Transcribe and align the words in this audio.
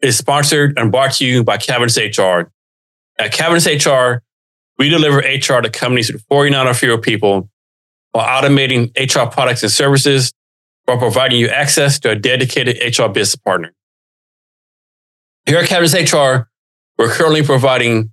is 0.00 0.16
sponsored 0.16 0.78
and 0.78 0.90
brought 0.90 1.14
to 1.14 1.26
you 1.26 1.42
by 1.42 1.56
Cavness 1.56 1.96
HR. 1.96 2.50
At 3.18 3.32
Cavness 3.32 3.66
HR, 3.66 4.22
we 4.78 4.88
deliver 4.88 5.18
HR 5.18 5.60
to 5.60 5.70
companies 5.70 6.12
with 6.12 6.22
49 6.28 6.66
or 6.66 6.74
fewer 6.74 6.98
people 6.98 7.48
while 8.12 8.26
automating 8.26 8.90
HR 8.96 9.30
products 9.30 9.62
and 9.62 9.72
services 9.72 10.32
while 10.84 10.98
providing 10.98 11.40
you 11.40 11.48
access 11.48 11.98
to 12.00 12.10
a 12.10 12.16
dedicated 12.16 12.76
HR 12.76 13.08
business 13.08 13.36
partner. 13.36 13.72
Here 15.46 15.58
at 15.58 15.68
Cavness 15.68 15.94
HR, 15.94 16.48
we're 16.98 17.10
currently 17.10 17.42
providing 17.42 18.12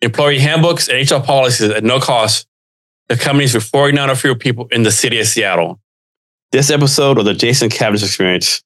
employee 0.00 0.38
handbooks 0.38 0.88
and 0.88 1.10
HR 1.10 1.24
policies 1.24 1.70
at 1.70 1.84
no 1.84 2.00
cost 2.00 2.46
to 3.08 3.16
companies 3.16 3.54
with 3.54 3.64
49 3.64 4.10
or 4.10 4.14
fewer 4.14 4.34
people 4.34 4.68
in 4.70 4.82
the 4.82 4.90
city 4.90 5.18
of 5.20 5.26
Seattle. 5.26 5.80
This 6.52 6.70
episode 6.70 7.18
of 7.18 7.24
the 7.24 7.34
Jason 7.34 7.68
Cavness 7.68 8.02
Experience 8.02 8.62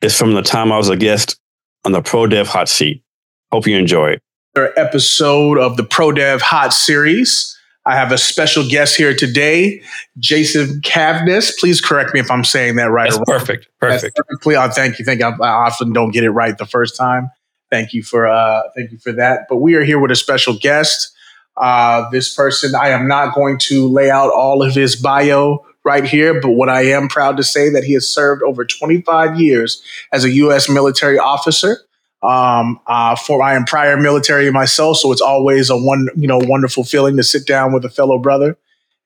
is 0.00 0.16
from 0.16 0.34
the 0.34 0.42
time 0.42 0.72
I 0.72 0.78
was 0.78 0.88
a 0.88 0.96
guest 0.96 1.38
on 1.84 1.92
the 1.92 2.02
Pro 2.02 2.26
Dev 2.26 2.46
Hot 2.48 2.68
Seat. 2.68 3.02
Hope 3.50 3.66
you 3.66 3.76
enjoy 3.76 4.10
it. 4.10 4.22
another 4.54 4.72
episode 4.78 5.58
of 5.58 5.76
the 5.76 5.84
Pro 5.84 6.12
Dev 6.12 6.40
Hot 6.42 6.72
Series. 6.72 7.56
I 7.84 7.96
have 7.96 8.12
a 8.12 8.18
special 8.18 8.66
guest 8.68 8.96
here 8.96 9.12
today, 9.14 9.82
Jason 10.18 10.80
Cavness. 10.82 11.58
Please 11.58 11.80
correct 11.80 12.14
me 12.14 12.20
if 12.20 12.30
I'm 12.30 12.44
saying 12.44 12.76
that 12.76 12.90
right. 12.92 13.10
That's 13.10 13.16
or 13.16 13.24
wrong. 13.28 13.40
perfect. 13.40 13.68
That's 13.80 14.02
Perfect. 14.02 14.16
perfectly. 14.16 14.54
Uh, 14.54 14.68
thank 14.70 14.98
you. 15.00 15.04
Thank 15.04 15.18
you. 15.20 15.26
I, 15.26 15.30
I 15.44 15.66
often 15.66 15.92
don't 15.92 16.12
get 16.12 16.22
it 16.22 16.30
right 16.30 16.56
the 16.56 16.66
first 16.66 16.96
time. 16.96 17.28
Thank 17.70 17.92
you 17.92 18.04
for 18.04 18.28
uh, 18.28 18.62
thank 18.76 18.92
you 18.92 18.98
for 18.98 19.10
that. 19.12 19.46
But 19.48 19.56
we 19.56 19.74
are 19.74 19.82
here 19.82 19.98
with 19.98 20.12
a 20.12 20.16
special 20.16 20.54
guest. 20.56 21.12
Uh, 21.56 22.08
this 22.10 22.32
person, 22.34 22.74
I 22.80 22.90
am 22.90 23.08
not 23.08 23.34
going 23.34 23.58
to 23.62 23.88
lay 23.88 24.10
out 24.10 24.30
all 24.32 24.62
of 24.62 24.74
his 24.74 24.94
bio 24.94 25.64
right 25.84 26.04
here, 26.04 26.40
but 26.40 26.50
what 26.50 26.68
I 26.68 26.82
am 26.86 27.08
proud 27.08 27.36
to 27.38 27.42
say 27.44 27.68
that 27.70 27.84
he 27.84 27.92
has 27.94 28.08
served 28.08 28.42
over 28.42 28.64
25 28.64 29.40
years 29.40 29.82
as 30.12 30.24
a 30.24 30.30
U.S. 30.30 30.68
military 30.68 31.18
officer. 31.18 31.78
Um, 32.22 32.78
uh, 32.86 33.16
for 33.16 33.42
I 33.42 33.54
am 33.54 33.64
prior 33.64 33.96
military 33.96 34.48
myself, 34.52 34.98
so 34.98 35.10
it's 35.10 35.20
always 35.20 35.70
a 35.70 35.76
one 35.76 36.08
you 36.16 36.28
know 36.28 36.38
wonderful 36.38 36.84
feeling 36.84 37.16
to 37.16 37.24
sit 37.24 37.48
down 37.48 37.72
with 37.72 37.84
a 37.84 37.90
fellow 37.90 38.16
brother 38.16 38.56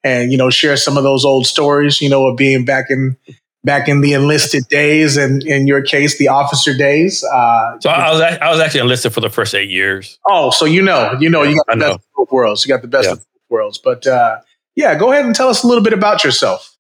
and 0.04 0.30
you 0.30 0.36
know 0.36 0.50
share 0.50 0.76
some 0.76 0.98
of 0.98 1.02
those 1.02 1.24
old 1.24 1.46
stories. 1.46 2.02
You 2.02 2.10
know 2.10 2.26
of 2.26 2.36
being 2.36 2.66
back 2.66 2.90
in 2.90 3.16
back 3.64 3.88
in 3.88 4.02
the 4.02 4.12
enlisted 4.12 4.68
days, 4.68 5.16
and 5.16 5.42
in 5.44 5.66
your 5.66 5.80
case, 5.80 6.18
the 6.18 6.28
officer 6.28 6.76
days. 6.76 7.24
Uh, 7.24 7.80
So 7.80 7.88
I 7.88 8.10
was, 8.12 8.20
I 8.20 8.50
was 8.50 8.60
actually 8.60 8.80
enlisted 8.80 9.14
for 9.14 9.22
the 9.22 9.30
first 9.30 9.54
eight 9.54 9.70
years. 9.70 10.18
oh, 10.28 10.50
so 10.50 10.66
you 10.66 10.82
know, 10.82 11.16
you 11.18 11.30
know, 11.30 11.42
you 11.42 11.56
got 11.66 11.72
the 11.72 11.76
know. 11.76 11.86
best 11.94 12.00
of 12.00 12.14
both 12.16 12.30
worlds. 12.32 12.66
You 12.66 12.68
got 12.68 12.82
the 12.82 12.88
best 12.88 13.06
Yeah. 13.06 13.12
of 13.12 13.18
both 13.20 13.26
worlds. 13.48 13.78
But 13.78 14.06
uh, 14.06 14.40
yeah, 14.76 14.94
go 14.94 15.12
ahead 15.12 15.24
and 15.24 15.34
tell 15.34 15.48
us 15.48 15.62
a 15.62 15.66
little 15.66 15.82
bit 15.82 15.92
about 15.92 16.22
yourself. 16.22 16.76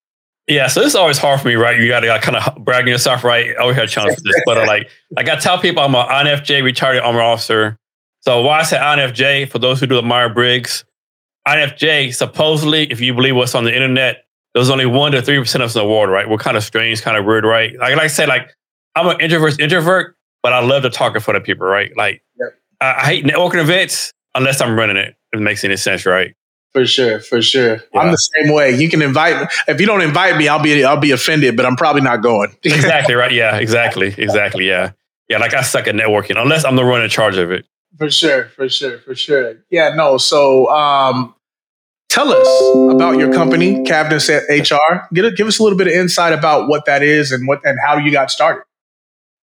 Yeah, 0.46 0.68
so 0.68 0.80
this 0.80 0.90
is 0.90 0.94
always 0.94 1.18
hard 1.18 1.40
for 1.40 1.48
me, 1.48 1.54
right? 1.54 1.78
You 1.80 1.88
got 1.88 2.00
to 2.00 2.20
kind 2.20 2.36
of 2.36 2.64
brag 2.64 2.82
on 2.82 2.88
yourself, 2.88 3.24
right? 3.24 3.50
I 3.50 3.54
always 3.56 3.74
had 3.74 3.86
a 3.86 3.88
challenge 3.88 4.14
for 4.14 4.20
this, 4.20 4.40
but 4.46 4.58
uh, 4.58 4.66
like, 4.66 4.88
like 5.10 5.28
I 5.28 5.36
tell 5.36 5.58
people, 5.58 5.82
I'm 5.82 5.94
an 5.96 6.06
INFJ 6.06 6.62
retired 6.62 7.00
armor 7.00 7.20
officer. 7.20 7.76
So 8.20 8.42
why 8.42 8.60
I 8.60 8.62
say 8.62 8.76
INFJ 8.76 9.50
for 9.50 9.58
those 9.58 9.80
who 9.80 9.86
do 9.86 9.96
the 9.96 10.02
Myers-Briggs, 10.02 10.84
INFJ 11.48 12.14
supposedly, 12.14 12.84
if 12.92 13.00
you 13.00 13.12
believe 13.12 13.34
what's 13.34 13.54
on 13.54 13.64
the 13.64 13.74
internet, 13.74 14.24
there's 14.54 14.70
only 14.70 14.86
one 14.86 15.12
to 15.12 15.20
three 15.20 15.38
percent 15.38 15.62
of 15.62 15.70
us 15.70 15.76
in 15.76 15.82
the 15.82 15.88
world, 15.88 16.10
right? 16.10 16.28
We're 16.28 16.38
kind 16.38 16.56
of 16.56 16.64
strange, 16.64 17.02
kind 17.02 17.16
of 17.16 17.24
weird, 17.24 17.44
right? 17.44 17.76
Like, 17.78 17.96
like 17.96 18.04
I 18.04 18.06
said, 18.06 18.28
like 18.28 18.48
I'm 18.94 19.06
an 19.06 19.20
introvert, 19.20 19.60
introvert, 19.60 20.16
but 20.42 20.52
I 20.52 20.60
love 20.60 20.82
to 20.82 20.90
talk 20.90 21.14
in 21.14 21.20
front 21.20 21.36
of 21.36 21.44
people, 21.44 21.66
right? 21.66 21.94
Like 21.96 22.22
Yep. 22.38 22.58
I, 22.80 22.94
I 22.94 23.04
hate 23.04 23.24
networking 23.24 23.60
events 23.60 24.12
unless 24.34 24.60
I'm 24.60 24.78
running 24.78 24.96
it. 24.96 25.14
If 25.32 25.40
it 25.40 25.42
makes 25.42 25.62
any 25.64 25.76
sense, 25.76 26.06
right? 26.06 26.34
For 26.76 26.84
sure, 26.84 27.20
for 27.20 27.40
sure. 27.40 27.80
I'm 27.94 28.10
the 28.10 28.18
same 28.18 28.52
way. 28.52 28.76
You 28.76 28.90
can 28.90 29.00
invite 29.00 29.40
me. 29.40 29.48
If 29.66 29.80
you 29.80 29.86
don't 29.86 30.02
invite 30.02 30.36
me, 30.36 30.46
I'll 30.46 30.62
be 30.62 30.84
I'll 30.84 31.00
be 31.00 31.10
offended, 31.10 31.56
but 31.56 31.64
I'm 31.64 31.74
probably 31.74 32.02
not 32.02 32.22
going. 32.22 32.54
exactly 32.64 33.14
right. 33.14 33.32
Yeah, 33.32 33.56
exactly, 33.56 34.08
exactly. 34.18 34.68
Yeah, 34.68 34.92
yeah. 35.30 35.38
Like 35.38 35.54
I 35.54 35.62
suck 35.62 35.86
at 35.86 35.94
networking 35.94 36.38
unless 36.38 36.66
I'm 36.66 36.76
the 36.76 36.84
one 36.84 37.00
in 37.00 37.08
charge 37.08 37.38
of 37.38 37.50
it. 37.50 37.64
For 37.96 38.10
sure, 38.10 38.48
for 38.48 38.68
sure, 38.68 38.98
for 38.98 39.14
sure. 39.14 39.54
Yeah, 39.70 39.94
no. 39.94 40.18
So, 40.18 40.68
um, 40.68 41.34
tell 42.10 42.28
us 42.30 42.94
about 42.94 43.16
your 43.16 43.32
company, 43.32 43.82
Cavness 43.84 44.28
HR. 44.28 45.08
Give, 45.14 45.34
give 45.34 45.46
us 45.46 45.58
a 45.58 45.62
little 45.62 45.78
bit 45.78 45.86
of 45.86 45.94
insight 45.94 46.34
about 46.34 46.68
what 46.68 46.84
that 46.84 47.02
is 47.02 47.32
and 47.32 47.48
what 47.48 47.64
and 47.64 47.78
how 47.82 47.96
you 47.96 48.12
got 48.12 48.30
started. 48.30 48.64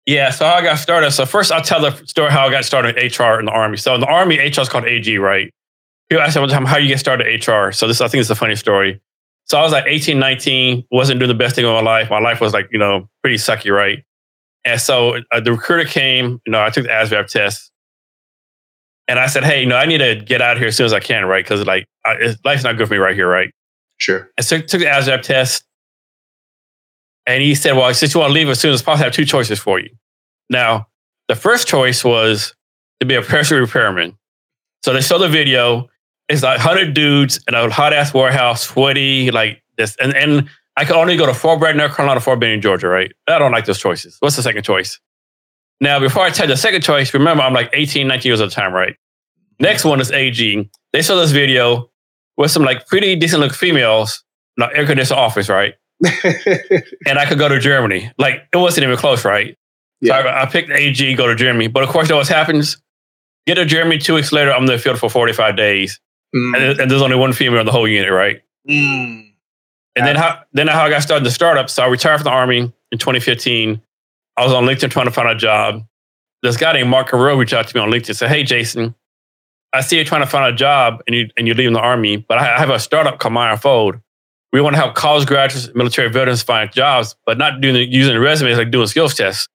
Yeah. 0.05 0.31
So 0.31 0.43
how 0.43 0.55
I 0.55 0.63
got 0.63 0.79
started. 0.79 1.11
So 1.11 1.25
first, 1.25 1.49
I'll 1.49 1.61
tell 1.61 1.79
the 1.79 1.95
story 2.07 2.29
how 2.29 2.45
I 2.45 2.51
got 2.51 2.65
started 2.65 2.97
in 2.97 3.05
HR 3.05 3.39
in 3.39 3.45
the 3.45 3.53
army. 3.53 3.77
So 3.77 3.95
in 3.95 4.01
the 4.01 4.07
army, 4.07 4.37
HR 4.37 4.59
is 4.59 4.67
called 4.67 4.83
AG, 4.83 5.17
right? 5.17 5.49
People 6.11 6.23
ask 6.23 6.35
me 6.35 6.41
all 6.41 6.47
the 6.47 6.53
time, 6.53 6.65
how 6.65 6.75
you 6.75 6.89
get 6.89 6.99
started 6.99 7.25
HR. 7.25 7.71
So 7.71 7.87
this, 7.87 8.01
I 8.01 8.09
think, 8.09 8.19
is 8.19 8.29
a 8.29 8.35
funny 8.35 8.57
story. 8.57 8.99
So 9.45 9.57
I 9.57 9.63
was 9.63 9.71
like 9.71 9.85
18, 9.87 10.19
19, 10.19 10.83
wasn't 10.91 11.21
doing 11.21 11.29
the 11.29 11.33
best 11.33 11.55
thing 11.55 11.63
of 11.63 11.73
my 11.73 11.79
life. 11.79 12.09
My 12.09 12.19
life 12.19 12.41
was 12.41 12.51
like, 12.51 12.67
you 12.69 12.77
know, 12.77 13.07
pretty 13.23 13.37
sucky, 13.37 13.73
right? 13.73 14.03
And 14.65 14.81
so 14.81 15.19
uh, 15.31 15.39
the 15.39 15.53
recruiter 15.53 15.89
came. 15.89 16.41
You 16.45 16.51
know, 16.51 16.61
I 16.61 16.69
took 16.69 16.83
the 16.83 16.89
ASVAB 16.89 17.27
test. 17.27 17.71
And 19.07 19.19
I 19.19 19.27
said, 19.27 19.45
hey, 19.45 19.61
you 19.61 19.67
know, 19.67 19.77
I 19.77 19.85
need 19.85 19.99
to 19.99 20.15
get 20.15 20.41
out 20.41 20.57
of 20.57 20.57
here 20.57 20.67
as 20.67 20.75
soon 20.75 20.85
as 20.85 20.91
I 20.91 20.99
can, 20.99 21.23
right? 21.27 21.45
Because 21.45 21.65
like, 21.65 21.85
I, 22.05 22.35
life's 22.43 22.65
not 22.65 22.75
good 22.75 22.89
for 22.89 22.93
me 22.95 22.97
right 22.97 23.15
here, 23.15 23.29
right? 23.29 23.49
Sure. 23.95 24.29
I 24.37 24.41
took, 24.41 24.67
took 24.67 24.81
the 24.81 24.87
ASVAB 24.87 25.21
test. 25.21 25.63
And 27.25 27.41
he 27.41 27.55
said, 27.55 27.77
Well, 27.77 27.93
since 27.93 28.13
you 28.13 28.19
want 28.19 28.31
to 28.31 28.33
leave 28.33 28.49
as 28.49 28.59
soon 28.59 28.73
as 28.73 28.81
possible, 28.81 29.03
I 29.03 29.05
have 29.05 29.13
two 29.13 29.23
choices 29.23 29.59
for 29.59 29.79
you. 29.79 29.91
Now, 30.49 30.87
the 31.29 31.35
first 31.35 31.69
choice 31.69 32.03
was 32.03 32.53
to 32.99 33.05
be 33.05 33.15
a 33.15 33.21
parachute 33.21 33.61
repairman. 33.61 34.17
So 34.83 34.91
they 34.91 34.99
saw 34.99 35.17
the 35.17 35.29
video. 35.29 35.87
It's 36.31 36.43
like 36.43 36.57
100 36.59 36.93
dudes 36.93 37.39
in 37.47 37.55
a 37.55 37.69
hot 37.69 37.93
ass 37.93 38.13
warehouse, 38.13 38.63
sweaty, 38.63 39.31
like 39.31 39.61
this. 39.77 39.95
And, 40.01 40.15
and 40.15 40.49
I 40.77 40.85
could 40.85 40.95
only 40.95 41.17
go 41.17 41.25
to 41.25 41.33
Fort 41.33 41.59
Bragg, 41.59 41.75
North 41.75 41.95
Carolina, 41.95 42.21
Fort 42.21 42.39
Benning, 42.39 42.61
Georgia, 42.61 42.87
right? 42.87 43.11
I 43.27 43.37
don't 43.37 43.51
like 43.51 43.65
those 43.65 43.79
choices. 43.79 44.15
What's 44.19 44.37
the 44.37 44.41
second 44.41 44.63
choice? 44.63 44.99
Now, 45.81 45.99
before 45.99 46.23
I 46.23 46.29
tell 46.29 46.45
you 46.45 46.53
the 46.53 46.57
second 46.57 46.83
choice, 46.83 47.13
remember 47.13 47.43
I'm 47.43 47.53
like 47.53 47.69
18, 47.73 48.07
19 48.07 48.29
years 48.29 48.39
at 48.39 48.49
the 48.49 48.55
time, 48.55 48.71
right? 48.71 48.95
Next 49.59 49.83
one 49.83 49.99
is 49.99 50.09
AG. 50.11 50.69
They 50.93 51.01
saw 51.01 51.15
this 51.19 51.31
video 51.31 51.91
with 52.37 52.51
some 52.51 52.63
like 52.63 52.87
pretty 52.87 53.15
decent 53.15 53.41
looking 53.41 53.55
females, 53.55 54.23
like 54.57 54.71
air 54.73 54.85
conditioned 54.85 55.19
office, 55.19 55.49
right? 55.49 55.73
and 57.05 57.19
I 57.19 57.25
could 57.25 57.39
go 57.39 57.49
to 57.49 57.59
Germany. 57.59 58.09
Like 58.17 58.47
it 58.53 58.57
wasn't 58.57 58.85
even 58.85 58.97
close, 58.97 59.25
right? 59.25 59.57
Yeah. 59.99 60.21
So 60.21 60.27
I, 60.29 60.43
I 60.43 60.45
picked 60.45 60.69
AG, 60.71 61.15
go 61.15 61.27
to 61.27 61.35
Germany. 61.35 61.67
But 61.67 61.83
of 61.83 61.89
course, 61.89 62.07
you 62.07 62.13
know 62.13 62.19
what 62.19 62.27
happens? 62.27 62.81
Get 63.45 63.55
to 63.55 63.65
Germany 63.65 63.97
two 63.97 64.15
weeks 64.15 64.31
later, 64.31 64.51
I'm 64.53 64.61
in 64.61 64.67
the 64.67 64.77
field 64.77 64.97
for 64.97 65.09
45 65.09 65.57
days. 65.57 65.99
Mm. 66.35 66.57
And, 66.57 66.79
and 66.81 66.91
there's 66.91 67.01
only 67.01 67.15
one 67.15 67.33
female 67.33 67.59
in 67.59 67.65
the 67.65 67.71
whole 67.71 67.87
unit, 67.87 68.11
right? 68.11 68.41
Mm. 68.69 69.31
And 69.95 70.07
then 70.07 70.15
how 70.15 70.41
then 70.53 70.67
how 70.67 70.83
I 70.83 70.89
got 70.89 71.01
started 71.01 71.19
in 71.19 71.23
the 71.25 71.31
startup. 71.31 71.69
So 71.69 71.83
I 71.83 71.87
retired 71.87 72.19
from 72.19 72.25
the 72.25 72.31
army 72.31 72.71
in 72.91 72.97
2015. 72.97 73.81
I 74.37 74.43
was 74.43 74.53
on 74.53 74.63
LinkedIn 74.63 74.89
trying 74.89 75.07
to 75.07 75.11
find 75.11 75.27
a 75.27 75.35
job. 75.35 75.85
This 76.41 76.57
guy 76.57 76.73
named 76.73 76.89
Mark 76.89 77.09
Carrillo 77.09 77.37
reached 77.37 77.53
out 77.53 77.67
to 77.67 77.75
me 77.75 77.81
on 77.81 77.91
LinkedIn 77.91 78.09
and 78.09 78.17
said, 78.17 78.29
Hey 78.29 78.43
Jason, 78.43 78.95
I 79.73 79.81
see 79.81 79.97
you're 79.97 80.05
trying 80.05 80.21
to 80.21 80.27
find 80.27 80.53
a 80.53 80.55
job 80.55 81.03
and 81.07 81.15
you 81.15 81.29
and 81.37 81.47
you're 81.47 81.55
leaving 81.55 81.73
the 81.73 81.81
army, 81.81 82.17
but 82.17 82.37
I 82.37 82.57
have 82.57 82.69
a 82.69 82.79
startup 82.79 83.19
called 83.19 83.33
Meyer 83.33 83.57
Fold. 83.57 83.99
We 84.53 84.59
want 84.59 84.75
to 84.75 84.81
help 84.81 84.95
college 84.95 85.27
graduates, 85.27 85.73
military 85.75 86.09
veterans 86.09 86.41
find 86.41 86.71
jobs, 86.71 87.15
but 87.25 87.37
not 87.37 87.61
doing 87.61 87.73
the, 87.73 87.85
using 87.85 88.17
resumes 88.17 88.57
like 88.57 88.71
doing 88.71 88.87
skills 88.87 89.15
tests. 89.15 89.47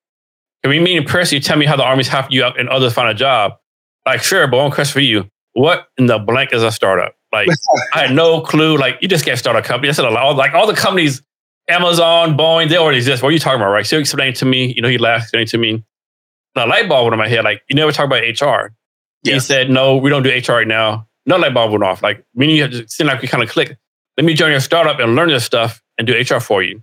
Can 0.62 0.70
we 0.70 0.80
meet 0.80 0.96
in 0.96 1.04
person? 1.04 1.36
You 1.36 1.40
tell 1.40 1.58
me 1.58 1.66
how 1.66 1.76
the 1.76 1.84
army's 1.84 2.08
helping 2.08 2.32
you 2.32 2.44
out 2.44 2.58
and 2.58 2.68
others 2.68 2.94
find 2.94 3.08
a 3.10 3.14
job. 3.14 3.52
Like, 4.06 4.22
sure, 4.22 4.46
but 4.46 4.56
one 4.58 4.70
question 4.70 4.92
for 4.92 5.00
you. 5.00 5.28
What 5.56 5.88
in 5.96 6.04
the 6.04 6.18
blank 6.18 6.52
is 6.52 6.62
a 6.62 6.70
startup? 6.70 7.14
Like, 7.32 7.48
I 7.94 8.00
had 8.00 8.14
no 8.14 8.42
clue. 8.42 8.76
Like, 8.76 8.98
you 9.00 9.08
just 9.08 9.24
can't 9.24 9.38
start 9.38 9.56
a 9.56 9.62
company. 9.62 9.88
That's 9.88 9.98
a 9.98 10.02
lot. 10.02 10.36
Like, 10.36 10.52
all 10.52 10.66
the 10.66 10.74
companies, 10.74 11.22
Amazon, 11.66 12.36
Boeing, 12.36 12.68
they 12.68 12.76
already 12.76 12.98
exist. 12.98 13.22
What 13.22 13.30
are 13.30 13.32
you 13.32 13.38
talking 13.38 13.62
about, 13.62 13.70
right? 13.70 13.86
So 13.86 13.96
he 13.96 14.00
explained 14.00 14.36
to 14.36 14.44
me, 14.44 14.74
you 14.76 14.82
know, 14.82 14.88
he 14.88 14.98
laughed, 14.98 15.24
explained 15.24 15.48
to 15.48 15.58
me. 15.58 15.70
And 15.70 15.84
a 16.56 16.66
light 16.66 16.90
bulb 16.90 17.04
went 17.04 17.14
in 17.14 17.18
my 17.18 17.28
head. 17.28 17.42
Like, 17.42 17.62
you 17.70 17.74
never 17.74 17.90
talk 17.90 18.04
about 18.04 18.20
HR. 18.20 18.74
He 19.24 19.40
said, 19.40 19.70
no, 19.70 19.96
we 19.96 20.10
don't 20.10 20.22
do 20.22 20.28
HR 20.28 20.52
right 20.52 20.68
now. 20.68 21.08
No 21.24 21.36
light 21.38 21.54
bulb 21.54 21.72
went 21.72 21.84
off. 21.84 22.02
Like, 22.02 22.22
need 22.34 22.70
to 22.70 22.86
seem 22.86 23.06
like 23.06 23.22
we 23.22 23.28
kind 23.28 23.42
of 23.42 23.48
click. 23.48 23.78
Let 24.18 24.26
me 24.26 24.34
join 24.34 24.50
your 24.50 24.60
startup 24.60 25.00
and 25.00 25.16
learn 25.16 25.28
this 25.28 25.46
stuff 25.46 25.82
and 25.96 26.06
do 26.06 26.12
HR 26.12 26.38
for 26.38 26.62
you. 26.62 26.82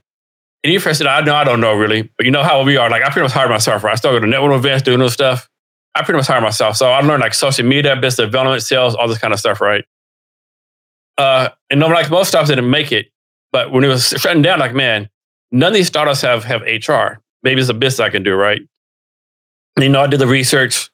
And 0.63 0.71
he 0.71 0.79
first 0.79 0.97
said, 0.97 1.05
I 1.05 1.21
know, 1.21 1.35
I 1.35 1.43
don't 1.43 1.61
know 1.61 1.75
really, 1.75 2.09
but 2.17 2.25
you 2.25 2.31
know 2.31 2.41
how 2.41 2.63
we 2.63 2.75
are. 2.77 2.89
Like, 2.89 3.03
I 3.03 3.11
pretty 3.11 3.25
much 3.25 3.33
hired 3.33 3.51
myself, 3.51 3.83
right? 3.83 3.91
I 3.91 3.95
started 3.95 4.21
going 4.21 4.31
to 4.31 4.35
network 4.35 4.57
events, 4.57 4.81
doing 4.81 4.97
those 4.97 5.13
stuff. 5.13 5.47
I 5.95 6.03
pretty 6.03 6.17
much 6.17 6.27
hired 6.27 6.43
myself. 6.43 6.75
So 6.75 6.91
I 6.91 7.01
learned 7.01 7.21
like 7.21 7.33
social 7.33 7.65
media, 7.65 7.95
business 7.95 8.27
development, 8.27 8.63
sales, 8.63 8.95
all 8.95 9.07
this 9.07 9.19
kind 9.19 9.33
of 9.33 9.39
stuff, 9.39 9.61
right? 9.61 9.85
Uh, 11.17 11.49
and 11.69 11.79
no, 11.79 11.87
like 11.87 12.09
most 12.09 12.29
startups 12.29 12.49
didn't 12.49 12.69
make 12.69 12.91
it, 12.91 13.11
but 13.51 13.71
when 13.71 13.83
it 13.83 13.87
was 13.87 14.07
shutting 14.07 14.41
down, 14.41 14.59
like 14.59 14.73
man, 14.73 15.09
none 15.51 15.67
of 15.67 15.73
these 15.73 15.87
startups 15.87 16.21
have 16.21 16.43
have 16.43 16.61
HR. 16.61 17.19
Maybe 17.43 17.61
it's 17.61 17.69
a 17.69 17.73
business 17.73 17.99
I 17.99 18.09
can 18.09 18.23
do, 18.23 18.33
right? 18.33 18.61
You 19.79 19.89
know, 19.89 20.01
I 20.01 20.07
did 20.07 20.19
the 20.19 20.27
research. 20.27 20.89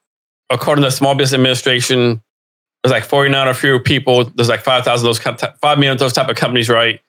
According 0.49 0.81
to 0.81 0.87
the 0.87 0.91
Small 0.91 1.13
Business 1.13 1.37
Administration, 1.37 2.23
there's 2.83 2.91
like 2.91 3.03
49 3.03 3.47
or 3.47 3.53
fewer 3.53 3.79
people. 3.79 4.25
There's 4.25 4.49
like 4.49 4.61
5,000 4.61 5.05
those, 5.05 5.19
5 5.19 5.53
million 5.77 5.97
those 5.97 6.13
type 6.13 6.29
of 6.29 6.37
companies, 6.37 6.69
right? 6.69 7.01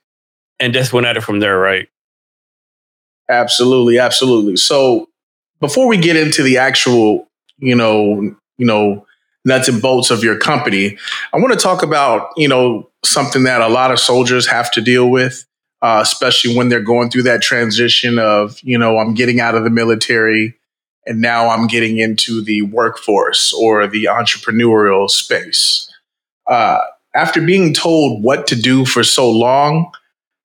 And 0.58 0.74
just 0.74 0.92
went 0.92 1.06
at 1.06 1.16
it 1.16 1.22
from 1.22 1.40
there, 1.40 1.58
right? 1.58 1.88
Absolutely, 3.30 3.98
absolutely. 3.98 4.56
So 4.56 5.08
before 5.60 5.86
we 5.86 5.96
get 5.96 6.16
into 6.16 6.42
the 6.42 6.58
actual, 6.58 7.29
you 7.60 7.74
know, 7.74 8.34
you 8.58 8.66
know, 8.66 9.06
nuts 9.44 9.68
and 9.68 9.80
bolts 9.80 10.10
of 10.10 10.22
your 10.22 10.36
company, 10.36 10.98
I 11.32 11.38
want 11.38 11.52
to 11.52 11.58
talk 11.58 11.82
about, 11.82 12.30
you 12.36 12.48
know, 12.48 12.90
something 13.04 13.44
that 13.44 13.60
a 13.60 13.68
lot 13.68 13.90
of 13.90 13.98
soldiers 13.98 14.46
have 14.46 14.70
to 14.72 14.80
deal 14.80 15.08
with, 15.08 15.46
uh, 15.82 16.00
especially 16.02 16.56
when 16.56 16.68
they're 16.68 16.80
going 16.80 17.10
through 17.10 17.22
that 17.24 17.42
transition 17.42 18.18
of, 18.18 18.58
you 18.62 18.78
know, 18.78 18.98
I'm 18.98 19.14
getting 19.14 19.40
out 19.40 19.54
of 19.54 19.64
the 19.64 19.70
military 19.70 20.56
and 21.06 21.20
now 21.20 21.48
I'm 21.48 21.66
getting 21.66 21.98
into 21.98 22.42
the 22.42 22.62
workforce 22.62 23.52
or 23.52 23.86
the 23.86 24.04
entrepreneurial 24.04 25.08
space. 25.08 25.90
Uh, 26.46 26.80
after 27.14 27.40
being 27.40 27.72
told 27.72 28.22
what 28.22 28.46
to 28.48 28.56
do 28.56 28.84
for 28.84 29.02
so 29.02 29.30
long, 29.30 29.90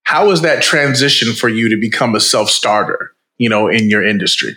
how 0.04 0.28
was 0.28 0.42
that 0.42 0.62
transition 0.62 1.32
for 1.32 1.48
you 1.48 1.68
to 1.68 1.76
become 1.76 2.14
a 2.14 2.20
self 2.20 2.48
starter, 2.48 3.12
you 3.38 3.48
know, 3.48 3.68
in 3.68 3.90
your 3.90 4.04
industry? 4.04 4.54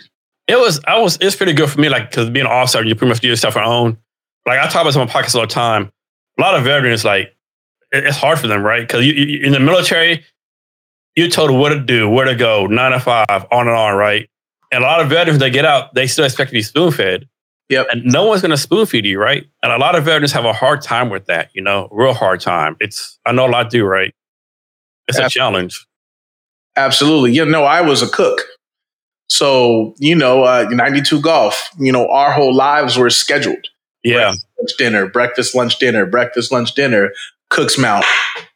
It 0.50 0.58
was, 0.58 0.80
I 0.86 0.98
was, 0.98 1.16
it's 1.20 1.36
pretty 1.36 1.52
good 1.52 1.70
for 1.70 1.80
me, 1.80 1.88
like, 1.88 2.10
because 2.10 2.28
being 2.30 2.46
an 2.46 2.52
officer, 2.52 2.84
you 2.84 2.94
pretty 2.94 3.10
much 3.10 3.20
do 3.20 3.28
your 3.28 3.36
stuff 3.36 3.56
on 3.56 3.62
your 3.62 3.72
own. 3.72 3.98
Like, 4.46 4.58
I 4.58 4.66
talk 4.68 4.82
about 4.82 4.94
some 4.94 5.06
pockets 5.06 5.34
all 5.34 5.42
the 5.42 5.46
time. 5.46 5.92
A 6.38 6.42
lot 6.42 6.54
of 6.54 6.64
veterans, 6.64 7.04
like, 7.04 7.36
it's 7.92 8.16
hard 8.16 8.38
for 8.38 8.46
them, 8.46 8.62
right? 8.62 8.80
Because 8.80 9.04
you, 9.06 9.12
you, 9.12 9.46
in 9.46 9.52
the 9.52 9.60
military, 9.60 10.24
you're 11.14 11.28
told 11.28 11.50
what 11.50 11.70
to 11.70 11.80
do, 11.80 12.08
where 12.08 12.24
to 12.24 12.34
go, 12.34 12.66
nine 12.66 12.92
to 12.92 13.00
five, 13.00 13.26
on 13.30 13.68
and 13.68 13.76
on, 13.76 13.96
right? 13.96 14.28
And 14.72 14.82
a 14.82 14.86
lot 14.86 15.00
of 15.00 15.08
veterans, 15.08 15.40
they 15.40 15.50
get 15.50 15.64
out, 15.64 15.94
they 15.94 16.06
still 16.06 16.24
expect 16.24 16.50
to 16.50 16.54
be 16.54 16.62
spoon 16.62 16.92
fed. 16.92 17.28
Yep. 17.68 17.86
And 17.92 18.04
no 18.04 18.26
one's 18.26 18.42
going 18.42 18.50
to 18.50 18.56
spoon 18.56 18.86
feed 18.86 19.04
you, 19.04 19.20
right? 19.20 19.44
And 19.62 19.70
a 19.72 19.78
lot 19.78 19.94
of 19.94 20.04
veterans 20.04 20.32
have 20.32 20.44
a 20.44 20.52
hard 20.52 20.82
time 20.82 21.10
with 21.10 21.26
that, 21.26 21.50
you 21.54 21.62
know, 21.62 21.88
real 21.92 22.14
hard 22.14 22.40
time. 22.40 22.76
It's, 22.80 23.18
I 23.24 23.32
know 23.32 23.46
a 23.46 23.50
lot 23.50 23.70
do, 23.70 23.84
right? 23.84 24.12
It's 25.06 25.18
a 25.18 25.28
challenge. 25.28 25.86
Absolutely. 26.76 27.32
Yeah, 27.32 27.44
no, 27.44 27.64
I 27.64 27.80
was 27.80 28.02
a 28.02 28.08
cook. 28.08 28.40
So, 29.30 29.94
you 29.98 30.14
know, 30.16 30.42
uh, 30.42 30.66
92 30.70 31.20
golf, 31.20 31.70
you 31.78 31.92
know, 31.92 32.08
our 32.08 32.32
whole 32.32 32.54
lives 32.54 32.98
were 32.98 33.10
scheduled. 33.10 33.68
Yeah. 34.02 34.32
Breakfast, 34.32 34.46
lunch, 34.58 34.76
dinner, 34.76 35.06
breakfast, 35.08 35.54
lunch, 35.54 35.78
dinner, 35.78 36.06
breakfast, 36.06 36.52
lunch, 36.52 36.74
dinner, 36.74 37.12
Cooks 37.48 37.78
Mount, 37.78 38.04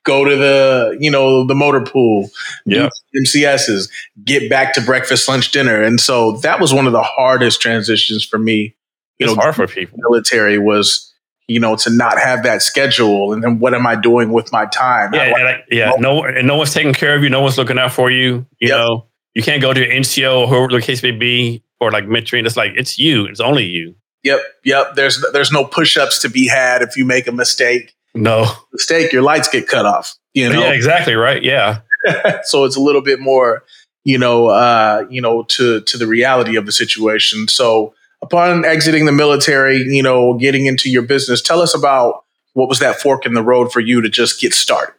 go 0.05 0.25
to 0.25 0.37
the, 0.37 0.97
you 1.01 1.11
know, 1.11 1.47
the 1.47 1.55
motor 1.55 1.81
pool, 1.81 2.29
yeah. 2.67 2.89
MCSs, 3.17 3.89
get 4.25 4.51
back 4.51 4.75
to 4.75 4.81
breakfast, 4.81 5.29
lunch, 5.29 5.53
dinner. 5.53 5.81
And 5.81 6.01
so 6.01 6.33
that 6.39 6.61
was 6.61 6.75
one 6.75 6.87
of 6.87 6.93
the 6.93 7.03
hardest 7.03 7.61
transitions 7.61 8.25
for 8.25 8.39
me. 8.39 8.75
You 9.19 9.27
it's 9.27 9.37
know, 9.37 9.41
hard 9.41 9.55
for 9.55 9.67
people. 9.69 9.99
Military 10.01 10.59
was 10.59 11.13
you 11.47 11.61
know, 11.61 11.77
to 11.77 11.91
not 11.91 12.19
have 12.19 12.43
that 12.45 12.63
schedule, 12.63 13.33
and 13.33 13.45
then 13.45 13.59
what 13.59 13.75
am 13.75 13.87
I 13.87 13.97
doing 13.97 14.33
with 14.33 14.51
my 14.51 14.65
time? 14.67 15.13
Yeah, 15.13 15.59
yeah. 15.71 15.93
No, 15.99 16.25
and 16.25 16.47
no 16.47 16.57
one's 16.57 16.73
taking 16.73 16.95
care 16.95 17.15
of 17.15 17.23
you. 17.23 17.29
No 17.29 17.43
one's 17.43 17.59
looking 17.59 17.79
out 17.79 17.93
for 17.93 18.11
you. 18.11 18.47
You 18.61 18.69
yep. 18.69 18.79
know, 18.79 19.07
you 19.35 19.43
can't 19.43 19.61
go 19.61 19.73
to 19.73 19.85
an 19.85 20.03
NCO 20.03 20.41
or 20.41 20.47
whoever 20.47 20.69
the 20.69 20.81
case 20.81 21.03
may 21.03 21.11
be 21.11 21.63
for 21.79 21.91
like 21.91 22.05
mentoring. 22.05 22.47
It's 22.47 22.57
like 22.57 22.73
it's 22.77 22.99
you. 22.99 23.27
It's 23.27 23.41
only 23.41 23.65
you. 23.65 23.95
Yep, 24.23 24.41
yep. 24.65 24.95
There's 24.95 25.25
there's 25.33 25.53
no 25.53 25.65
push-ups 25.65 26.21
to 26.21 26.31
be 26.31 26.49
had 26.49 26.83
if 26.83 26.97
you 26.97 27.05
make 27.05 27.27
a 27.27 27.33
mistake. 27.33 27.95
No 28.15 28.47
mistake, 28.73 29.13
your 29.13 29.23
lights 29.23 29.49
get 29.49 29.69
cut 29.69 29.85
off. 29.85 30.15
You 30.33 30.53
know. 30.53 30.61
Yeah, 30.61 30.71
exactly 30.71 31.15
right. 31.15 31.43
Yeah. 31.43 31.81
so 32.45 32.65
it's 32.65 32.77
a 32.77 32.81
little 32.81 33.03
bit 33.03 33.21
more, 33.21 33.65
you 34.05 34.19
know, 34.19 34.47
uh, 34.47 35.05
you 35.11 35.21
know, 35.21 35.43
to 35.45 35.81
to 35.83 35.99
the 35.99 36.07
reality 36.07 36.57
of 36.57 36.65
the 36.65 36.73
situation. 36.73 37.49
So 37.49 37.95
upon 38.23 38.65
exiting 38.65 39.05
the 39.05 39.13
military, 39.13 39.79
you 39.79 40.03
know, 40.03 40.35
getting 40.35 40.67
into 40.67 40.91
your 40.91 41.03
business, 41.03 41.43
tell 41.43 41.61
us 41.61 41.75
about 41.75 42.25
what 42.55 42.69
was 42.69 42.79
that 42.79 43.01
fork 43.01 43.27
in 43.27 43.35
the 43.35 43.43
road 43.43 43.73
for 43.73 43.81
you 43.81 44.01
to 44.01 44.09
just 44.09 44.41
get 44.41 44.55
started. 44.55 44.95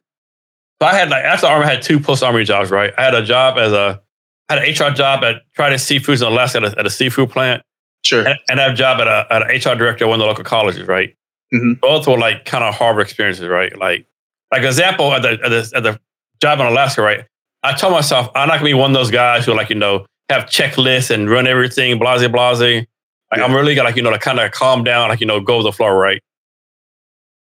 So 0.81 0.87
I 0.87 0.93
had 0.93 1.09
like 1.09 1.23
after 1.23 1.47
army, 1.47 1.65
I 1.65 1.75
had 1.75 1.81
two 1.81 1.99
post 1.99 2.21
army 2.21 2.43
jobs. 2.43 2.69
Right, 2.69 2.93
I 2.97 3.03
had 3.03 3.15
a 3.15 3.23
job 3.23 3.57
as 3.57 3.71
a 3.71 4.01
had 4.49 4.59
an 4.59 4.69
HR 4.69 4.93
job 4.93 5.23
at 5.23 5.41
Trident 5.53 5.81
Seafoods 5.81 6.21
in 6.21 6.27
Alaska 6.27 6.59
at 6.59 6.63
a, 6.65 6.79
at 6.79 6.85
a 6.85 6.89
seafood 6.89 7.29
plant. 7.29 7.63
Sure. 8.03 8.27
And, 8.27 8.37
and, 8.49 8.59
I 8.59 8.63
have 8.63 8.73
a 8.73 8.75
job 8.75 9.01
at, 9.01 9.07
a, 9.07 9.25
at 9.31 9.41
an 9.41 9.47
HR 9.49 9.75
director 9.75 10.05
at 10.05 10.07
one 10.07 10.19
of 10.19 10.23
the 10.23 10.27
local 10.27 10.43
colleges. 10.43 10.87
Right. 10.87 11.15
Mm-hmm. 11.53 11.73
Both 11.81 12.07
were 12.07 12.17
like 12.17 12.45
kind 12.45 12.63
of 12.63 12.75
hard 12.75 12.99
experiences. 13.01 13.47
Right. 13.47 13.77
Like 13.77 14.05
like 14.51 14.63
example 14.63 15.11
at 15.13 15.23
the, 15.23 15.31
at 15.43 15.49
the 15.49 15.71
at 15.75 15.83
the 15.83 15.99
job 16.41 16.59
in 16.59 16.67
Alaska. 16.67 17.01
Right. 17.01 17.25
I 17.63 17.73
told 17.73 17.93
myself 17.93 18.29
I'm 18.35 18.47
not 18.47 18.55
gonna 18.55 18.65
be 18.65 18.73
one 18.75 18.91
of 18.91 18.95
those 18.95 19.11
guys 19.11 19.45
who 19.45 19.53
like 19.55 19.69
you 19.69 19.75
know 19.75 20.05
have 20.29 20.43
checklists 20.43 21.09
and 21.09 21.29
run 21.29 21.47
everything, 21.47 21.97
blase 21.97 22.27
blase. 22.27 22.85
Like 23.31 23.39
yeah. 23.39 23.43
I'm 23.43 23.53
really 23.53 23.75
gonna 23.75 23.89
like, 23.89 23.95
you 23.95 24.03
know, 24.03 24.11
to 24.11 24.19
kind 24.19 24.39
of 24.39 24.51
calm 24.51 24.83
down, 24.83 25.09
like, 25.09 25.19
you 25.19 25.25
know, 25.25 25.39
go 25.39 25.57
with 25.57 25.65
the 25.65 25.71
flow, 25.71 25.89
right? 25.89 26.21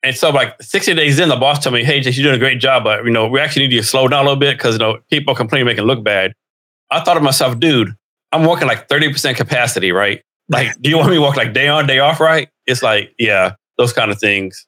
And 0.02 0.14
so 0.14 0.30
like 0.30 0.60
60 0.62 0.94
days 0.94 1.18
in, 1.18 1.28
the 1.28 1.36
boss 1.36 1.62
told 1.62 1.74
me, 1.74 1.84
hey, 1.84 2.00
Jay, 2.00 2.10
you're 2.10 2.22
doing 2.22 2.36
a 2.36 2.38
great 2.38 2.60
job, 2.60 2.84
but 2.84 3.04
you 3.04 3.10
know, 3.10 3.28
we 3.28 3.40
actually 3.40 3.66
need 3.66 3.74
you 3.74 3.80
to 3.80 3.86
slow 3.86 4.08
down 4.08 4.20
a 4.20 4.28
little 4.28 4.38
bit 4.38 4.56
because 4.56 4.76
you 4.76 4.78
know, 4.78 4.98
people 5.10 5.34
complain 5.34 5.66
making 5.66 5.84
it 5.84 5.86
look 5.86 6.02
bad. 6.02 6.32
I 6.90 7.00
thought 7.00 7.14
to 7.14 7.20
myself, 7.20 7.58
dude, 7.58 7.94
I'm 8.32 8.44
working 8.44 8.68
like 8.68 8.88
30% 8.88 9.36
capacity, 9.36 9.92
right? 9.92 10.22
Like, 10.48 10.80
do 10.80 10.90
you 10.90 10.96
want 10.96 11.10
me 11.10 11.16
to 11.16 11.22
work 11.22 11.36
like 11.36 11.52
day 11.52 11.68
on, 11.68 11.86
day 11.86 11.98
off, 11.98 12.20
right? 12.20 12.48
It's 12.66 12.82
like, 12.82 13.12
yeah, 13.18 13.54
those 13.78 13.92
kind 13.92 14.10
of 14.10 14.18
things. 14.20 14.66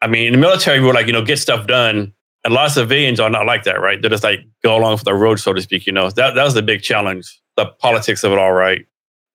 I 0.00 0.06
mean, 0.06 0.28
in 0.28 0.32
the 0.32 0.38
military, 0.38 0.80
we 0.80 0.86
were 0.86 0.94
like, 0.94 1.06
you 1.06 1.12
know, 1.12 1.24
get 1.24 1.38
stuff 1.38 1.66
done. 1.66 2.12
And 2.44 2.52
a 2.52 2.54
lot 2.54 2.66
of 2.66 2.72
civilians 2.72 3.20
are 3.20 3.30
not 3.30 3.46
like 3.46 3.64
that, 3.64 3.80
right? 3.80 4.00
They're 4.00 4.10
just 4.10 4.24
like 4.24 4.40
go 4.62 4.76
along 4.76 4.98
for 4.98 5.04
the 5.04 5.14
road, 5.14 5.38
so 5.38 5.52
to 5.52 5.62
speak. 5.62 5.86
You 5.86 5.92
know, 5.92 6.10
that, 6.10 6.34
that 6.34 6.44
was 6.44 6.54
the 6.54 6.62
big 6.62 6.82
challenge, 6.82 7.40
the 7.56 7.66
politics 7.66 8.24
of 8.24 8.32
it 8.32 8.38
all, 8.38 8.52
right? 8.52 8.84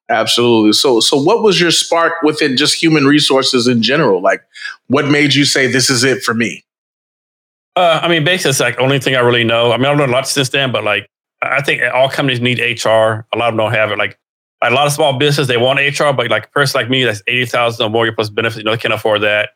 Absolutely. 0.10 0.74
So, 0.74 1.00
so 1.00 1.22
what 1.22 1.44
was 1.44 1.60
your 1.60 1.72
spark 1.72 2.14
within 2.24 2.56
just 2.56 2.82
human 2.82 3.06
resources 3.06 3.68
in 3.68 3.82
general? 3.82 4.22
Like, 4.22 4.42
what 4.88 5.08
made 5.08 5.36
you 5.36 5.46
say 5.46 5.68
this 5.68 5.90
is 5.90 6.04
it 6.04 6.24
for 6.24 6.34
me? 6.34 6.64
Uh, 7.76 8.00
I 8.02 8.08
mean, 8.08 8.24
basically, 8.24 8.52
it's 8.52 8.60
like 8.60 8.80
only 8.80 9.00
thing 9.00 9.16
I 9.16 9.20
really 9.20 9.44
know. 9.44 9.72
I 9.72 9.78
mean, 9.78 9.86
I've 9.86 9.98
learned 9.98 10.12
a 10.12 10.16
lot 10.16 10.28
since 10.28 10.50
then, 10.50 10.72
but 10.72 10.84
like, 10.84 11.10
I 11.42 11.62
think 11.62 11.82
all 11.94 12.10
companies 12.10 12.42
need 12.42 12.60
HR. 12.60 12.90
A 12.90 13.38
lot 13.38 13.50
of 13.50 13.54
them 13.54 13.58
don't 13.58 13.74
have 13.74 13.92
it. 13.92 13.98
Like, 13.98 14.20
a 14.64 14.72
lot 14.72 14.88
of 14.88 14.94
small 14.94 15.18
business 15.18 15.48
they 15.48 15.58
want 15.58 15.80
HR, 15.80 16.12
but 16.14 16.30
like 16.30 16.46
a 16.46 16.50
person 16.50 16.80
like 16.80 16.90
me, 16.90 17.04
that's 17.04 17.22
eighty 17.28 17.46
thousand 17.46 17.86
or 17.86 17.90
more 17.90 18.12
plus 18.12 18.30
benefits. 18.30 18.58
You 18.58 18.64
know, 18.64 18.72
they 18.72 18.78
can't 18.78 18.94
afford 18.94 19.22
that. 19.22 19.52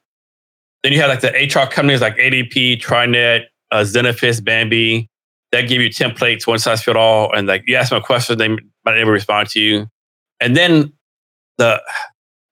Then 0.83 0.93
you 0.93 1.01
have 1.01 1.09
like 1.09 1.21
the 1.21 1.29
HR 1.31 1.67
companies 1.69 2.01
like 2.01 2.15
ADP, 2.17 2.81
TriNet, 2.81 3.45
uh, 3.71 3.77
Zenefits, 3.77 4.43
Bambee. 4.43 5.07
That 5.51 5.67
give 5.67 5.81
you 5.81 5.89
templates, 5.89 6.47
one 6.47 6.59
size 6.59 6.81
fit 6.81 6.95
all, 6.95 7.33
and 7.35 7.45
like 7.45 7.63
you 7.67 7.75
ask 7.75 7.89
them 7.89 7.99
a 7.99 8.05
question, 8.05 8.37
they 8.37 8.47
might 8.47 8.95
never 8.95 9.11
respond 9.11 9.49
to 9.49 9.59
you. 9.59 9.87
And 10.39 10.55
then 10.55 10.93
the 11.57 11.81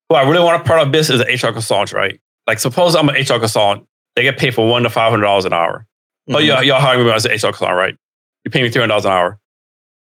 who 0.10 0.16
I 0.16 0.28
really 0.28 0.44
want 0.44 0.62
to 0.62 0.68
part 0.68 0.82
of 0.86 0.92
this 0.92 1.10
is 1.10 1.22
an 1.22 1.28
HR 1.28 1.54
consultant, 1.54 1.94
right? 1.94 2.20
Like 2.46 2.60
suppose 2.60 2.96
I'm 2.96 3.08
an 3.08 3.16
HR 3.16 3.40
consultant, 3.40 3.88
they 4.16 4.24
get 4.24 4.38
paid 4.38 4.54
for 4.54 4.68
one 4.68 4.84
to 4.84 4.90
five 4.90 5.12
hundred 5.12 5.24
dollars 5.24 5.46
an 5.46 5.54
hour. 5.54 5.86
Oh, 6.28 6.34
mm-hmm. 6.34 6.36
Oh, 6.36 6.40
y'all, 6.40 6.64
y'all 6.64 6.82
hire 6.82 7.02
me 7.02 7.10
as 7.10 7.26
an 7.26 7.32
HR 7.32 7.54
consultant, 7.54 7.78
right? 7.78 7.96
You 8.50 8.52
pay 8.52 8.64
me 8.64 8.70
three 8.70 8.80
hundred 8.82 8.90
dollars 8.90 9.06
an 9.06 9.12
hour. 9.12 9.40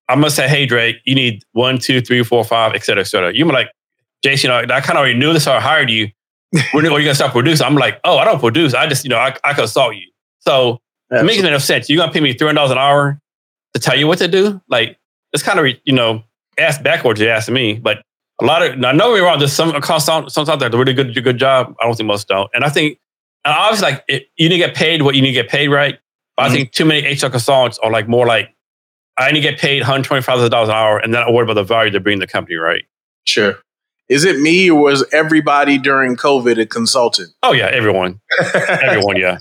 I'm 0.08 0.20
gonna 0.20 0.30
say, 0.30 0.49
hey 0.49 0.64
Drake, 0.64 0.99
you 1.04 1.16
need 1.16 1.42
one, 1.50 1.78
two, 1.78 2.00
three, 2.00 2.22
four, 2.22 2.44
five, 2.44 2.75
et 2.75 2.84
cetera, 2.84 3.00
et 3.00 3.06
cetera. 3.06 3.34
You 3.34 3.49
are 3.49 3.52
like, 3.52 3.70
Jason, 4.22 4.50
know, 4.50 4.58
I 4.58 4.80
kind 4.80 4.90
of 4.90 4.99
already 4.99 5.18
knew 5.18 5.32
this, 5.32 5.44
so 5.44 5.52
I 5.52 5.60
hired 5.60 5.90
you. 5.90 6.08
when 6.72 6.87
are 6.87 6.99
you 6.99 7.04
gonna 7.04 7.14
start 7.14 7.32
producing? 7.32 7.66
I'm 7.66 7.75
like, 7.75 7.99
oh, 8.04 8.18
I 8.18 8.25
don't 8.25 8.38
produce. 8.38 8.72
I 8.72 8.87
just, 8.87 9.04
you 9.04 9.10
know, 9.10 9.18
I, 9.18 9.37
I 9.42 9.52
consult 9.52 9.96
you. 9.96 10.06
So 10.38 10.80
it 11.10 11.25
makes 11.25 11.42
enough 11.42 11.62
sense. 11.62 11.90
You're 11.90 11.99
gonna 11.99 12.12
pay 12.12 12.20
me 12.20 12.32
three 12.34 12.46
hundred 12.46 12.56
dollars 12.56 12.70
an 12.70 12.78
hour 12.78 13.20
to 13.75 13.80
tell 13.80 13.96
you 13.96 14.06
what 14.06 14.18
to 14.18 14.28
do. 14.28 14.60
Like 14.68 14.96
it's 15.32 15.42
kind 15.42 15.58
of, 15.58 15.66
you 15.84 15.92
know, 15.92 16.22
ask 16.56 16.82
backwards, 16.82 17.20
you 17.20 17.28
ask 17.28 17.50
me. 17.50 17.75
But 17.75 18.02
a 18.40 18.44
lot 18.44 18.62
of, 18.62 18.84
I 18.84 18.92
know 18.92 19.10
we're 19.10 19.25
wrong. 19.25 19.38
There's 19.38 19.52
some 19.52 19.72
consultants 19.80 20.38
out 20.38 20.58
there 20.60 20.68
that 20.68 20.76
really 20.76 20.94
good, 20.94 21.14
do 21.14 21.20
a 21.20 21.22
good 21.22 21.38
job. 21.38 21.75
I 21.80 21.84
don't 21.84 21.96
think 21.96 22.06
most 22.06 22.28
don't. 22.28 22.49
And 22.54 22.64
I 22.64 22.68
think, 22.68 22.99
and 23.44 23.54
obviously, 23.54 23.92
like, 23.92 24.04
it, 24.08 24.26
you 24.37 24.49
need 24.49 24.56
to 24.60 24.66
get 24.66 24.75
paid 24.75 25.02
what 25.02 25.14
you 25.14 25.22
need 25.22 25.28
to 25.28 25.42
get 25.42 25.49
paid, 25.49 25.68
right? 25.68 25.99
But 26.40 26.47
mm-hmm. 26.47 26.52
I 26.52 26.56
think 26.56 26.73
too 26.73 26.87
many 26.87 27.06
HR 27.06 27.28
consultants 27.28 27.78
are 27.80 27.90
like 27.90 28.09
more 28.09 28.26
like, 28.26 28.54
I 29.18 29.28
only 29.28 29.42
get 29.42 29.59
paid 29.59 29.82
$125,000 29.82 30.47
an 30.47 30.70
hour 30.70 30.99
and 30.99 31.12
then 31.12 31.23
I 31.23 31.30
worry 31.30 31.44
about 31.44 31.54
the 31.54 31.64
value 31.64 31.90
they 31.90 31.99
bring 31.99 32.18
the 32.18 32.26
company, 32.26 32.56
right? 32.56 32.85
Sure. 33.26 33.59
Is 34.09 34.25
it 34.25 34.40
me 34.40 34.70
or 34.70 34.80
was 34.80 35.04
everybody 35.12 35.76
during 35.76 36.16
COVID 36.16 36.59
a 36.59 36.64
consultant? 36.64 37.28
Oh, 37.42 37.52
yeah, 37.52 37.66
everyone. 37.66 38.23
everyone, 38.54 39.18
yeah. 39.18 39.38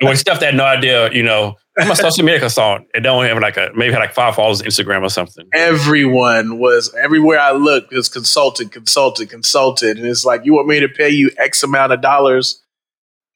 With 0.00 0.18
stuff 0.18 0.40
that 0.40 0.46
had 0.46 0.54
no 0.54 0.64
idea, 0.64 1.12
you 1.12 1.22
know, 1.22 1.56
I'm 1.78 1.90
a 1.90 1.94
social 1.94 2.24
media 2.24 2.40
consultant 2.40 2.88
and 2.94 3.04
don't 3.04 3.26
have 3.26 3.38
like 3.40 3.58
a 3.58 3.70
maybe 3.76 3.92
had 3.92 3.98
like 3.98 4.14
five 4.14 4.34
followers 4.34 4.62
on 4.62 4.68
Instagram 4.68 5.02
or 5.02 5.10
something. 5.10 5.46
Everyone 5.52 6.58
was 6.58 6.94
everywhere 6.94 7.38
I 7.38 7.52
looked 7.52 7.92
was 7.92 8.08
consultant, 8.08 8.72
consultant, 8.72 9.28
consultant. 9.28 9.98
And 9.98 10.08
it's 10.08 10.24
like, 10.24 10.46
you 10.46 10.54
want 10.54 10.66
me 10.66 10.80
to 10.80 10.88
pay 10.88 11.10
you 11.10 11.30
X 11.36 11.62
amount 11.62 11.92
of 11.92 12.00
dollars 12.00 12.62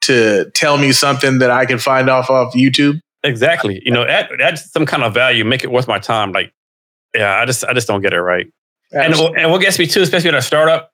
to 0.02 0.50
tell 0.54 0.78
me 0.78 0.92
something 0.92 1.38
that 1.38 1.50
I 1.50 1.66
can 1.66 1.78
find 1.78 2.08
off 2.08 2.30
of 2.30 2.52
YouTube? 2.52 3.00
Exactly. 3.24 3.80
You 3.84 3.92
know, 3.92 4.04
add, 4.04 4.28
add 4.40 4.58
some 4.58 4.86
kind 4.86 5.02
of 5.02 5.14
value, 5.14 5.44
make 5.44 5.64
it 5.64 5.70
worth 5.70 5.86
my 5.86 5.98
time. 5.98 6.32
Like, 6.32 6.52
yeah, 7.14 7.40
I 7.40 7.44
just 7.44 7.64
I 7.64 7.72
just 7.72 7.86
don't 7.86 8.02
get 8.02 8.12
it 8.12 8.20
right. 8.20 8.46
And, 8.90 9.14
and 9.14 9.50
what 9.50 9.60
gets 9.60 9.78
me 9.78 9.86
too, 9.86 10.02
especially 10.02 10.28
in 10.28 10.34
a 10.34 10.42
startup, 10.42 10.92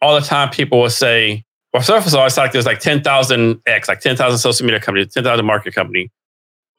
all 0.00 0.14
the 0.14 0.24
time 0.24 0.50
people 0.50 0.80
will 0.80 0.90
say, 0.90 1.44
well, 1.72 1.82
first 1.82 2.06
of 2.06 2.14
all, 2.14 2.26
it's 2.26 2.36
like 2.36 2.52
there's 2.52 2.66
like 2.66 2.80
10,000 2.80 3.62
X, 3.66 3.88
like 3.88 4.00
10,000 4.00 4.38
social 4.38 4.66
media 4.66 4.80
company, 4.80 5.06
10,000 5.06 5.44
market 5.44 5.74
company 5.74 6.10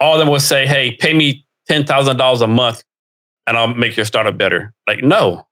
all 0.02 0.14
of 0.14 0.20
them 0.20 0.28
will 0.28 0.40
say, 0.40 0.66
hey, 0.66 0.92
pay 0.96 1.14
me 1.14 1.46
$10,000 1.70 2.42
a 2.42 2.48
month 2.48 2.84
and 3.48 3.56
I'll 3.56 3.74
make 3.74 3.96
your 3.96 4.06
startup 4.06 4.38
better. 4.38 4.74
Like, 4.88 5.04
no. 5.04 5.48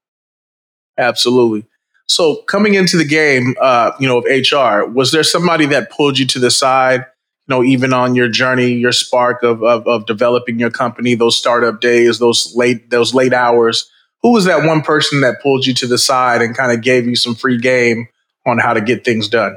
Absolutely. 0.98 1.66
So 2.10 2.42
coming 2.42 2.74
into 2.74 2.96
the 2.96 3.04
game, 3.04 3.54
uh, 3.60 3.92
you 4.00 4.08
know, 4.08 4.18
of 4.18 4.24
HR, 4.24 4.84
was 4.84 5.12
there 5.12 5.22
somebody 5.22 5.64
that 5.66 5.92
pulled 5.92 6.18
you 6.18 6.26
to 6.26 6.40
the 6.40 6.50
side? 6.50 7.06
You 7.46 7.54
know, 7.54 7.62
even 7.62 7.92
on 7.92 8.16
your 8.16 8.28
journey, 8.28 8.72
your 8.72 8.90
spark 8.90 9.44
of, 9.44 9.62
of 9.62 9.86
of 9.86 10.06
developing 10.06 10.58
your 10.58 10.70
company, 10.70 11.14
those 11.14 11.38
startup 11.38 11.80
days, 11.80 12.18
those 12.18 12.52
late 12.56 12.90
those 12.90 13.14
late 13.14 13.32
hours. 13.32 13.88
Who 14.22 14.32
was 14.32 14.44
that 14.46 14.66
one 14.66 14.82
person 14.82 15.20
that 15.20 15.40
pulled 15.40 15.64
you 15.66 15.72
to 15.74 15.86
the 15.86 15.98
side 15.98 16.42
and 16.42 16.54
kind 16.54 16.72
of 16.72 16.82
gave 16.82 17.06
you 17.06 17.14
some 17.14 17.36
free 17.36 17.58
game 17.58 18.08
on 18.44 18.58
how 18.58 18.74
to 18.74 18.80
get 18.80 19.04
things 19.04 19.28
done? 19.28 19.56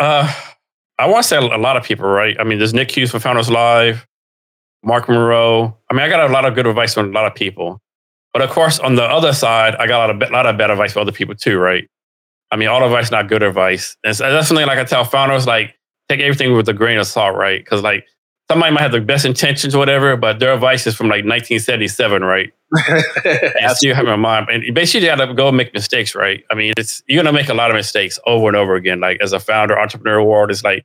Uh, 0.00 0.32
I 0.98 1.06
want 1.08 1.24
to 1.24 1.28
say 1.28 1.36
a 1.36 1.58
lot 1.58 1.76
of 1.76 1.84
people, 1.84 2.06
right? 2.06 2.34
I 2.40 2.44
mean, 2.44 2.56
there's 2.56 2.72
Nick 2.72 2.90
Hughes 2.90 3.10
from 3.10 3.20
Founders 3.20 3.50
Live, 3.50 4.06
Mark 4.82 5.10
Monroe. 5.10 5.76
I 5.90 5.94
mean, 5.94 6.02
I 6.02 6.08
got 6.08 6.28
a 6.28 6.32
lot 6.32 6.46
of 6.46 6.54
good 6.54 6.66
advice 6.66 6.94
from 6.94 7.10
a 7.10 7.12
lot 7.12 7.26
of 7.26 7.34
people. 7.34 7.81
But 8.32 8.42
of 8.42 8.50
course, 8.50 8.78
on 8.78 8.94
the 8.94 9.04
other 9.04 9.32
side, 9.32 9.74
I 9.76 9.86
got 9.86 9.96
a 9.96 10.12
lot 10.12 10.22
of, 10.22 10.30
a 10.30 10.32
lot 10.32 10.46
of 10.46 10.56
bad 10.56 10.70
advice 10.70 10.92
from 10.94 11.02
other 11.02 11.12
people 11.12 11.34
too, 11.34 11.58
right? 11.58 11.88
I 12.50 12.56
mean, 12.56 12.68
all 12.68 12.84
advice 12.84 13.10
not 13.10 13.28
good 13.28 13.42
advice. 13.42 13.96
And 14.04 14.16
so 14.16 14.30
that's 14.30 14.48
something 14.48 14.66
like 14.66 14.78
I 14.78 14.84
tell 14.84 15.04
founders, 15.04 15.46
like 15.46 15.74
take 16.08 16.20
everything 16.20 16.54
with 16.54 16.68
a 16.68 16.74
grain 16.74 16.98
of 16.98 17.06
salt, 17.06 17.36
right? 17.36 17.62
Because 17.62 17.82
like 17.82 18.06
somebody 18.50 18.72
might 18.72 18.82
have 18.82 18.92
the 18.92 19.00
best 19.00 19.24
intentions 19.24 19.74
or 19.74 19.78
whatever, 19.78 20.16
but 20.16 20.38
their 20.38 20.52
advice 20.52 20.86
is 20.86 20.94
from 20.94 21.06
like 21.06 21.24
1977, 21.24 22.22
right? 22.22 22.52
and 23.60 23.76
still 23.76 23.94
have 23.94 24.06
in 24.06 24.20
mind. 24.20 24.48
And 24.50 24.74
basically, 24.74 25.06
you 25.08 25.14
got 25.14 25.24
to 25.26 25.34
go 25.34 25.50
make 25.52 25.72
mistakes, 25.74 26.14
right? 26.14 26.44
I 26.50 26.54
mean, 26.54 26.72
it's 26.76 27.02
you're 27.06 27.22
gonna 27.22 27.34
make 27.34 27.48
a 27.48 27.54
lot 27.54 27.70
of 27.70 27.76
mistakes 27.76 28.18
over 28.26 28.48
and 28.48 28.56
over 28.56 28.74
again. 28.74 29.00
Like 29.00 29.20
as 29.20 29.32
a 29.32 29.40
founder, 29.40 29.78
entrepreneur 29.78 30.22
world 30.22 30.50
it's 30.50 30.64
like, 30.64 30.84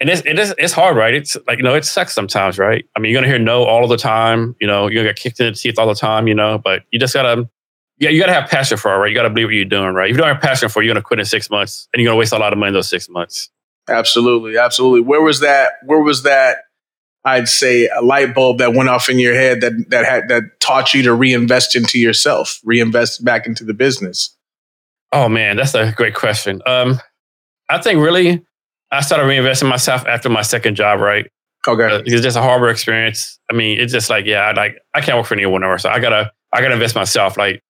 and 0.00 0.10
it's 0.10 0.22
it 0.24 0.38
is 0.38 0.54
it's 0.58 0.72
hard, 0.72 0.96
right? 0.96 1.14
It's 1.14 1.36
like 1.46 1.58
you 1.58 1.64
know, 1.64 1.74
it 1.74 1.84
sucks 1.84 2.14
sometimes, 2.14 2.58
right? 2.58 2.84
I 2.96 3.00
mean, 3.00 3.12
you're 3.12 3.20
gonna 3.20 3.30
hear 3.30 3.38
no 3.38 3.64
all 3.64 3.86
the 3.88 3.96
time. 3.96 4.54
You 4.60 4.66
know, 4.66 4.88
you're 4.88 5.02
gonna 5.02 5.14
get 5.14 5.16
kicked 5.16 5.40
in 5.40 5.46
the 5.46 5.52
teeth 5.52 5.78
all 5.78 5.86
the 5.86 5.94
time. 5.94 6.28
You 6.28 6.34
know, 6.34 6.58
but 6.58 6.82
you 6.90 6.98
just 6.98 7.14
gotta. 7.14 7.48
Yeah, 7.98 8.10
you 8.10 8.20
got 8.20 8.26
to 8.26 8.34
have 8.34 8.50
passion 8.50 8.76
for 8.76 8.94
it, 8.94 8.98
right? 8.98 9.08
You 9.08 9.14
got 9.14 9.22
to 9.22 9.30
believe 9.30 9.46
what 9.46 9.54
you're 9.54 9.64
doing, 9.64 9.94
right? 9.94 10.10
If 10.10 10.16
you 10.18 10.22
don't 10.22 10.28
have 10.30 10.42
passion 10.42 10.68
for 10.68 10.82
it, 10.82 10.84
you're 10.84 10.92
going 10.92 11.02
to 11.02 11.06
quit 11.06 11.18
in 11.18 11.24
six 11.24 11.48
months 11.48 11.88
and 11.94 12.02
you're 12.02 12.08
going 12.08 12.16
to 12.16 12.18
waste 12.18 12.34
a 12.34 12.36
lot 12.36 12.52
of 12.52 12.58
money 12.58 12.68
in 12.68 12.74
those 12.74 12.90
six 12.90 13.08
months. 13.08 13.48
Absolutely, 13.88 14.58
absolutely. 14.58 15.00
Where 15.00 15.22
was 15.22 15.40
that? 15.40 15.72
Where 15.82 16.00
was 16.00 16.22
that? 16.24 16.58
I'd 17.24 17.48
say 17.48 17.88
a 17.88 18.02
light 18.02 18.34
bulb 18.34 18.58
that 18.58 18.74
went 18.74 18.88
off 18.88 19.08
in 19.08 19.18
your 19.18 19.34
head 19.34 19.60
that 19.62 19.72
that 19.88 20.04
had 20.04 20.28
that 20.28 20.60
taught 20.60 20.94
you 20.94 21.02
to 21.02 21.12
reinvest 21.14 21.74
into 21.74 21.98
yourself, 21.98 22.60
reinvest 22.64 23.24
back 23.24 23.46
into 23.46 23.64
the 23.64 23.74
business. 23.74 24.36
Oh 25.12 25.28
man, 25.28 25.56
that's 25.56 25.74
a 25.74 25.92
great 25.96 26.14
question. 26.14 26.62
Um, 26.66 27.00
I 27.68 27.80
think 27.80 28.00
really, 28.00 28.44
I 28.90 29.00
started 29.00 29.24
reinvesting 29.24 29.68
myself 29.68 30.06
after 30.06 30.28
my 30.28 30.42
second 30.42 30.76
job. 30.76 31.00
Right? 31.00 31.30
Okay, 31.66 31.84
uh, 31.84 32.02
it's 32.04 32.22
just 32.22 32.36
a 32.36 32.42
horrible 32.42 32.68
experience. 32.68 33.38
I 33.50 33.54
mean, 33.54 33.80
it's 33.80 33.92
just 33.92 34.10
like 34.10 34.26
yeah, 34.26 34.42
I, 34.42 34.52
like 34.52 34.78
I 34.94 35.00
can't 35.00 35.18
work 35.18 35.26
for 35.26 35.34
anyone 35.34 35.64
else, 35.64 35.82
so 35.82 35.90
I 35.90 35.98
gotta 35.98 36.32
I 36.52 36.60
gotta 36.60 36.74
invest 36.74 36.94
myself. 36.94 37.36
Like, 37.36 37.60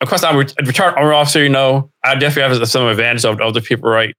of 0.00 0.08
course, 0.08 0.24
I'm 0.24 0.36
a 0.36 0.46
retired 0.64 0.94
army 0.96 1.14
officer. 1.14 1.42
You 1.42 1.50
know, 1.50 1.90
I 2.04 2.14
definitely 2.14 2.58
have 2.58 2.68
some 2.68 2.86
advantage 2.86 3.24
of 3.24 3.40
other 3.40 3.60
people. 3.60 3.90
Right? 3.90 4.14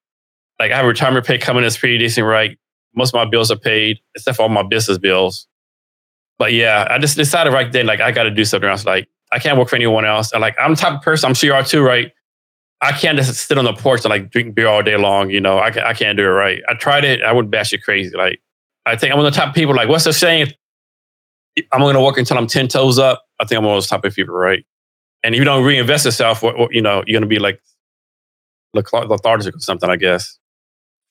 like 0.60 0.72
I 0.72 0.76
have 0.76 0.86
a 0.86 0.88
retirement 0.88 1.26
pay 1.26 1.38
coming 1.38 1.64
that's 1.64 1.78
pretty 1.78 1.98
decent, 1.98 2.26
right? 2.26 2.58
Most 2.96 3.10
of 3.10 3.16
my 3.16 3.30
bills 3.30 3.52
are 3.52 3.58
paid, 3.58 4.00
except 4.16 4.38
for 4.38 4.44
all 4.44 4.50
my 4.50 4.64
business 4.64 4.98
bills. 4.98 5.48
But 6.40 6.54
yeah, 6.54 6.88
I 6.90 6.98
just 7.00 7.16
decided 7.16 7.54
right 7.54 7.72
then, 7.72 7.86
like 7.86 8.00
I 8.00 8.12
got 8.12 8.24
to 8.24 8.32
do 8.32 8.46
something 8.46 8.70
else. 8.70 8.86
Like 8.86 9.08
I 9.32 9.40
can't 9.40 9.58
work 9.58 9.70
for 9.70 9.76
anyone 9.76 10.06
else. 10.06 10.32
And 10.32 10.42
like 10.42 10.56
I'm 10.60 10.72
the 10.72 10.78
type 10.78 10.94
of 10.94 11.02
person, 11.02 11.28
I'm 11.28 11.34
sure 11.34 11.50
you 11.50 11.54
are 11.54 11.64
too, 11.64 11.82
right? 11.82 12.12
I 12.82 12.92
can't 12.92 13.18
just 13.18 13.34
sit 13.48 13.58
on 13.58 13.66
the 13.66 13.74
porch 13.74 14.04
and 14.04 14.12
like 14.12 14.30
drink 14.30 14.54
beer 14.56 14.68
all 14.68 14.84
day 14.84 14.98
long. 14.98 15.30
You 15.30 15.42
know, 15.42 15.58
I, 15.58 15.68
I 15.90 15.94
can't 15.94 16.18
do 16.18 16.24
it 16.24 16.28
right. 16.28 16.62
I 16.70 16.76
tried 16.76 17.06
it. 17.06 17.24
I 17.24 17.32
would 17.32 17.50
bash 17.50 17.74
it 17.74 17.84
crazy. 17.84 18.16
Like 18.16 18.42
I 18.86 18.96
think 18.96 19.14
I'm 19.14 19.20
of 19.20 19.26
the 19.26 19.32
top 19.32 19.50
of 19.50 19.56
people. 19.56 19.76
Like 19.76 19.90
what's 19.90 20.04
the 20.04 20.14
saying? 20.14 20.54
I'm 21.72 21.82
going 21.82 21.96
to 21.96 22.02
work 22.02 22.18
until 22.18 22.38
I'm 22.38 22.48
ten 22.48 22.68
toes 22.68 23.00
up. 23.00 23.24
I 23.40 23.46
think 23.46 23.58
I'm 23.60 23.66
of 23.66 23.72
those 23.72 23.88
type 23.88 24.06
of 24.06 24.14
people, 24.14 24.36
right? 24.36 24.64
And 25.24 25.34
if 25.34 25.40
you 25.40 25.46
don't 25.46 25.66
reinvest 25.66 26.06
yourself, 26.06 26.44
what, 26.44 26.58
what, 26.58 26.74
you 26.74 26.82
know, 26.82 27.04
you're 27.06 27.20
going 27.20 27.28
to 27.28 27.28
be 27.28 27.40
like 27.40 27.60
lethargic 28.74 29.56
or 29.56 29.60
something, 29.60 29.90
I 29.90 29.96
guess. 29.96 30.38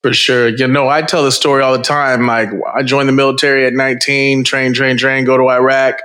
For 0.03 0.13
sure. 0.13 0.49
You 0.49 0.69
know, 0.69 0.89
I 0.89 1.03
tell 1.03 1.25
the 1.25 1.33
story 1.33 1.63
all 1.63 1.77
the 1.77 1.83
time. 1.83 2.27
Like, 2.27 2.49
I 2.73 2.83
joined 2.83 3.09
the 3.09 3.13
military 3.13 3.67
at 3.67 3.73
19, 3.73 4.45
train, 4.45 4.73
train, 4.73 4.97
train, 4.97 5.25
go 5.25 5.37
to 5.37 5.51
Iraq, 5.51 6.01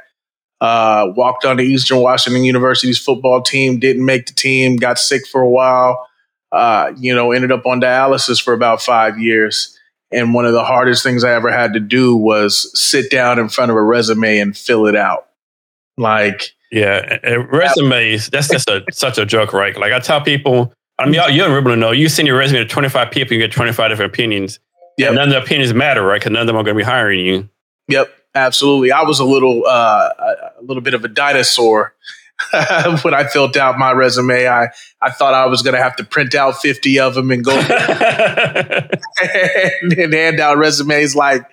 uh, 0.62 1.12
walked 1.15 1.44
on 1.44 1.58
the 1.58 1.63
Eastern 1.63 2.00
Washington 2.00 2.44
University's 2.44 3.00
football 3.00 3.41
team, 3.41 3.80
didn't 3.80 4.06
make 4.06 4.27
the 4.27 4.34
team, 4.34 4.75
got 4.75 5.00
sick 5.00 5.27
for 5.27 5.41
a 5.41 5.50
while, 5.50 6.08
uh, 6.51 6.94
you 6.98 7.13
know, 7.13 7.32
ended 7.32 7.51
up 7.51 7.65
on 7.65 7.82
dialysis 7.82 8.41
for 8.41 8.53
about 8.53 8.82
five 8.82 9.20
years. 9.20 9.77
And 10.13 10.34
one 10.34 10.46
of 10.46 10.53
the 10.53 10.63
hardest 10.63 11.03
things 11.03 11.24
I 11.24 11.34
ever 11.34 11.51
had 11.51 11.74
to 11.74 11.80
do 11.80 12.15
was 12.15 12.80
sit 12.80 13.10
down 13.10 13.39
in 13.39 13.50
front 13.50 13.72
of 13.72 13.77
a 13.77 13.82
resume 13.82 14.38
and 14.39 14.56
fill 14.56 14.86
it 14.86 14.96
out. 14.96 15.27
Like, 15.98 16.51
yeah, 16.72 17.18
resumes, 17.50 18.30
that's 18.30 18.50
just 18.50 18.70
a, 18.70 18.84
such 18.91 19.18
a 19.18 19.25
joke, 19.25 19.53
right? 19.53 19.75
Like, 19.75 19.94
I 19.94 20.00
tell 20.00 20.22
people, 20.22 20.74
I 21.00 21.06
mean, 21.06 21.20
you 21.32 21.41
don't 21.41 21.63
really 21.63 21.80
know. 21.80 21.91
You 21.91 22.08
send 22.08 22.27
your 22.27 22.38
resume 22.38 22.60
to 22.60 22.65
25 22.65 23.10
people, 23.10 23.34
you 23.34 23.39
get 23.39 23.51
25 23.51 23.89
different 23.89 24.13
opinions. 24.13 24.60
Yeah. 24.98 25.10
None 25.10 25.30
of 25.30 25.34
the 25.34 25.41
opinions 25.41 25.74
matter, 25.74 26.03
right? 26.03 26.20
Because 26.20 26.34
none 26.34 26.41
of 26.41 26.48
them 26.48 26.56
are 26.58 26.63
going 26.63 26.75
to 26.75 26.84
be 26.84 26.86
hiring 26.86 27.25
you. 27.25 27.50
Yep, 27.88 28.10
absolutely. 28.35 28.91
I 28.91 29.03
was 29.03 29.19
a 29.19 29.25
little, 29.25 29.63
uh, 29.65 30.09
a 30.59 30.61
little 30.61 30.81
bit 30.81 30.93
of 30.93 31.03
a 31.03 31.07
dinosaur 31.07 31.93
when 33.01 33.13
I 33.13 33.27
filled 33.27 33.57
out 33.57 33.77
my 33.77 33.91
resume. 33.91 34.47
I, 34.47 34.69
I 35.01 35.11
thought 35.11 35.33
I 35.33 35.45
was 35.47 35.61
going 35.61 35.75
to 35.75 35.81
have 35.81 35.95
to 35.97 36.03
print 36.03 36.35
out 36.35 36.57
50 36.57 37.00
of 37.00 37.15
them 37.15 37.31
and 37.31 37.43
go 37.43 37.51
and, 37.51 37.71
and 40.00 40.13
hand 40.13 40.39
out 40.39 40.57
resumes 40.57 41.15
like 41.15 41.43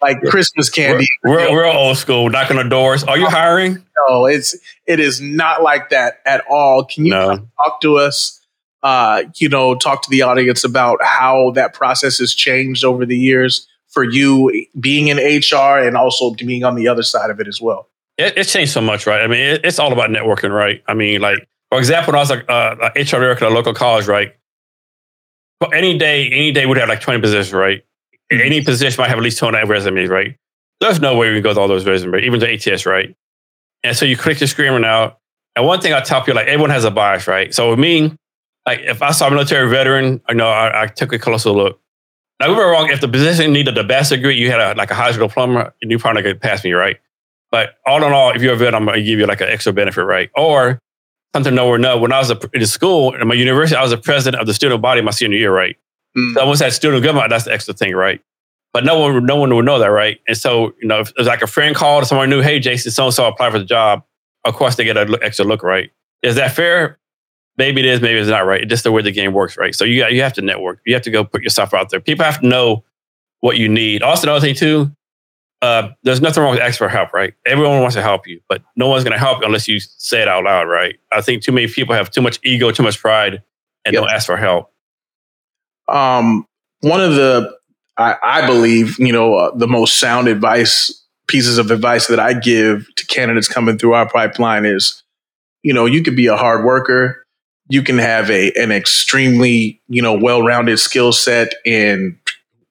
like 0.00 0.20
Christmas 0.22 0.68
candy. 0.68 1.06
We're, 1.22 1.36
we're, 1.36 1.52
we're, 1.52 1.66
old 1.66 1.96
school, 1.96 2.28
knocking 2.28 2.58
on 2.58 2.68
doors. 2.68 3.04
Are 3.04 3.16
you 3.16 3.26
hiring? 3.26 3.84
No, 4.08 4.26
it's 4.26 4.56
it 4.86 4.98
is 4.98 5.20
not 5.20 5.62
like 5.62 5.90
that 5.90 6.14
at 6.26 6.44
all. 6.50 6.84
Can 6.84 7.04
you 7.04 7.12
no. 7.12 7.48
talk 7.56 7.80
to 7.82 7.98
us 7.98 8.40
uh, 8.82 9.22
you 9.36 9.48
know, 9.48 9.74
talk 9.74 10.02
to 10.02 10.10
the 10.10 10.22
audience 10.22 10.64
about 10.64 11.02
how 11.02 11.52
that 11.52 11.72
process 11.72 12.18
has 12.18 12.34
changed 12.34 12.84
over 12.84 13.06
the 13.06 13.16
years 13.16 13.68
for 13.92 14.04
you 14.04 14.66
being 14.80 15.08
in 15.08 15.18
HR 15.18 15.78
and 15.78 15.96
also 15.96 16.32
being 16.32 16.64
on 16.64 16.74
the 16.74 16.88
other 16.88 17.02
side 17.02 17.30
of 17.30 17.38
it 17.40 17.46
as 17.46 17.60
well? 17.60 17.88
It, 18.18 18.36
it's 18.36 18.52
changed 18.52 18.72
so 18.72 18.80
much, 18.80 19.06
right? 19.06 19.22
I 19.22 19.26
mean, 19.26 19.40
it, 19.40 19.64
it's 19.64 19.78
all 19.78 19.92
about 19.92 20.10
networking, 20.10 20.50
right? 20.50 20.82
I 20.88 20.94
mean, 20.94 21.20
like, 21.20 21.46
for 21.70 21.78
example, 21.78 22.12
when 22.12 22.18
I 22.18 22.22
was 22.22 22.30
like 22.30 22.44
uh, 22.48 22.90
HR 22.96 23.20
director 23.20 23.44
at 23.46 23.52
a 23.52 23.54
local 23.54 23.74
college, 23.74 24.06
right? 24.06 24.34
But 25.60 25.74
any 25.74 25.96
day, 25.96 26.26
any 26.26 26.52
day 26.52 26.66
would 26.66 26.76
have 26.76 26.88
like 26.88 27.00
20 27.00 27.20
positions, 27.20 27.52
right? 27.52 27.84
Mm-hmm. 28.32 28.46
Any 28.46 28.64
position 28.64 29.00
might 29.00 29.08
have 29.08 29.18
at 29.18 29.24
least 29.24 29.38
20 29.38 29.64
resumes, 29.68 30.08
right? 30.08 30.36
There's 30.80 31.00
no 31.00 31.16
way 31.16 31.28
we 31.28 31.36
can 31.36 31.42
go 31.42 31.54
through 31.54 31.62
all 31.62 31.68
those 31.68 31.86
resumes, 31.86 32.12
right? 32.12 32.24
even 32.24 32.40
the 32.40 32.52
ATS, 32.52 32.86
right? 32.86 33.14
And 33.84 33.96
so 33.96 34.04
you 34.04 34.16
click 34.16 34.38
the 34.38 34.46
screen 34.46 34.84
out. 34.84 35.18
And 35.54 35.66
one 35.66 35.80
thing 35.80 35.92
I 35.92 36.00
tell 36.00 36.20
people, 36.20 36.34
like 36.34 36.46
everyone 36.46 36.70
has 36.70 36.84
a 36.84 36.90
bias, 36.90 37.28
right? 37.28 37.54
So 37.54 37.70
with 37.70 37.78
me, 37.78 38.16
like 38.66 38.80
if 38.80 39.02
I 39.02 39.10
saw 39.12 39.28
a 39.28 39.30
military 39.30 39.68
veteran, 39.68 40.20
I 40.28 40.34
know 40.34 40.48
I, 40.48 40.84
I 40.84 40.86
took 40.86 41.12
a 41.12 41.18
closer 41.18 41.50
look. 41.50 41.80
Now, 42.42 42.48
we 42.48 42.56
were 42.56 42.72
wrong. 42.72 42.90
If 42.90 43.00
the 43.00 43.06
position 43.06 43.52
needed 43.52 43.76
the 43.76 43.84
best 43.84 44.10
degree, 44.10 44.36
you 44.36 44.50
had 44.50 44.58
a, 44.58 44.74
like 44.74 44.90
a 44.90 44.96
high 44.96 45.12
school 45.12 45.28
diploma, 45.28 45.72
you 45.80 45.96
probably 45.96 46.22
could 46.22 46.40
pass 46.40 46.64
me, 46.64 46.72
right? 46.72 46.98
But 47.52 47.74
all 47.86 48.02
in 48.02 48.12
all, 48.12 48.32
if 48.34 48.42
you're 48.42 48.54
a 48.54 48.56
vet, 48.56 48.74
I'm 48.74 48.84
going 48.84 48.98
to 48.98 49.04
give 49.04 49.20
you 49.20 49.26
like 49.26 49.40
an 49.40 49.46
extra 49.46 49.72
benefit, 49.72 50.02
right? 50.02 50.28
Or 50.34 50.80
something 51.32 51.54
no 51.54 51.68
or 51.68 51.78
no. 51.78 51.96
When 51.98 52.12
I 52.12 52.18
was 52.18 52.32
in 52.52 52.66
school, 52.66 53.14
in 53.14 53.28
my 53.28 53.34
university, 53.34 53.76
I 53.76 53.82
was 53.82 53.92
the 53.92 53.96
president 53.96 54.40
of 54.40 54.48
the 54.48 54.54
student 54.54 54.82
body 54.82 55.00
my 55.02 55.12
senior 55.12 55.38
year, 55.38 55.54
right? 55.54 55.76
Mm. 56.18 56.34
So 56.34 56.40
I 56.40 56.44
was 56.44 56.60
at 56.60 56.72
student 56.72 57.04
government, 57.04 57.30
that's 57.30 57.44
the 57.44 57.52
extra 57.52 57.74
thing, 57.74 57.94
right? 57.94 58.20
But 58.72 58.84
no 58.84 58.98
one, 58.98 59.24
no 59.24 59.36
one 59.36 59.54
would 59.54 59.64
know 59.64 59.78
that, 59.78 59.86
right? 59.86 60.18
And 60.26 60.36
so, 60.36 60.74
you 60.82 60.88
know, 60.88 60.98
if 60.98 61.12
was 61.16 61.28
like 61.28 61.42
a 61.42 61.46
friend 61.46 61.76
called 61.76 62.08
someone 62.08 62.28
knew, 62.28 62.40
hey, 62.40 62.58
Jason, 62.58 62.90
so 62.90 63.04
and 63.04 63.14
so 63.14 63.28
applied 63.28 63.52
for 63.52 63.60
the 63.60 63.64
job, 63.64 64.02
of 64.44 64.54
course 64.56 64.74
they 64.74 64.82
get 64.82 64.96
an 64.96 65.14
extra 65.22 65.44
look, 65.44 65.62
right? 65.62 65.92
Is 66.22 66.34
that 66.34 66.56
fair? 66.56 66.98
Maybe 67.62 67.80
it 67.80 67.86
is, 67.86 68.00
maybe 68.00 68.18
it's 68.18 68.28
not 68.28 68.44
right. 68.44 68.62
It's 68.62 68.70
just 68.70 68.82
the 68.82 68.90
way 68.90 69.02
the 69.02 69.12
game 69.12 69.32
works, 69.32 69.56
right? 69.56 69.72
So 69.72 69.84
you 69.84 70.00
got, 70.00 70.12
you 70.12 70.20
have 70.22 70.32
to 70.32 70.42
network. 70.42 70.80
You 70.84 70.94
have 70.94 71.04
to 71.04 71.12
go 71.12 71.22
put 71.22 71.42
yourself 71.42 71.72
out 71.72 71.90
there. 71.90 72.00
People 72.00 72.24
have 72.24 72.40
to 72.40 72.46
know 72.46 72.84
what 73.38 73.56
you 73.56 73.68
need. 73.68 74.02
Also, 74.02 74.26
another 74.26 74.40
thing 74.40 74.56
too, 74.56 74.90
uh, 75.62 75.90
there's 76.02 76.20
nothing 76.20 76.42
wrong 76.42 76.50
with 76.50 76.60
asking 76.60 76.78
for 76.78 76.88
help, 76.88 77.12
right? 77.12 77.34
Everyone 77.46 77.80
wants 77.80 77.94
to 77.94 78.02
help 78.02 78.26
you, 78.26 78.40
but 78.48 78.62
no 78.74 78.88
one's 78.88 79.04
going 79.04 79.12
to 79.12 79.18
help 79.18 79.38
you 79.40 79.46
unless 79.46 79.68
you 79.68 79.78
say 79.78 80.22
it 80.22 80.26
out 80.26 80.42
loud, 80.42 80.64
right? 80.64 80.98
I 81.12 81.20
think 81.20 81.44
too 81.44 81.52
many 81.52 81.68
people 81.68 81.94
have 81.94 82.10
too 82.10 82.20
much 82.20 82.40
ego, 82.42 82.72
too 82.72 82.82
much 82.82 82.98
pride, 82.98 83.42
and 83.84 83.94
yep. 83.94 84.02
don't 84.02 84.10
ask 84.10 84.26
for 84.26 84.36
help. 84.36 84.72
Um, 85.88 86.46
one 86.80 87.00
of 87.00 87.14
the, 87.14 87.56
I, 87.96 88.16
I 88.22 88.46
believe, 88.46 88.98
you 88.98 89.12
know, 89.12 89.34
uh, 89.34 89.56
the 89.56 89.68
most 89.68 90.00
sound 90.00 90.26
advice 90.26 90.98
pieces 91.28 91.58
of 91.58 91.70
advice 91.70 92.08
that 92.08 92.18
I 92.18 92.32
give 92.32 92.86
to 92.96 93.06
candidates 93.06 93.46
coming 93.46 93.78
through 93.78 93.94
our 93.94 94.08
pipeline 94.08 94.66
is, 94.66 95.04
you 95.62 95.72
know, 95.72 95.86
you 95.86 96.02
could 96.02 96.16
be 96.16 96.26
a 96.26 96.36
hard 96.36 96.64
worker, 96.64 97.21
you 97.72 97.82
can 97.82 97.96
have 97.96 98.30
a 98.30 98.52
an 98.52 98.70
extremely 98.70 99.80
you 99.88 100.02
know 100.02 100.12
well-rounded 100.12 100.78
skill 100.78 101.10
set 101.10 101.54
in 101.64 102.18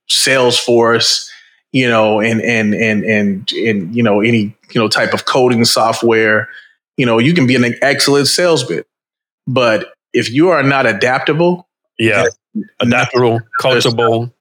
Salesforce, 0.07 1.27
you 1.71 1.89
know, 1.89 2.21
and 2.21 2.39
and 2.39 2.75
and 2.75 3.03
and 3.03 3.51
and 3.51 3.95
you 3.95 4.03
know 4.03 4.21
any 4.21 4.55
you 4.69 4.79
know 4.79 4.87
type 4.87 5.13
of 5.13 5.25
coding 5.25 5.65
software. 5.65 6.49
You 6.97 7.07
know, 7.07 7.17
you 7.17 7.33
can 7.33 7.47
be 7.47 7.55
an 7.55 7.73
excellent 7.81 8.27
salesman, 8.27 8.83
but 9.47 9.91
if 10.13 10.29
you 10.29 10.49
are 10.49 10.61
not 10.61 10.85
adaptable, 10.85 11.67
yeah, 11.97 12.25
adaptable, 12.79 13.39
coachable, 13.59 14.31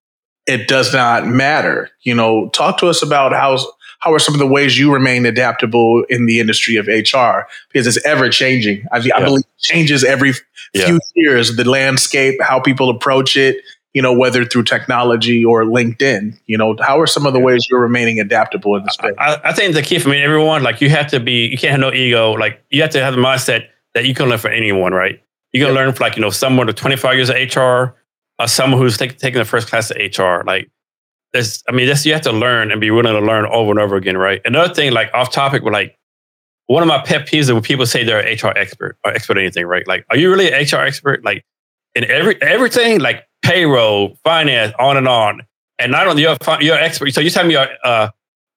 it 0.47 0.69
does 0.69 0.93
not 0.93 1.27
matter. 1.27 1.89
You 2.03 2.15
know, 2.15 2.51
talk 2.51 2.77
to 2.81 2.89
us 2.89 3.03
about 3.03 3.33
how 3.33 3.57
how 4.01 4.13
are 4.13 4.19
some 4.19 4.35
of 4.35 4.39
the 4.41 4.47
ways 4.47 4.79
you 4.79 4.93
remain 4.93 5.25
adaptable 5.27 6.05
in 6.09 6.27
the 6.27 6.41
industry 6.41 6.77
of 6.77 6.87
HR 6.87 7.47
because 7.73 7.87
it's 7.87 8.05
ever 8.05 8.29
changing. 8.29 8.85
I, 8.93 8.97
I 8.97 9.01
Yeah. 9.01 9.21
believe 9.25 9.41
it 9.45 9.61
changes 9.63 10.03
every 10.05 10.33
Yeah. 10.75 10.87
few 10.87 11.01
years. 11.15 11.57
The 11.57 11.69
landscape, 11.69 12.41
how 12.43 12.61
people 12.61 12.89
approach 12.91 13.37
it, 13.37 13.57
you 13.93 14.01
know, 14.03 14.13
whether 14.13 14.45
through 14.45 14.63
technology 14.65 15.45
or 15.45 15.65
LinkedIn. 15.65 16.39
You 16.47 16.57
know, 16.59 16.77
how 16.81 16.99
are 17.01 17.07
some 17.07 17.27
of 17.27 17.33
the 17.33 17.41
ways 17.41 17.67
you're 17.71 17.81
remaining 17.81 18.21
adaptable 18.21 18.77
in 18.77 18.85
the 18.85 18.91
space? 18.91 19.13
I, 19.19 19.39
I 19.45 19.53
think 19.53 19.75
the 19.75 19.83
key 19.83 19.99
for 19.99 20.09
me, 20.09 20.23
everyone, 20.23 20.63
like 20.63 20.81
you 20.81 20.89
have 20.91 21.09
to 21.09 21.21
be, 21.21 21.47
you 21.47 21.59
can't 21.59 21.73
have 21.73 21.81
no 21.81 21.93
ego. 21.93 22.33
Like 22.33 22.63
you 22.71 22.81
have 22.83 22.91
to 22.93 23.03
have 23.03 23.15
the 23.15 23.21
mindset 23.21 23.67
that 23.95 24.07
you 24.07 24.15
can 24.15 24.29
learn 24.29 24.39
from 24.39 24.53
anyone, 24.53 24.93
right? 24.93 25.21
You 25.53 25.61
can 25.61 25.69
Yep. 25.69 25.77
learn 25.77 25.93
from 25.93 26.05
like, 26.05 26.17
you 26.17 26.23
know, 26.23 26.31
someone 26.31 26.69
with 26.69 26.77
25 26.77 27.17
years 27.17 27.29
of 27.31 27.37
HR, 27.37 27.61
or 27.61 27.97
uh, 28.39 28.47
someone 28.47 28.81
who's 28.81 28.97
take, 28.97 29.19
taking 29.19 29.39
the 29.41 29.45
first 29.45 29.69
class 29.69 29.91
of 29.91 29.97
HR. 29.99 30.43
Like 30.47 30.71
I 31.35 31.73
mean, 31.73 31.87
that's 31.87 32.05
you 32.05 32.13
have 32.13 32.23
to 32.23 32.33
learn 32.33 32.71
and 32.73 32.81
be 32.81 32.91
willing 32.91 33.13
to 33.13 33.21
learn 33.21 33.47
over 33.47 33.71
and 33.71 33.79
over 33.79 33.97
again, 33.97 34.17
right? 34.17 34.41
Another 34.45 34.73
thing, 34.75 34.93
like 34.93 35.11
off 35.15 35.31
topic, 35.33 35.63
but 35.63 35.73
like 35.73 35.97
one 36.67 36.83
of 36.83 36.89
my 36.89 37.03
pet 37.03 37.27
peeves 37.27 37.41
is 37.41 37.53
when 37.53 37.63
people 37.63 37.87
say 37.87 38.05
they're 38.05 38.21
an 38.25 38.37
HR 38.37 38.57
expert 38.57 38.97
or 39.05 39.13
expert 39.13 39.37
at 39.37 39.43
anything, 39.43 39.67
right? 39.67 39.87
Like, 39.87 40.05
are 40.11 40.17
you 40.17 40.31
really 40.31 40.53
an 40.53 40.63
HR 40.63 40.83
expert? 40.83 41.25
Like 41.25 41.45
in 41.95 42.05
every, 42.05 42.41
everything, 42.43 43.01
like 43.01 43.27
payroll, 43.43 44.17
finance, 44.25 44.73
on 44.79 44.97
and 44.97 45.09
on. 45.09 45.43
And 45.79 45.93
not 45.93 46.07
only 46.07 46.23
you're, 46.23 46.37
you're 46.61 46.77
an 46.77 46.85
expert. 46.85 47.13
So 47.13 47.21
you 47.21 47.31
tell 47.31 47.45
me 47.45 47.53
you're, 47.55 47.67
uh, 47.85 48.09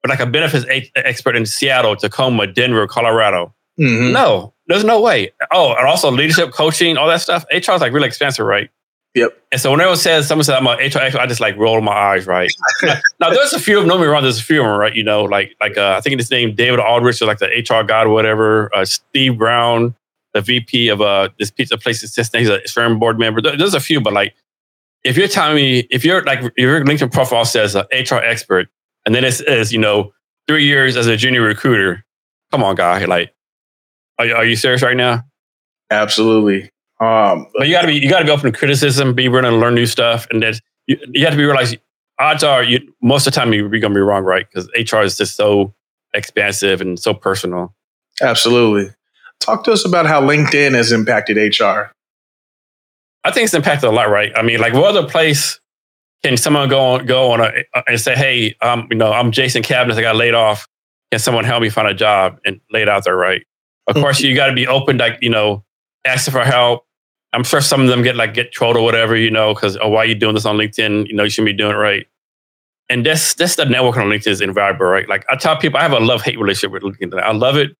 but 0.02 0.10
like 0.10 0.20
a 0.20 0.26
benefits 0.26 0.66
expert 0.96 1.34
in 1.34 1.46
Seattle, 1.46 1.96
Tacoma, 1.96 2.46
Denver, 2.46 2.86
Colorado. 2.86 3.54
Mhm. 3.80 4.12
No, 4.12 4.52
there's 4.66 4.84
no 4.84 5.00
way. 5.00 5.32
Oh, 5.50 5.74
and 5.74 5.86
also 5.86 6.10
leadership 6.10 6.52
coaching, 6.52 6.96
all 6.96 7.08
that 7.08 7.20
stuff. 7.22 7.44
HR 7.50 7.72
is 7.72 7.80
like 7.80 7.92
really 7.92 8.06
expensive, 8.06 8.44
right? 8.46 8.68
Yep. 9.14 9.38
And 9.52 9.60
so 9.60 9.70
whenever 9.70 9.92
it 9.92 9.98
says 9.98 10.26
someone 10.26 10.44
says 10.44 10.56
I'm 10.58 10.66
an 10.66 10.78
HR 10.78 10.98
expert, 10.98 11.20
I 11.20 11.26
just 11.26 11.40
like 11.40 11.56
roll 11.56 11.80
my 11.80 11.92
eyes, 11.92 12.26
right? 12.26 12.50
now, 13.20 13.30
there's 13.30 13.52
a 13.52 13.60
few 13.60 13.76
of 13.78 13.82
them. 13.84 13.88
Don't 13.90 13.98
get 13.98 14.06
me 14.06 14.08
wrong. 14.10 14.22
There's 14.22 14.40
a 14.40 14.42
few 14.42 14.60
of 14.60 14.66
them, 14.66 14.76
right? 14.76 14.92
You 14.94 15.04
know, 15.04 15.22
like 15.24 15.54
like 15.60 15.76
uh, 15.78 15.94
I 15.96 16.00
think 16.00 16.16
his 16.18 16.30
name 16.30 16.54
David 16.54 16.80
Ulrich, 16.80 17.22
or 17.22 17.26
like 17.26 17.38
the 17.38 17.46
HR 17.46 17.84
god 17.84 18.06
or 18.08 18.10
whatever. 18.10 18.74
Uh, 18.74 18.84
Steve 18.84 19.38
Browne, 19.38 19.94
the 20.32 20.40
VP 20.40 20.88
of 20.88 21.00
uh, 21.00 21.28
this 21.38 21.50
pizza 21.52 21.78
place 21.78 22.02
assistant. 22.02 22.40
He's 22.40 22.48
a 22.50 22.58
SHRM 22.62 22.98
board 22.98 23.18
member. 23.18 23.40
There- 23.40 23.56
There's 23.56 23.74
a 23.74 23.80
few, 23.80 24.00
but 24.00 24.12
like 24.12 24.34
if 25.04 25.16
you're 25.16 25.28
telling 25.28 25.54
me 25.56 25.86
if 25.90 26.04
you're 26.04 26.24
like 26.24 26.40
if 26.42 26.52
your 26.56 26.84
LinkedIn 26.84 27.12
profile 27.12 27.44
says 27.44 27.76
uh, 27.76 27.84
HR 27.92 28.16
expert, 28.16 28.68
and 29.06 29.14
then 29.14 29.24
it 29.24 29.32
says 29.32 29.72
you 29.72 29.78
know 29.78 30.12
three 30.48 30.64
years 30.64 30.96
as 30.96 31.06
a 31.06 31.16
junior 31.16 31.40
recruiter, 31.42 32.04
come 32.50 32.64
on, 32.64 32.74
guy, 32.74 33.04
like. 33.04 33.30
Are 34.16 34.26
you, 34.26 34.34
are 34.36 34.44
you 34.44 34.54
serious 34.54 34.80
right 34.80 34.96
now? 34.96 35.24
Absolutely. 35.90 36.70
Um, 37.04 37.46
But 37.56 37.68
you 37.68 37.74
got 37.74 37.82
to 37.82 37.88
be 37.88 37.94
you 37.94 38.08
got 38.08 38.20
to 38.20 38.24
be 38.24 38.30
open 38.30 38.52
to 38.52 38.58
criticism, 38.58 39.14
be 39.14 39.28
willing 39.28 39.50
to 39.50 39.56
learn 39.56 39.74
new 39.74 39.86
stuff, 39.86 40.26
and 40.30 40.42
then 40.42 40.54
you, 40.86 40.98
you 41.12 41.24
have 41.24 41.32
to 41.32 41.36
be 41.36 41.44
realize 41.44 41.76
odds 42.18 42.44
are 42.44 42.62
you 42.62 42.80
most 43.02 43.26
of 43.26 43.32
the 43.32 43.38
time 43.40 43.52
you're 43.52 43.68
going 43.68 43.82
to 43.82 43.88
be 43.90 44.00
wrong, 44.00 44.24
right? 44.24 44.46
Because 44.48 44.68
HR 44.76 45.02
is 45.02 45.16
just 45.16 45.36
so 45.36 45.74
expansive 46.14 46.80
and 46.80 46.98
so 46.98 47.12
personal. 47.12 47.74
absolutely. 48.22 48.94
Talk 49.40 49.64
to 49.64 49.72
us 49.72 49.84
about 49.84 50.06
how 50.06 50.22
LinkedIn 50.22 50.72
has 50.72 50.92
impacted 50.92 51.36
HR. 51.36 51.92
I 53.24 53.30
think 53.30 53.44
it's 53.44 53.54
impacted 53.54 53.88
a 53.88 53.92
lot, 53.92 54.08
right? 54.08 54.32
I 54.36 54.42
mean, 54.42 54.60
like 54.60 54.72
what 54.72 54.96
other 54.96 55.08
place 55.08 55.60
can 56.22 56.36
someone 56.36 56.68
go 56.68 56.80
on 56.80 57.06
go 57.06 57.32
on 57.32 57.40
a, 57.40 57.52
and 57.86 58.00
say, 58.00 58.14
hey, 58.14 58.54
um, 58.62 58.86
you 58.90 58.96
know, 58.96 59.12
I'm 59.12 59.32
Jason 59.32 59.62
Cavness, 59.62 59.94
I 59.94 60.02
got 60.02 60.16
laid 60.16 60.34
off. 60.34 60.66
Can 61.10 61.18
someone 61.18 61.44
help 61.44 61.62
me 61.62 61.68
find 61.68 61.88
a 61.88 61.94
job 61.94 62.38
and 62.44 62.60
lay 62.70 62.82
it 62.82 62.88
out 62.88 63.04
there, 63.04 63.16
right? 63.16 63.42
Of 63.86 63.96
course, 63.96 64.20
you 64.20 64.34
got 64.34 64.46
to 64.46 64.54
be 64.54 64.66
open, 64.66 64.96
like 64.96 65.18
you 65.20 65.30
know, 65.30 65.64
asking 66.04 66.32
for 66.32 66.44
help. 66.44 66.86
I'm 67.34 67.44
sure 67.44 67.60
some 67.60 67.82
of 67.82 67.88
them 67.88 68.02
get 68.02 68.16
like 68.16 68.34
get 68.34 68.52
trolled 68.52 68.76
or 68.76 68.82
whatever, 68.84 69.16
you 69.16 69.30
know, 69.30 69.54
because 69.54 69.76
oh, 69.82 69.88
why 69.88 69.98
are 70.00 70.06
you 70.06 70.14
doing 70.14 70.34
this 70.34 70.46
on 70.46 70.56
LinkedIn? 70.56 71.08
You 71.08 71.14
know, 71.14 71.24
you 71.24 71.30
shouldn't 71.30 71.54
be 71.54 71.58
doing 71.58 71.72
it 71.72 71.78
right. 71.78 72.06
And 72.90 73.04
that's 73.04 73.34
that's 73.34 73.56
the 73.56 73.64
networking 73.64 74.02
on 74.02 74.08
LinkedIn 74.08 74.28
is 74.28 74.40
invaluable, 74.40 74.86
right? 74.86 75.08
Like 75.08 75.24
I 75.30 75.36
tell 75.36 75.56
people, 75.56 75.78
I 75.78 75.82
have 75.82 75.92
a 75.92 76.00
love 76.00 76.22
hate 76.22 76.38
relationship 76.38 76.72
with 76.72 76.82
LinkedIn. 76.82 77.20
I 77.20 77.32
love 77.32 77.56
it 77.56 77.76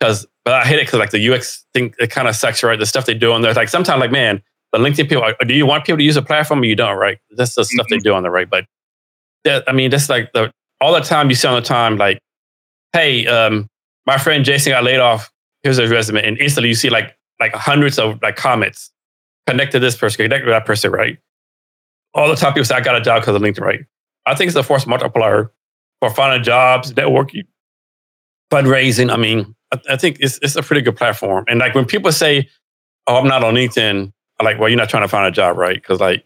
because, 0.00 0.26
but 0.44 0.54
I 0.54 0.64
hate 0.64 0.78
it 0.78 0.86
because 0.86 0.98
like 1.00 1.10
the 1.10 1.30
UX 1.34 1.64
thing, 1.74 1.94
it 1.98 2.10
kind 2.10 2.28
of 2.28 2.36
sucks, 2.36 2.62
right? 2.62 2.78
The 2.78 2.86
stuff 2.86 3.06
they 3.06 3.14
do 3.14 3.32
on 3.32 3.42
there, 3.42 3.54
like 3.54 3.68
sometimes, 3.68 4.00
like 4.00 4.12
man, 4.12 4.42
the 4.72 4.78
LinkedIn 4.78 5.08
people, 5.08 5.24
are- 5.24 5.36
do 5.46 5.54
you 5.54 5.66
want 5.66 5.84
people 5.84 5.98
to 5.98 6.04
use 6.04 6.16
a 6.16 6.22
platform 6.22 6.62
or 6.62 6.64
you 6.66 6.76
don't, 6.76 6.96
right? 6.96 7.18
That's 7.32 7.54
the 7.54 7.64
stuff 7.64 7.86
they 7.90 7.98
do 7.98 8.14
on 8.14 8.22
there, 8.22 8.32
right? 8.32 8.48
But 8.48 8.66
that, 9.44 9.64
I 9.68 9.72
mean, 9.72 9.90
that's 9.90 10.08
like 10.08 10.32
the 10.32 10.52
all 10.80 10.92
the 10.92 11.00
time 11.00 11.28
you 11.30 11.34
see 11.34 11.48
on 11.48 11.54
the 11.56 11.66
time, 11.66 11.96
like, 11.96 12.18
hey, 12.92 13.26
um, 13.26 13.68
my 14.06 14.18
friend 14.18 14.44
Jason 14.44 14.72
got 14.72 14.84
laid 14.84 15.00
off. 15.00 15.30
Here's 15.62 15.78
his 15.78 15.90
resume, 15.90 16.22
and 16.24 16.38
instantly 16.38 16.68
you 16.68 16.74
see 16.76 16.90
like 16.90 17.15
like 17.40 17.54
hundreds 17.54 17.98
of 17.98 18.20
like 18.22 18.36
comments 18.36 18.90
connect 19.46 19.72
to 19.72 19.78
this 19.78 19.96
person, 19.96 20.24
connect 20.24 20.44
to 20.44 20.50
that 20.50 20.66
person, 20.66 20.90
right? 20.90 21.18
All 22.14 22.28
the 22.28 22.36
time 22.36 22.52
people 22.52 22.64
say 22.64 22.74
I 22.74 22.80
got 22.80 22.96
a 22.96 23.00
job 23.00 23.22
because 23.22 23.36
of 23.36 23.42
LinkedIn, 23.42 23.60
right? 23.60 23.80
I 24.24 24.34
think 24.34 24.48
it's 24.48 24.56
a 24.56 24.62
force 24.62 24.86
multiplier 24.86 25.52
for 26.00 26.10
finding 26.10 26.42
jobs, 26.42 26.92
networking, 26.92 27.44
fundraising. 28.50 29.12
I 29.12 29.16
mean, 29.16 29.54
I, 29.72 29.80
I 29.90 29.96
think 29.96 30.18
it's 30.20 30.38
it's 30.42 30.56
a 30.56 30.62
pretty 30.62 30.82
good 30.82 30.96
platform. 30.96 31.44
And 31.48 31.60
like 31.60 31.74
when 31.74 31.84
people 31.84 32.10
say, 32.12 32.48
"Oh, 33.06 33.16
I'm 33.16 33.28
not 33.28 33.44
on 33.44 33.54
LinkedIn," 33.54 34.12
I'm 34.40 34.44
like, 34.44 34.58
"Well, 34.58 34.68
you're 34.68 34.78
not 34.78 34.88
trying 34.88 35.04
to 35.04 35.08
find 35.08 35.26
a 35.26 35.30
job, 35.30 35.56
right?" 35.56 35.76
Because 35.76 36.00
like, 36.00 36.24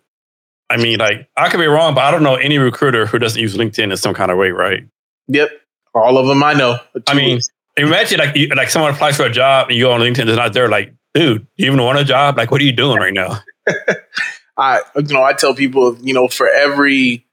I 0.70 0.76
mean, 0.76 0.98
like 0.98 1.28
I 1.36 1.50
could 1.50 1.60
be 1.60 1.66
wrong, 1.66 1.94
but 1.94 2.04
I 2.04 2.10
don't 2.10 2.22
know 2.22 2.36
any 2.36 2.58
recruiter 2.58 3.06
who 3.06 3.18
doesn't 3.18 3.40
use 3.40 3.56
LinkedIn 3.56 3.90
in 3.90 3.96
some 3.96 4.14
kind 4.14 4.30
of 4.30 4.38
way, 4.38 4.50
right? 4.50 4.84
Yep. 5.28 5.50
All 5.94 6.18
of 6.18 6.26
them 6.26 6.42
I 6.42 6.54
know. 6.54 6.78
I 7.08 7.14
mean, 7.14 7.40
imagine 7.76 8.18
like 8.18 8.36
you, 8.36 8.48
like 8.48 8.70
someone 8.70 8.92
applies 8.94 9.16
for 9.16 9.24
a 9.24 9.30
job 9.30 9.68
and 9.68 9.76
you 9.76 9.84
go 9.84 9.92
on 9.92 10.00
LinkedIn, 10.00 10.28
it's 10.28 10.36
not 10.36 10.52
there. 10.52 10.68
Like, 10.68 10.94
dude, 11.14 11.46
you 11.56 11.66
even 11.66 11.82
want 11.82 11.98
a 11.98 12.04
job? 12.04 12.36
Like, 12.36 12.50
what 12.50 12.60
are 12.60 12.64
you 12.64 12.72
doing 12.72 12.98
right 12.98 13.14
now? 13.14 13.40
I 14.56 14.80
you 14.96 15.14
know 15.14 15.22
I 15.22 15.32
tell 15.32 15.54
people 15.54 15.96
you 16.00 16.12
know 16.12 16.28
for 16.28 16.48
every 16.48 17.24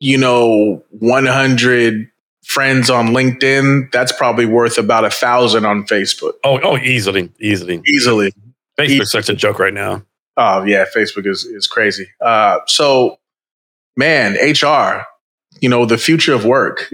you 0.00 0.18
know 0.18 0.82
100 0.98 2.10
friends 2.44 2.90
on 2.90 3.08
LinkedIn 3.08 3.92
that's 3.92 4.10
probably 4.12 4.46
worth 4.46 4.76
about 4.78 5.04
a 5.04 5.10
thousand 5.10 5.64
on 5.66 5.84
Facebook 5.84 6.32
Oh, 6.42 6.58
oh, 6.62 6.76
easily, 6.78 7.30
easily. 7.40 7.80
easily. 7.86 8.32
Facebook's 8.78 9.12
such 9.12 9.28
a 9.28 9.34
joke 9.34 9.58
right 9.58 9.74
now. 9.74 10.02
Oh 10.36 10.64
yeah, 10.64 10.84
Facebook 10.94 11.26
is 11.26 11.44
is 11.44 11.66
crazy. 11.66 12.08
Uh, 12.20 12.60
so 12.66 13.18
man, 13.96 14.34
HR, 14.34 15.04
you 15.60 15.68
know 15.68 15.84
the 15.84 15.98
future 15.98 16.32
of 16.34 16.44
work 16.44 16.88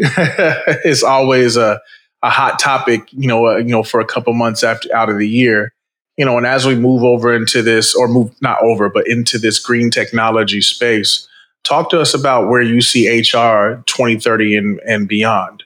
is 0.85 1.02
always 1.05 1.57
a 1.57 1.81
a 2.22 2.31
hot 2.31 2.59
topic. 2.59 3.12
You 3.12 3.29
know, 3.29 3.46
uh, 3.46 3.57
you 3.57 3.70
know 3.70 3.83
for 3.83 4.00
a 4.00 4.07
couple 4.07 4.33
months 4.35 4.62
after 4.64 4.94
out 4.94 5.09
of 5.09 5.18
the 5.18 5.29
year. 5.29 5.72
You 6.16 6.24
know, 6.24 6.38
and 6.38 6.46
as 6.46 6.66
we 6.66 6.74
move 6.74 7.05
over 7.05 7.35
into 7.35 7.61
this, 7.62 7.94
or 7.94 8.09
move 8.09 8.31
not 8.40 8.62
over, 8.62 8.88
but 8.88 9.07
into 9.07 9.38
this 9.38 9.59
green 9.59 9.90
technology 9.90 10.62
space, 10.62 11.29
talk 11.66 11.90
to 11.90 12.00
us 12.00 12.14
about 12.14 12.48
where 12.48 12.62
you 12.62 12.81
see 12.81 13.09
HR 13.09 13.83
2030 13.87 14.57
and, 14.57 14.81
and 14.87 15.09
beyond. 15.09 15.64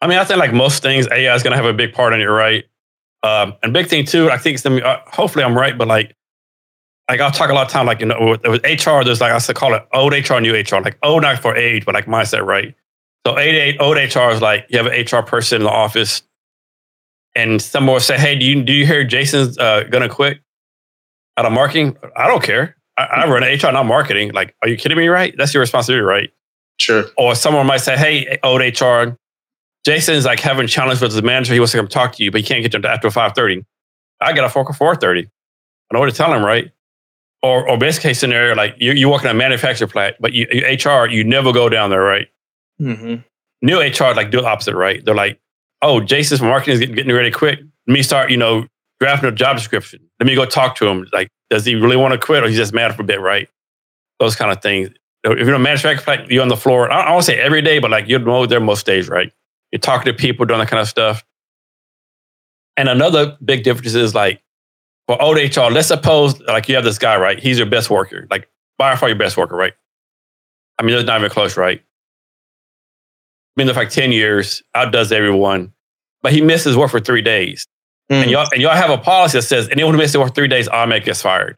I 0.00 0.06
mean, 0.06 0.18
I 0.18 0.24
think 0.24 0.38
like 0.38 0.52
most 0.52 0.82
things, 0.82 1.06
AI 1.10 1.34
is 1.34 1.42
going 1.42 1.52
to 1.52 1.56
have 1.56 1.66
a 1.66 1.72
big 1.72 1.92
part 1.92 2.12
in 2.12 2.20
it, 2.20 2.26
right? 2.26 2.64
Um, 3.22 3.54
and 3.62 3.72
big 3.72 3.88
thing 3.88 4.04
too, 4.04 4.30
I 4.30 4.38
think 4.38 4.64
uh, 4.64 4.98
hopefully 5.06 5.44
I'm 5.44 5.56
right, 5.56 5.76
but 5.76 5.86
like, 5.86 6.14
like 7.08 7.20
I'll 7.20 7.30
talk 7.30 7.50
a 7.50 7.54
lot 7.54 7.66
of 7.66 7.72
time, 7.72 7.86
like, 7.86 8.00
you 8.00 8.06
know, 8.06 8.16
with, 8.20 8.42
with 8.46 8.62
HR, 8.64 9.04
there's 9.04 9.20
like, 9.20 9.32
I 9.32 9.38
said, 9.38 9.54
call 9.56 9.74
it 9.74 9.86
old 9.92 10.12
HR, 10.12 10.40
new 10.40 10.54
HR, 10.54 10.80
like 10.80 10.98
old 11.02 11.22
not 11.22 11.38
for 11.38 11.54
age, 11.54 11.84
but 11.84 11.94
like 11.94 12.06
mindset, 12.06 12.44
right? 12.44 12.74
So 13.26 13.38
eight, 13.38 13.78
old 13.78 13.96
HR 13.96 14.30
is 14.30 14.40
like, 14.40 14.66
you 14.68 14.78
have 14.78 14.86
an 14.86 15.00
HR 15.00 15.24
person 15.24 15.62
in 15.62 15.64
the 15.64 15.70
office 15.70 16.22
and 17.34 17.62
someone 17.62 17.94
will 17.94 18.00
say, 18.00 18.18
Hey, 18.18 18.36
do 18.36 18.44
you, 18.44 18.62
do 18.62 18.72
you 18.72 18.86
hear 18.86 19.04
Jason's 19.04 19.56
uh, 19.58 19.84
going 19.84 20.02
to 20.02 20.12
quit 20.12 20.40
out 21.36 21.46
of 21.46 21.52
marketing? 21.52 21.96
I 22.16 22.26
don't 22.26 22.42
care. 22.42 22.76
I, 22.98 23.04
I 23.04 23.28
run 23.28 23.42
HR, 23.42 23.72
not 23.72 23.86
marketing. 23.86 24.32
Like, 24.32 24.54
are 24.62 24.68
you 24.68 24.76
kidding 24.76 24.98
me? 24.98 25.08
Right? 25.08 25.34
That's 25.36 25.54
your 25.54 25.60
responsibility, 25.60 26.02
right? 26.02 26.30
Sure. 26.78 27.04
or 27.16 27.34
someone 27.34 27.66
might 27.66 27.80
say, 27.80 27.96
"Hey, 27.96 28.38
old 28.42 28.60
HR, 28.60 29.16
Jason's 29.84 30.24
like 30.24 30.40
having 30.40 30.66
challenge 30.66 31.00
with 31.00 31.12
his 31.12 31.22
manager. 31.22 31.52
He 31.52 31.60
wants 31.60 31.72
to 31.72 31.78
come 31.78 31.86
talk 31.86 32.14
to 32.16 32.24
you, 32.24 32.30
but 32.30 32.40
he 32.40 32.46
can't 32.46 32.62
get 32.62 32.72
to 32.72 32.88
after 32.88 33.10
five 33.10 33.34
thirty. 33.34 33.64
I 34.20 34.32
got 34.32 34.44
a 34.44 34.48
four 34.48 34.70
four 34.72 34.96
thirty. 34.96 35.22
I 35.26 35.94
know 35.94 36.00
what 36.00 36.10
to 36.10 36.16
tell 36.16 36.32
him, 36.32 36.44
right? 36.44 36.72
Or, 37.42 37.68
or 37.68 37.76
best 37.76 38.00
case 38.00 38.18
scenario, 38.18 38.54
like 38.54 38.74
you 38.78 38.92
you 38.92 39.08
work 39.08 39.22
in 39.22 39.30
a 39.30 39.34
manufacturer 39.34 39.86
plant, 39.86 40.16
but 40.18 40.32
you, 40.32 40.46
you 40.50 40.64
HR, 40.64 41.08
you 41.08 41.24
never 41.24 41.52
go 41.52 41.68
down 41.68 41.90
there, 41.90 42.02
right? 42.02 42.28
Mm-hmm. 42.82 43.22
New 43.62 43.80
HR 43.80 44.14
like 44.14 44.30
do 44.30 44.40
the 44.40 44.46
opposite, 44.46 44.74
right? 44.74 45.04
They're 45.04 45.14
like, 45.14 45.40
"Oh, 45.82 46.00
Jason's 46.00 46.42
marketing 46.42 46.74
is 46.74 46.80
getting, 46.80 46.94
getting 46.96 47.14
ready 47.14 47.30
quit. 47.30 47.60
Let 47.86 47.94
me 47.94 48.02
start, 48.02 48.30
you 48.30 48.36
know, 48.36 48.66
drafting 49.00 49.28
a 49.28 49.32
job 49.32 49.56
description. 49.56 50.00
Let 50.20 50.26
me 50.26 50.34
go 50.34 50.44
talk 50.44 50.76
to 50.76 50.86
him. 50.86 51.06
Like, 51.12 51.28
does 51.50 51.64
he 51.64 51.74
really 51.74 51.96
want 51.96 52.12
to 52.12 52.18
quit, 52.18 52.42
or 52.42 52.48
he's 52.48 52.56
just 52.56 52.72
mad 52.72 52.94
for 52.94 53.02
a 53.02 53.04
bit, 53.04 53.20
right? 53.20 53.48
Those 54.18 54.36
kind 54.36 54.50
of 54.50 54.60
things. 54.62 54.90
If 55.24 55.46
you're 55.46 55.54
a 55.54 55.98
plant, 55.98 56.30
you're 56.30 56.42
on 56.42 56.48
the 56.48 56.56
floor. 56.56 56.90
I 56.90 57.08
don't 57.08 57.22
say 57.22 57.40
every 57.40 57.62
day, 57.62 57.78
but 57.78 57.90
like 57.90 58.08
you're 58.08 58.20
mo- 58.20 58.46
there 58.46 58.60
most 58.60 58.86
days, 58.86 59.08
right? 59.08 59.32
You're 59.70 59.78
talking 59.78 60.12
to 60.12 60.16
people, 60.16 60.44
doing 60.46 60.58
that 60.58 60.68
kind 60.68 60.80
of 60.80 60.88
stuff. 60.88 61.24
And 62.76 62.88
another 62.88 63.36
big 63.44 63.62
difference 63.62 63.94
is 63.94 64.14
like 64.14 64.42
for 65.06 65.20
old 65.20 65.36
HR, 65.36 65.70
let's 65.70 65.88
suppose 65.88 66.40
like 66.40 66.68
you 66.68 66.74
have 66.74 66.84
this 66.84 66.98
guy, 66.98 67.16
right? 67.16 67.38
He's 67.38 67.58
your 67.58 67.68
best 67.68 67.90
worker, 67.90 68.26
like 68.30 68.48
by 68.78 68.96
far 68.96 69.08
your 69.08 69.18
best 69.18 69.36
worker, 69.36 69.56
right? 69.56 69.74
I 70.78 70.82
mean, 70.82 70.96
it's 70.96 71.06
not 71.06 71.18
even 71.18 71.30
close, 71.30 71.56
right? 71.56 71.82
Been 73.56 73.66
there 73.66 73.74
for 73.74 73.80
like 73.80 73.90
10 73.90 74.12
years, 74.12 74.62
outdoes 74.74 75.12
everyone, 75.12 75.72
but 76.22 76.32
he 76.32 76.40
misses 76.40 76.76
work 76.76 76.90
for 76.90 77.00
three 77.00 77.22
days. 77.22 77.66
And 78.08 78.30
y'all 78.30 78.46
and 78.52 78.60
y'all 78.60 78.74
have 78.74 78.90
a 78.90 78.98
policy 78.98 79.38
that 79.38 79.42
says 79.42 79.68
anyone 79.70 79.94
who 79.94 79.98
misses 79.98 80.18
work 80.18 80.28
for 80.28 80.34
three 80.34 80.48
days 80.48 80.68
automatically 80.68 81.06
gets 81.06 81.22
fired. 81.22 81.56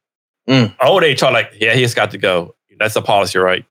Mm. 0.48 0.74
Old 0.84 1.02
HR, 1.02 1.32
like, 1.32 1.52
yeah, 1.60 1.74
he's 1.74 1.94
got 1.94 2.12
to 2.12 2.18
go. 2.18 2.54
That's 2.78 2.94
a 2.96 3.02
policy, 3.02 3.38
right? 3.38 3.64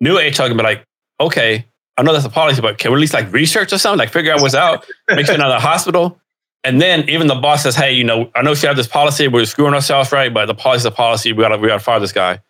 New 0.00 0.18
HR 0.18 0.32
can 0.32 0.56
be 0.56 0.62
like, 0.62 0.84
okay, 1.20 1.66
I 1.96 2.02
know 2.02 2.12
that's 2.12 2.24
a 2.24 2.30
policy, 2.30 2.60
but 2.60 2.78
can 2.78 2.90
we 2.90 2.96
at 2.96 3.00
least 3.00 3.14
like 3.14 3.32
research 3.32 3.72
or 3.72 3.78
something, 3.78 3.98
like 3.98 4.10
figure 4.10 4.32
out 4.32 4.40
what's 4.40 4.54
out, 4.54 4.86
make 5.08 5.26
sure 5.26 5.36
not 5.38 5.48
the 5.48 5.60
hospital. 5.60 6.18
And 6.64 6.80
then 6.80 7.08
even 7.08 7.26
the 7.26 7.34
boss 7.34 7.64
says, 7.64 7.76
hey, 7.76 7.92
you 7.92 8.04
know, 8.04 8.30
I 8.34 8.42
know 8.42 8.54
she 8.54 8.66
has 8.66 8.76
this 8.76 8.86
policy, 8.86 9.28
we're 9.28 9.44
screwing 9.44 9.74
ourselves, 9.74 10.12
right? 10.12 10.32
But 10.32 10.46
the 10.46 10.54
policy 10.54 10.82
is 10.82 10.86
a 10.86 10.90
policy. 10.90 11.32
We 11.32 11.42
gotta 11.42 11.58
we 11.58 11.68
gotta 11.68 11.82
fire 11.82 12.00
this 12.00 12.12
guy. 12.12 12.40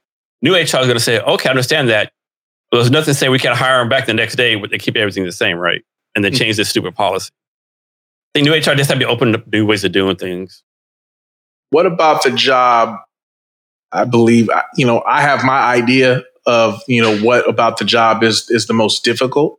New 0.42 0.54
HR 0.54 0.60
is 0.60 0.70
gonna 0.72 1.00
say, 1.00 1.20
okay, 1.20 1.48
I 1.48 1.50
understand 1.50 1.88
that. 1.88 2.12
But 2.72 2.78
there's 2.78 2.90
nothing 2.90 3.12
saying 3.12 3.30
we 3.30 3.38
can't 3.38 3.56
hire 3.56 3.80
them 3.80 3.90
back 3.90 4.06
the 4.06 4.14
next 4.14 4.36
day, 4.36 4.54
but 4.54 4.70
they 4.70 4.78
keep 4.78 4.96
everything 4.96 5.24
the 5.24 5.30
same, 5.30 5.58
right? 5.58 5.84
And 6.16 6.24
then 6.24 6.32
change 6.32 6.56
this 6.56 6.70
stupid 6.70 6.94
policy. 6.94 7.30
I 8.34 8.38
think 8.38 8.48
new 8.48 8.54
HR 8.54 8.74
just 8.74 8.88
have 8.88 8.98
to 8.98 9.06
open 9.06 9.34
up 9.34 9.46
new 9.52 9.66
ways 9.66 9.84
of 9.84 9.92
doing 9.92 10.16
things. 10.16 10.64
What 11.68 11.84
about 11.84 12.22
the 12.22 12.30
job? 12.30 12.96
I 13.92 14.04
believe 14.04 14.48
you 14.76 14.86
know 14.86 15.02
I 15.06 15.20
have 15.20 15.44
my 15.44 15.58
idea 15.58 16.22
of 16.46 16.80
you 16.88 17.02
know 17.02 17.18
what 17.18 17.46
about 17.46 17.76
the 17.76 17.84
job 17.84 18.22
is 18.22 18.48
is 18.48 18.66
the 18.66 18.72
most 18.72 19.04
difficult. 19.04 19.58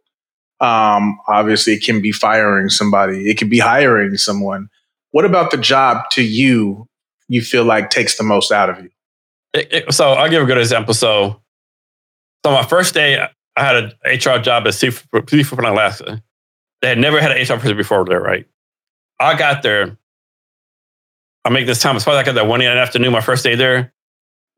Um, 0.60 1.20
obviously, 1.28 1.74
it 1.74 1.84
can 1.84 2.02
be 2.02 2.12
firing 2.12 2.70
somebody. 2.70 3.30
It 3.30 3.38
can 3.38 3.48
be 3.48 3.60
hiring 3.60 4.18
someone. 4.18 4.70
What 5.12 5.26
about 5.26 5.52
the 5.52 5.58
job 5.58 6.10
to 6.12 6.24
you? 6.24 6.88
You 7.28 7.44
feel 7.44 7.64
like 7.64 7.92
takes 7.92 8.18
the 8.18 8.24
most 8.24 8.52
out 8.52 8.72
of 8.72 8.80
you? 8.80 8.90
It, 9.54 9.74
it, 9.74 9.94
so 9.94 10.14
I'll 10.14 10.30
give 10.30 10.42
a 10.42 10.46
good 10.46 10.58
example. 10.58 10.96
So, 10.96 11.43
so 12.46 12.52
my 12.52 12.64
first 12.64 12.94
day, 12.94 13.26
I 13.56 13.64
had 13.64 13.76
an 13.76 13.92
HR 14.06 14.40
job 14.40 14.68
at 14.68 14.74
Seafood, 14.74 15.30
Seafood 15.30 15.60
Alaska. 15.60 16.22
They 16.82 16.90
had 16.90 16.98
never 16.98 17.22
had 17.22 17.32
an 17.32 17.42
HR 17.42 17.60
person 17.60 17.78
before 17.78 18.04
there, 18.06 18.20
right? 18.20 18.46
I 19.20 19.38
got 19.38 19.64
there. 19.64 19.98
I 21.46 21.50
make 21.50 21.66
this 21.66 21.80
time 21.80 21.96
as 21.96 22.04
far 22.04 22.14
as 22.16 22.20
I 22.20 22.24
got 22.24 22.36
there 22.36 22.46
one 22.46 22.62
in 22.62 22.74
the 22.74 22.82
afternoon, 22.82 23.12
my 23.12 23.22
first 23.22 23.44
day 23.44 23.56
there. 23.56 23.94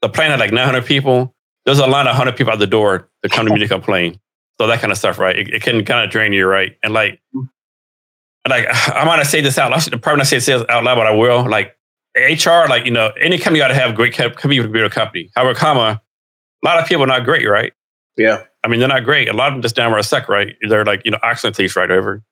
The 0.02 0.10
plane 0.10 0.32
had 0.32 0.40
like 0.40 0.52
900 0.52 0.86
people. 0.86 1.36
There's 1.66 1.80
a 1.80 1.88
line 1.88 2.08
of 2.08 2.12
100 2.12 2.36
people 2.36 2.54
at 2.54 2.60
the 2.60 2.68
door 2.68 3.10
to 3.24 3.30
come 3.30 3.48
to 3.48 3.54
me 3.54 3.60
to 3.60 3.68
complain. 3.68 4.20
So 4.60 4.68
that 4.68 4.80
kind 4.80 4.92
of 4.92 4.98
stuff, 4.98 5.20
right? 5.20 5.38
It, 5.38 5.54
it 5.54 5.62
can 5.62 5.84
kind 5.84 6.06
of 6.06 6.12
drain 6.12 6.32
you, 6.32 6.48
right? 6.48 6.78
And 6.84 6.94
like, 6.94 7.22
like 8.48 8.66
I 8.88 9.04
might 9.06 9.18
not 9.18 9.28
say 9.28 9.42
this 9.42 9.58
out. 9.58 9.74
I 9.74 9.80
should 9.80 10.00
probably 10.02 10.20
not 10.20 10.28
say 10.28 10.38
this 10.38 10.50
out 10.50 10.84
loud, 10.84 10.96
but 10.96 11.08
I 11.08 11.12
will. 11.12 11.48
Like 11.50 11.76
HR, 12.16 12.68
like 12.70 12.86
you 12.86 12.92
know, 12.92 13.12
any 13.20 13.38
company 13.38 13.60
got 13.60 13.70
to 13.70 13.76
have 13.76 13.96
great 13.96 14.14
company 14.14 14.60
be 14.66 14.82
a 14.82 14.90
company. 14.90 15.30
However, 15.36 15.54
comma, 15.54 16.02
a 16.66 16.68
lot 16.68 16.82
of 16.82 16.88
people 16.88 17.04
are 17.04 17.08
not 17.08 17.26
great, 17.26 17.48
right? 17.48 17.74
Yeah. 18.18 18.44
I 18.64 18.68
mean, 18.68 18.80
they're 18.80 18.90
not 18.90 19.04
great. 19.04 19.30
A 19.30 19.34
lot 19.34 19.50
of 19.50 19.54
them 19.54 19.62
just 19.62 19.76
downright 19.76 20.06
suck, 20.06 20.28
right? 20.28 20.56
They're 20.68 20.86
like, 20.86 21.04
you 21.06 21.12
know, 21.12 21.20
excellent 21.22 21.56
thieves 21.56 21.76
right 21.76 21.92
over. 21.92 22.24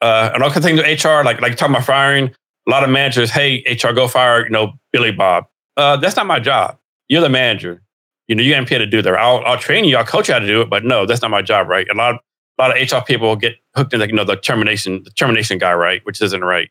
Uh, 0.00 0.30
and 0.32 0.42
all 0.42 0.50
kinds 0.50 0.58
of 0.58 0.62
things 0.64 0.80
with 0.80 1.04
HR, 1.04 1.24
like 1.24 1.40
like 1.40 1.56
talking 1.56 1.74
about 1.74 1.86
firing. 1.86 2.32
A 2.68 2.70
lot 2.70 2.84
of 2.84 2.90
managers, 2.90 3.30
hey, 3.30 3.64
HR, 3.68 3.92
go 3.92 4.08
fire, 4.08 4.44
you 4.44 4.50
know, 4.50 4.74
Billy 4.92 5.12
Bob. 5.12 5.46
Uh, 5.76 5.96
that's 5.96 6.16
not 6.16 6.26
my 6.26 6.38
job. 6.38 6.78
You're 7.08 7.22
the 7.22 7.28
manager. 7.28 7.82
You 8.28 8.34
know, 8.34 8.42
you 8.42 8.54
ain't 8.54 8.68
paid 8.68 8.78
to 8.78 8.86
do 8.86 9.02
that. 9.02 9.14
I'll, 9.14 9.42
I'll 9.44 9.58
train 9.58 9.84
you. 9.84 9.96
I'll 9.96 10.04
coach 10.04 10.28
you 10.28 10.34
how 10.34 10.40
to 10.40 10.46
do 10.46 10.60
it. 10.60 10.70
But 10.70 10.84
no, 10.84 11.06
that's 11.06 11.22
not 11.22 11.30
my 11.30 11.42
job, 11.42 11.68
right? 11.68 11.86
A 11.88 11.94
lot 11.94 12.14
of 12.14 12.20
a 12.58 12.62
lot 12.62 12.80
of 12.80 12.92
HR 12.92 13.04
people 13.04 13.36
get 13.36 13.56
hooked 13.74 13.92
in, 13.92 14.00
like, 14.00 14.10
you 14.10 14.16
know, 14.16 14.24
the 14.24 14.36
termination, 14.36 15.02
the 15.04 15.10
termination 15.10 15.58
guy, 15.58 15.74
right? 15.74 16.00
Which 16.04 16.22
isn't 16.22 16.42
right. 16.42 16.70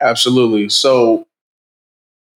Absolutely. 0.00 0.70
So, 0.70 1.26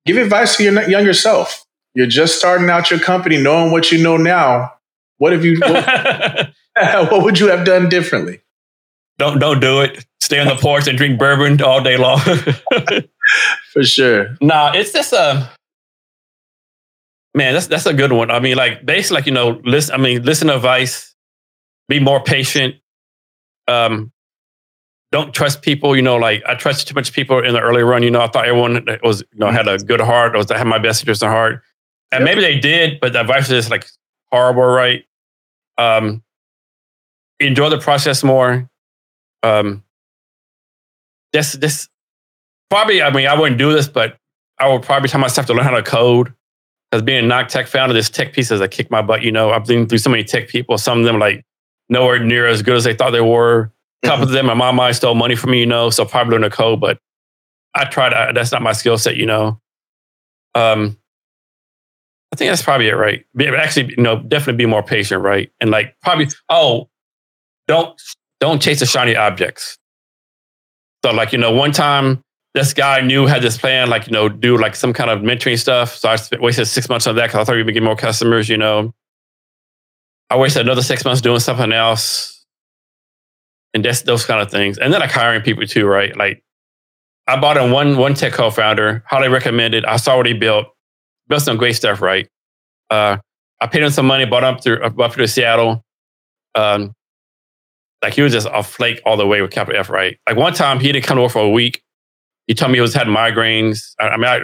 give 0.05 0.17
advice 0.17 0.57
to 0.57 0.63
your 0.63 0.89
younger 0.89 1.13
self. 1.13 1.66
You're 1.97 2.05
just 2.05 2.37
starting 2.37 2.69
out 2.69 2.91
your 2.91 2.99
company, 2.99 3.41
knowing 3.41 3.71
what 3.71 3.91
you 3.91 3.97
know 4.03 4.17
now. 4.17 4.71
What 5.17 5.33
have 5.33 5.43
you? 5.43 5.59
What, 6.79 7.11
what 7.11 7.23
would 7.23 7.39
you 7.39 7.47
have 7.47 7.65
done 7.65 7.89
differently? 7.89 8.39
Don't 9.17 9.39
don't 9.39 9.59
do 9.59 9.81
it. 9.81 10.05
Stay 10.21 10.37
on 10.39 10.45
the 10.45 10.53
porch 10.57 10.87
and 10.87 10.95
drink 10.95 11.17
bourbon 11.17 11.59
all 11.59 11.81
day 11.81 11.97
long. 11.97 12.19
For 13.73 13.83
sure. 13.83 14.37
Nah, 14.41 14.73
it's 14.75 14.93
just 14.93 15.11
a 15.11 15.49
man. 17.33 17.55
That's 17.55 17.65
that's 17.65 17.87
a 17.87 17.95
good 17.95 18.11
one. 18.11 18.29
I 18.29 18.39
mean, 18.39 18.57
like 18.57 18.85
basically, 18.85 19.15
like 19.15 19.25
you 19.25 19.31
know, 19.31 19.59
listen. 19.65 19.95
I 19.95 19.97
mean, 19.97 20.21
listen 20.21 20.49
to 20.49 20.55
advice. 20.55 21.15
Be 21.89 21.99
more 21.99 22.21
patient. 22.21 22.75
Um, 23.67 24.11
don't 25.11 25.33
trust 25.33 25.63
people. 25.63 25.95
You 25.95 26.03
know, 26.03 26.17
like 26.17 26.43
I 26.45 26.53
trusted 26.53 26.89
too 26.89 26.93
much 26.93 27.11
people 27.11 27.43
in 27.43 27.53
the 27.55 27.59
early 27.59 27.81
run. 27.81 28.03
You 28.03 28.11
know, 28.11 28.21
I 28.21 28.27
thought 28.27 28.47
everyone 28.47 28.85
was 29.01 29.21
you 29.33 29.39
know 29.39 29.49
had 29.49 29.67
a 29.67 29.79
good 29.79 30.01
heart. 30.01 30.35
Or 30.35 30.37
was 30.37 30.51
had 30.51 30.67
my 30.67 30.77
best 30.77 31.01
interest 31.01 31.23
in 31.23 31.29
heart, 31.29 31.63
and 32.11 32.21
yep. 32.21 32.23
maybe 32.23 32.41
they 32.41 32.59
did, 32.59 32.99
but 32.99 33.13
the 33.13 33.21
advice 33.21 33.49
is 33.49 33.69
like 33.69 33.85
horrible, 34.31 34.63
right? 34.63 35.05
Um, 35.77 36.23
enjoy 37.39 37.69
the 37.69 37.77
process 37.77 38.23
more 38.23 38.69
um, 39.43 39.83
this 41.33 41.53
this 41.53 41.89
probably. 42.69 43.01
I 43.01 43.11
mean, 43.11 43.27
I 43.27 43.39
wouldn't 43.39 43.57
do 43.57 43.71
this, 43.73 43.87
but 43.87 44.17
I 44.59 44.69
would 44.69 44.83
probably 44.83 45.09
tell 45.09 45.21
myself 45.21 45.47
to 45.47 45.53
learn 45.53 45.63
how 45.63 45.71
to 45.71 45.83
code. 45.83 46.33
Because 46.89 47.03
being 47.03 47.25
a 47.25 47.27
knock 47.27 47.49
tech 47.49 47.67
founder, 47.67 47.93
this 47.93 48.09
tech 48.09 48.31
pieces 48.31 48.59
that 48.61 48.71
kick 48.71 48.89
my 48.89 49.01
butt. 49.01 49.21
You 49.21 49.31
know, 49.31 49.51
I've 49.51 49.65
been 49.65 49.87
through 49.87 49.97
so 49.97 50.09
many 50.09 50.23
tech 50.23 50.47
people. 50.47 50.77
Some 50.77 50.99
of 50.99 51.05
them 51.05 51.19
like 51.19 51.45
nowhere 51.89 52.19
near 52.19 52.47
as 52.47 52.61
good 52.61 52.77
as 52.77 52.85
they 52.85 52.93
thought 52.93 53.11
they 53.11 53.21
were. 53.21 53.71
A 54.03 54.07
couple 54.07 54.25
mm-hmm. 54.25 54.29
of 54.29 54.31
them, 54.31 54.45
my 54.45 54.53
mom 54.53 54.77
might 54.77 54.93
stole 54.93 55.15
money 55.15 55.35
from 55.35 55.51
me. 55.51 55.59
You 55.59 55.65
know, 55.65 55.89
so 55.89 56.05
probably 56.05 56.33
learn 56.33 56.41
to 56.43 56.49
code, 56.49 56.79
but 56.79 56.99
I 57.75 57.85
tried. 57.85 58.13
I, 58.13 58.31
that's 58.31 58.51
not 58.51 58.61
my 58.61 58.73
skill 58.73 58.97
set. 58.97 59.17
You 59.17 59.25
know. 59.25 59.61
Um, 60.55 60.97
I 62.31 62.35
think 62.35 62.51
that's 62.51 62.61
probably 62.61 62.89
it, 62.89 62.95
right? 62.95 63.25
Actually, 63.39 63.95
know, 63.97 64.21
definitely 64.21 64.57
be 64.57 64.65
more 64.65 64.83
patient, 64.83 65.23
right? 65.23 65.51
And 65.61 65.71
like 65.71 65.95
probably, 66.01 66.27
oh, 66.49 66.89
don't 67.67 67.99
don't 68.39 68.61
chase 68.61 68.79
the 68.79 68.85
shiny 68.85 69.15
objects. 69.15 69.77
So, 71.03 71.11
like, 71.11 71.31
you 71.31 71.37
know, 71.37 71.51
one 71.51 71.71
time 71.71 72.21
this 72.53 72.73
guy 72.73 73.01
knew 73.01 73.27
had 73.27 73.41
this 73.41 73.57
plan, 73.57 73.89
like, 73.89 74.07
you 74.07 74.13
know, 74.13 74.29
do 74.29 74.57
like 74.57 74.75
some 74.75 74.93
kind 74.93 75.09
of 75.09 75.19
mentoring 75.19 75.57
stuff. 75.57 75.95
So 75.95 76.09
I 76.09 76.17
wasted 76.39 76.67
six 76.67 76.89
months 76.89 77.07
on 77.07 77.15
that 77.15 77.27
because 77.27 77.41
I 77.41 77.43
thought 77.43 77.55
we 77.55 77.63
would 77.63 77.73
get 77.73 77.83
more 77.83 77.95
customers, 77.95 78.49
you 78.49 78.57
know. 78.57 78.93
I 80.29 80.37
wasted 80.37 80.63
another 80.63 80.81
six 80.81 81.05
months 81.05 81.21
doing 81.21 81.39
something 81.39 81.71
else. 81.71 82.45
And 83.73 83.85
that's 83.85 84.01
those 84.01 84.25
kind 84.25 84.41
of 84.41 84.49
things. 84.49 84.77
And 84.77 84.91
then 84.91 84.99
like 84.99 85.11
hiring 85.11 85.41
people 85.41 85.65
too, 85.65 85.85
right? 85.85 86.15
Like 86.17 86.43
I 87.27 87.39
bought 87.39 87.57
in 87.57 87.71
one 87.71 87.97
one 87.97 88.15
tech 88.15 88.33
co-founder, 88.33 89.03
highly 89.05 89.27
recommended. 89.27 89.85
I 89.85 89.97
saw 89.97 90.17
what 90.17 90.25
he 90.25 90.33
built, 90.33 90.67
built 91.27 91.41
some 91.41 91.57
great 91.57 91.75
stuff, 91.75 92.01
right? 92.01 92.27
Uh, 92.89 93.17
I 93.59 93.67
paid 93.67 93.83
him 93.83 93.89
some 93.89 94.05
money, 94.05 94.25
bought 94.25 94.43
him 94.43 94.55
up 94.55 94.61
to 94.61 94.81
up 94.81 95.13
to 95.13 95.27
Seattle. 95.27 95.83
Um, 96.55 96.93
like 98.01 98.13
he 98.13 98.21
was 98.21 98.31
just 98.31 98.47
a 98.51 98.63
flake 98.63 99.01
all 99.05 99.17
the 99.17 99.25
way 99.25 99.41
with 99.41 99.51
capital 99.51 99.79
F, 99.79 99.89
right? 99.89 100.17
Like 100.27 100.37
one 100.37 100.53
time 100.53 100.79
he 100.79 100.91
didn't 100.91 101.05
come 101.05 101.17
to 101.17 101.23
work 101.23 101.31
for 101.31 101.41
a 101.41 101.49
week. 101.49 101.83
He 102.45 102.53
told 102.53 102.71
me 102.71 102.77
he 102.77 102.81
was 102.81 102.93
had 102.93 103.07
migraines. 103.07 103.93
I, 103.99 104.09
I 104.09 104.17
mean, 104.17 104.25
I, 104.25 104.39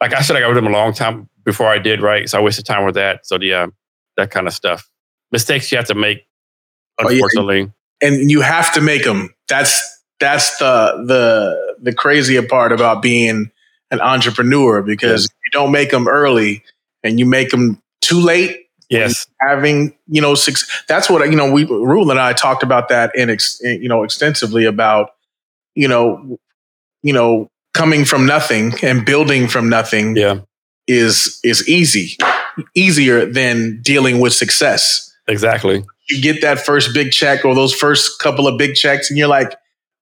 like 0.00 0.14
I 0.14 0.22
said, 0.22 0.36
I 0.36 0.40
got 0.40 0.48
rid 0.48 0.56
of 0.56 0.64
him 0.64 0.72
a 0.72 0.76
long 0.76 0.92
time 0.92 1.28
before 1.44 1.68
I 1.68 1.78
did, 1.78 2.00
right? 2.00 2.28
So 2.28 2.38
I 2.38 2.42
wasted 2.42 2.64
time 2.64 2.84
with 2.84 2.94
that. 2.94 3.26
So 3.26 3.38
yeah, 3.40 3.66
that 4.16 4.30
kind 4.30 4.46
of 4.46 4.54
stuff. 4.54 4.88
Mistakes 5.30 5.70
you 5.70 5.78
have 5.78 5.86
to 5.88 5.94
make, 5.94 6.26
unfortunately. 6.98 7.62
Oh, 7.62 7.72
yeah. 8.02 8.08
And 8.08 8.30
you 8.30 8.40
have 8.40 8.72
to 8.74 8.80
make 8.80 9.04
them. 9.04 9.34
That's 9.48 10.02
that's 10.20 10.56
the 10.58 11.04
the 11.06 11.76
the 11.80 11.94
crazier 11.94 12.42
part 12.42 12.72
about 12.72 13.02
being 13.02 13.50
an 13.90 14.00
entrepreneur 14.00 14.82
because 14.82 15.28
don't 15.54 15.72
make 15.72 15.90
them 15.90 16.06
early 16.06 16.62
and 17.02 17.18
you 17.18 17.24
make 17.24 17.48
them 17.50 17.80
too 18.02 18.20
late 18.20 18.64
Yes, 18.90 19.26
having 19.40 19.94
you 20.08 20.20
know 20.20 20.34
six. 20.34 20.84
That's 20.88 21.08
what 21.08 21.28
you 21.30 21.36
know. 21.36 21.50
We 21.50 21.64
Rule 21.64 22.10
and 22.10 22.20
I 22.20 22.32
talked 22.32 22.62
about 22.62 22.88
that 22.90 23.14
in 23.16 23.30
ex, 23.30 23.58
you 23.62 23.88
know 23.88 24.02
extensively 24.02 24.66
about 24.66 25.10
you 25.74 25.88
know 25.88 26.38
you 27.02 27.12
know 27.12 27.50
coming 27.72 28.04
from 28.04 28.26
nothing 28.26 28.74
and 28.82 29.04
building 29.04 29.48
from 29.48 29.68
nothing. 29.68 30.16
Yeah, 30.16 30.40
is 30.86 31.40
is 31.42 31.66
easy, 31.68 32.18
easier 32.74 33.24
than 33.24 33.80
dealing 33.82 34.20
with 34.20 34.34
success. 34.34 35.10
Exactly. 35.28 35.84
You 36.10 36.20
get 36.20 36.42
that 36.42 36.58
first 36.60 36.92
big 36.92 37.10
check 37.10 37.46
or 37.46 37.54
those 37.54 37.74
first 37.74 38.20
couple 38.20 38.46
of 38.46 38.58
big 38.58 38.74
checks, 38.74 39.08
and 39.08 39.18
you're 39.18 39.28
like, 39.28 39.56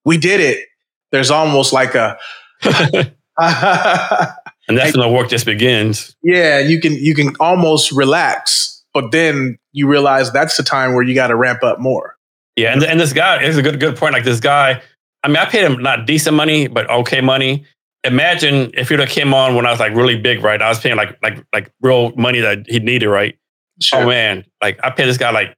"We 0.04 0.18
did 0.18 0.40
it." 0.40 0.66
There's 1.12 1.30
almost 1.30 1.72
like 1.72 1.94
a 1.94 2.18
and 4.68 4.79
that's 4.79 4.96
when 4.96 5.07
the 5.07 5.12
work 5.12 5.29
just 5.29 5.46
begins. 5.46 6.16
Yeah, 6.22 6.59
you 6.59 6.81
can 6.81 6.92
you 6.92 7.14
can 7.14 7.35
almost 7.40 7.92
relax, 7.92 8.83
but 8.94 9.11
then 9.11 9.59
you 9.72 9.88
realize 9.88 10.33
that's 10.33 10.57
the 10.57 10.62
time 10.62 10.94
where 10.94 11.03
you 11.03 11.14
got 11.14 11.29
to 11.29 11.37
ramp 11.37 11.62
up 11.62 11.81
more. 11.81 12.16
Yeah, 12.57 12.72
and 12.72 12.83
and 12.83 13.01
this 13.01 13.12
guy 13.12 13.42
is 13.42 13.57
a 13.57 13.62
good 13.62 13.81
good 13.81 13.96
point. 13.96 14.12
Like 14.12 14.25
this 14.25 14.40
guy, 14.40 14.83
I 15.25 15.29
mean, 15.29 15.37
I 15.37 15.46
paid 15.46 15.64
him 15.64 15.83
not 15.83 16.07
decent 16.07 16.37
money, 16.37 16.68
but 16.68 16.88
okay 16.88 17.20
money. 17.20 17.64
Imagine 18.05 18.72
if 18.75 18.88
he'd 18.88 18.98
have 18.98 19.09
came 19.09 19.33
on 19.33 19.55
when 19.55 19.64
I 19.64 19.70
was 19.70 19.81
like 19.81 19.94
really 19.94 20.18
big, 20.18 20.42
right? 20.42 20.61
I 20.61 20.68
was 20.68 20.81
paying 20.81 20.96
like 20.96 21.18
like 21.22 21.44
like 21.53 21.72
real 21.81 22.12
money 22.16 22.40
that 22.40 22.66
he 22.68 22.79
needed, 22.79 23.09
right? 23.09 23.37
Sure. 23.81 24.03
Oh 24.03 24.07
man, 24.07 24.44
like 24.61 24.79
I 24.83 24.90
paid 24.90 25.07
this 25.07 25.18
guy 25.18 25.31
like 25.31 25.57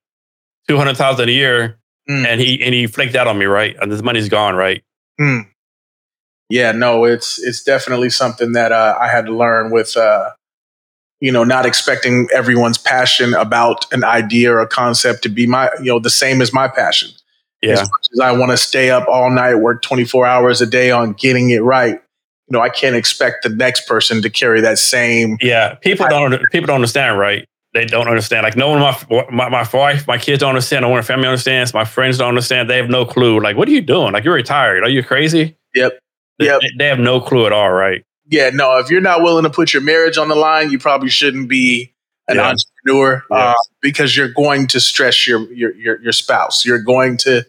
two 0.69 0.77
hundred 0.77 0.97
thousand 0.97 1.29
a 1.29 1.33
year, 1.33 1.79
mm. 2.09 2.27
and 2.27 2.41
he 2.41 2.63
and 2.63 2.75
he 2.75 2.87
flaked 2.87 3.15
out 3.15 3.27
on 3.27 3.39
me, 3.39 3.47
right? 3.47 3.77
And 3.81 3.93
this 3.93 4.03
money's 4.03 4.29
gone, 4.29 4.55
right? 4.55 4.83
Mm 5.21 5.49
yeah, 6.49 6.73
no, 6.73 7.05
it's 7.05 7.43
it's 7.43 7.63
definitely 7.63 8.11
something 8.11 8.53
that 8.53 8.73
uh, 8.73 8.97
I 9.01 9.09
had 9.09 9.27
to 9.27 9.33
learn 9.33 9.71
with, 9.71 9.97
uh, 9.97 10.31
you 11.21 11.33
know, 11.33 11.45
not 11.45 11.67
expecting 11.67 12.29
everyone's 12.35 12.79
passion 12.79 13.35
about 13.35 13.91
an 13.93 14.05
idea 14.05 14.53
or 14.53 14.61
a 14.61 14.69
concept 14.69 15.23
to 15.23 15.29
be 15.29 15.47
my, 15.47 15.71
you 15.79 15.87
know, 15.87 15.99
the 15.99 16.11
same 16.11 16.43
as 16.43 16.53
my 16.53 16.69
passion. 16.69 17.11
Yeah. 17.63 17.73
As 17.73 17.81
much 17.81 18.09
as 18.13 18.21
I 18.21 18.33
want 18.33 18.51
to 18.51 18.59
stay 18.59 18.91
up 18.91 19.09
all 19.09 19.31
night, 19.31 19.55
work 19.55 19.81
24 19.81 20.27
hours 20.27 20.61
a 20.61 20.67
day 20.67 20.91
on 20.91 21.15
getting 21.15 21.49
it 21.49 21.63
right, 21.63 21.95
you 21.95 22.51
know, 22.51 22.61
I 22.61 22.69
can't 22.69 22.95
expect 22.95 23.43
the 23.43 23.49
next 23.49 23.89
person 23.89 24.21
to 24.21 24.29
carry 24.29 24.61
that 24.61 24.79
same. 24.79 25.39
Yeah, 25.41 25.77
people 25.77 26.07
don't 26.09 26.39
people 26.53 26.67
don't 26.67 26.77
understand, 26.77 27.19
right? 27.19 27.49
they 27.75 27.85
don't 27.85 28.09
understand. 28.09 28.45
Like 28.45 28.57
no 28.57 28.71
one, 28.71 28.79
my, 28.79 29.27
my 29.31 29.49
my 29.49 29.69
wife, 29.73 30.07
my 30.07 30.17
kids 30.17 30.41
don't 30.41 30.51
understand. 30.51 30.83
No 30.83 30.89
one, 30.89 30.99
in 30.99 31.05
family 31.05 31.27
understands. 31.27 31.75
My 31.75 31.85
friends 31.85 32.19
don't 32.19 32.29
understand. 32.29 32.71
They 32.71 32.77
have 32.77 32.89
no 32.89 33.05
clue. 33.05 33.41
Like, 33.41 33.57
what 33.57 33.69
are 33.69 33.73
you 33.73 33.81
doing? 33.81 34.13
Like, 34.13 34.25
you're 34.25 34.35
retired. 34.35 34.85
Are 34.85 34.89
you 34.89 35.03
crazy? 35.03 35.57
Yep. 35.75 35.99
They, 36.39 36.47
Yep. 36.47 36.61
they 36.79 36.87
have 36.87 36.99
no 36.99 37.21
clue 37.21 37.47
at 37.47 37.53
all, 37.53 37.71
right? 37.71 38.05
Yeah, 38.29 38.51
no, 38.51 38.79
if 38.79 38.91
you're 38.91 39.01
not 39.01 39.23
willing 39.23 39.45
to 39.45 39.51
put 39.51 39.73
your 39.73 39.83
marriage 39.83 40.17
on 40.19 40.29
the 40.29 40.35
line, 40.35 40.71
you 40.71 40.79
probably 40.79 41.11
shouldn't 41.11 41.49
be 41.49 41.93
an 42.29 42.37
Yeah. 42.37 42.49
entrepreneur 42.53 43.25
Yeah. 43.31 43.37
uh, 43.37 43.55
because 43.83 44.17
you're 44.17 44.29
going 44.33 44.67
to 44.69 44.81
stress 44.81 45.27
your, 45.29 45.41
your 45.53 45.75
your 45.75 46.01
your 46.01 46.13
spouse. 46.13 46.65
You're 46.65 46.79
going 46.83 47.19
to, 47.19 47.45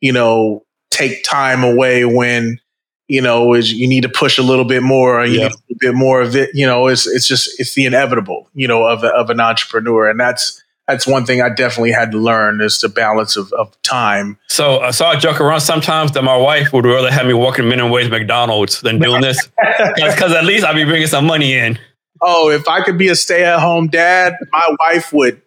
you 0.00 0.12
know, 0.12 0.62
take 0.90 1.24
time 1.24 1.64
away 1.64 2.04
when 2.04 2.60
you 3.08 3.20
know 3.22 3.54
is 3.54 3.72
you 3.72 3.88
need 3.88 4.02
to 4.02 4.08
push 4.10 4.36
a 4.38 4.42
little 4.42 4.66
bit 4.66 4.82
more. 4.82 5.20
Or 5.20 5.24
you 5.24 5.40
Yeah. 5.40 5.48
need 5.48 5.54
a 5.72 5.76
bit 5.80 5.94
more 5.94 6.20
of 6.20 6.36
it. 6.36 6.50
You 6.52 6.66
know, 6.66 6.86
it's 6.88 7.06
it's 7.06 7.26
just 7.26 7.58
it's 7.58 7.74
the 7.74 7.86
inevitable. 7.86 8.50
You 8.54 8.68
know, 8.68 8.84
of 8.84 9.02
of 9.02 9.30
an 9.30 9.40
entrepreneur, 9.40 10.08
and 10.10 10.20
that's 10.20 10.62
that's 10.88 11.06
one 11.06 11.24
thing 11.24 11.40
I 11.40 11.48
definitely 11.50 11.92
had 11.92 12.10
to 12.12 12.18
learn 12.18 12.60
is 12.60 12.80
the 12.80 12.88
balance 12.88 13.36
of, 13.36 13.52
of 13.52 13.80
time. 13.82 14.38
So, 14.48 14.78
uh, 14.78 14.92
so 14.92 15.06
I 15.06 15.16
joke 15.16 15.40
around 15.40 15.60
sometimes 15.60 16.12
that 16.12 16.22
my 16.22 16.36
wife 16.36 16.72
would 16.72 16.84
rather 16.84 17.10
have 17.10 17.26
me 17.26 17.34
working 17.34 17.68
minimum 17.68 17.92
wage 17.92 18.10
McDonald's 18.10 18.80
than 18.80 18.98
doing 18.98 19.20
this, 19.20 19.38
because 19.96 20.32
at 20.32 20.44
least 20.44 20.64
I'd 20.64 20.74
be 20.74 20.84
bringing 20.84 21.06
some 21.06 21.26
money 21.26 21.54
in. 21.54 21.78
oh, 22.22 22.50
if 22.50 22.68
I 22.68 22.82
could 22.82 22.98
be 22.98 23.08
a 23.08 23.14
stay 23.14 23.44
at 23.44 23.60
home 23.60 23.86
dad, 23.86 24.34
my 24.52 24.76
wife 24.80 25.12
would 25.12 25.40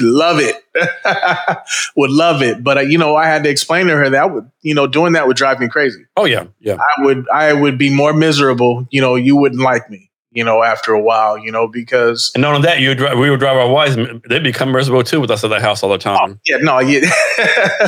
love 0.00 0.38
it. 0.40 0.56
would 1.96 2.10
love 2.10 2.42
it. 2.42 2.62
But 2.62 2.78
uh, 2.78 2.80
you 2.82 2.98
know, 2.98 3.16
I 3.16 3.26
had 3.26 3.44
to 3.44 3.50
explain 3.50 3.86
to 3.86 3.96
her 3.96 4.10
that 4.10 4.32
would, 4.32 4.50
you 4.62 4.74
know, 4.74 4.86
doing 4.86 5.12
that 5.14 5.26
would 5.26 5.36
drive 5.36 5.60
me 5.60 5.68
crazy. 5.68 6.04
Oh 6.16 6.24
yeah, 6.24 6.44
yeah, 6.60 6.76
I 6.76 7.04
would, 7.04 7.28
I 7.30 7.52
would 7.52 7.78
be 7.78 7.94
more 7.94 8.12
miserable. 8.12 8.86
You 8.90 9.00
know, 9.00 9.14
you 9.14 9.36
wouldn't 9.36 9.62
like 9.62 9.90
me. 9.90 10.09
You 10.32 10.44
know, 10.44 10.62
after 10.62 10.92
a 10.92 11.00
while, 11.00 11.36
you 11.38 11.50
know, 11.50 11.66
because 11.66 12.30
and 12.34 12.42
not 12.42 12.54
only 12.54 12.66
that, 12.66 12.80
you 12.80 12.90
would 12.90 12.98
dri- 12.98 13.16
we 13.16 13.30
would 13.30 13.40
drive 13.40 13.56
our 13.56 13.68
wives. 13.68 13.96
they'd 14.28 14.42
become 14.44 14.70
miserable 14.70 15.02
too 15.02 15.20
with 15.20 15.30
us 15.30 15.42
at 15.42 15.48
the 15.50 15.60
house 15.60 15.82
all 15.82 15.90
the 15.90 15.98
time. 15.98 16.40
yeah, 16.46 16.58
no, 16.58 16.78
yeah, 16.78 17.10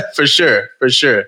for 0.14 0.26
sure, 0.26 0.68
for 0.80 0.88
sure. 0.90 1.26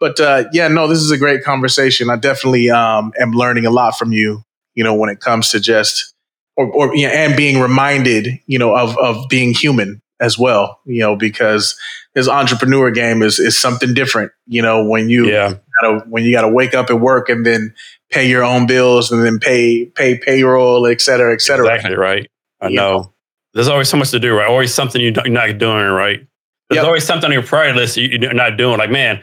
But 0.00 0.20
uh, 0.20 0.44
yeah, 0.52 0.68
no, 0.68 0.86
this 0.86 0.98
is 1.00 1.10
a 1.10 1.18
great 1.18 1.42
conversation. 1.44 2.08
I 2.08 2.16
definitely 2.16 2.70
um, 2.70 3.12
am 3.20 3.32
learning 3.32 3.66
a 3.66 3.70
lot 3.70 3.98
from 3.98 4.12
you. 4.12 4.42
You 4.74 4.84
know, 4.84 4.94
when 4.94 5.10
it 5.10 5.20
comes 5.20 5.50
to 5.50 5.60
just 5.60 6.14
or, 6.56 6.70
or 6.72 6.94
yeah, 6.96 7.08
and 7.08 7.36
being 7.36 7.60
reminded, 7.60 8.28
you 8.46 8.58
know, 8.58 8.74
of 8.76 8.96
of 8.98 9.28
being 9.28 9.52
human 9.52 10.00
as 10.20 10.38
well. 10.38 10.80
You 10.86 11.00
know, 11.00 11.16
because 11.16 11.76
this 12.14 12.28
entrepreneur 12.28 12.90
game 12.90 13.22
is 13.22 13.38
is 13.38 13.58
something 13.58 13.92
different. 13.92 14.32
You 14.46 14.62
know, 14.62 14.84
when 14.88 15.08
you 15.10 15.26
Yeah, 15.28 15.54
gotta 15.82 16.04
when 16.08 16.22
you 16.24 16.32
got 16.32 16.42
to 16.42 16.48
wake 16.48 16.74
up 16.74 16.90
at 16.90 17.00
work 17.00 17.28
and 17.28 17.44
then 17.44 17.74
pay 18.10 18.28
your 18.28 18.42
own 18.44 18.66
bills 18.66 19.10
and 19.12 19.24
then 19.24 19.38
pay 19.38 19.86
pay 19.86 20.18
payroll, 20.18 20.86
et 20.86 21.00
cetera, 21.00 21.32
et 21.34 21.40
cetera. 21.42 21.66
exactly 21.74 21.96
right. 21.96 22.28
I 22.60 22.68
You 22.68 22.76
know. 22.76 23.12
There's 23.54 23.68
always 23.68 23.88
so 23.88 23.96
much 23.96 24.10
to 24.10 24.20
do, 24.20 24.34
right? 24.36 24.46
Always 24.48 24.72
something 24.74 25.00
you're 25.00 25.12
not 25.30 25.58
doing, 25.58 25.86
right? 25.86 26.20
There's 26.68 26.76
Yep. 26.76 26.84
always 26.86 27.04
something 27.04 27.26
on 27.28 27.32
your 27.32 27.42
priority 27.42 27.78
list 27.78 27.96
you- 27.96 28.18
you're 28.20 28.34
not 28.34 28.56
doing. 28.58 28.78
Like, 28.78 28.90
man, 28.90 29.20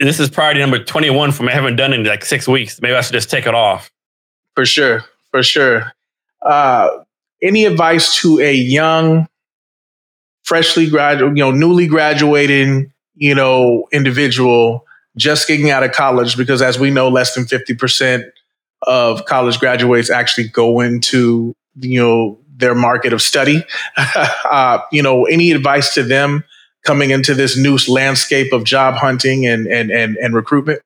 this 0.00 0.18
is 0.18 0.30
priority 0.30 0.60
number 0.60 0.78
21 0.82 1.30
for 1.30 1.42
me. 1.42 1.50
I 1.52 1.54
haven't 1.54 1.76
done 1.76 1.92
it 1.92 2.00
in 2.00 2.06
like 2.06 2.24
six 2.24 2.48
weeks. 2.48 2.80
Maybe 2.80 2.94
I 2.94 3.00
should 3.02 3.12
just 3.12 3.30
take 3.30 3.46
it 3.46 3.54
off. 3.54 3.90
For 4.54 4.64
sure, 4.64 5.04
for 5.30 5.42
sure. 5.42 5.92
Uh, 6.42 6.88
any 7.42 7.64
advice 7.66 8.16
to 8.22 8.40
a 8.40 8.52
young, 8.54 9.28
freshly 10.44 10.88
graduate, 10.88 11.36
you 11.36 11.44
know, 11.44 11.50
newly 11.50 11.86
graduating, 11.86 12.92
you 13.14 13.34
know, 13.34 13.86
individual 13.92 14.84
just 15.16 15.48
getting 15.48 15.70
out 15.70 15.82
of 15.82 15.92
college? 15.92 16.36
Because 16.36 16.62
as 16.62 16.78
we 16.78 16.90
know, 16.90 17.08
less 17.08 17.34
than 17.34 17.46
fifty 17.46 17.74
percent 17.74 18.24
of 18.82 19.24
college 19.24 19.58
graduates 19.58 20.10
actually 20.10 20.48
go 20.48 20.80
into 20.80 21.54
you 21.80 22.00
know 22.00 22.38
their 22.56 22.74
market 22.74 23.12
of 23.12 23.22
study. 23.22 23.64
uh, 23.96 24.78
you 24.92 25.02
know, 25.02 25.24
any 25.24 25.50
advice 25.50 25.94
to 25.94 26.02
them 26.02 26.44
coming 26.84 27.10
into 27.10 27.34
this 27.34 27.56
new 27.56 27.78
landscape 27.88 28.52
of 28.52 28.64
job 28.64 28.94
hunting 28.94 29.46
and 29.46 29.66
and 29.66 29.90
and, 29.90 30.16
and 30.16 30.34
recruitment? 30.34 30.80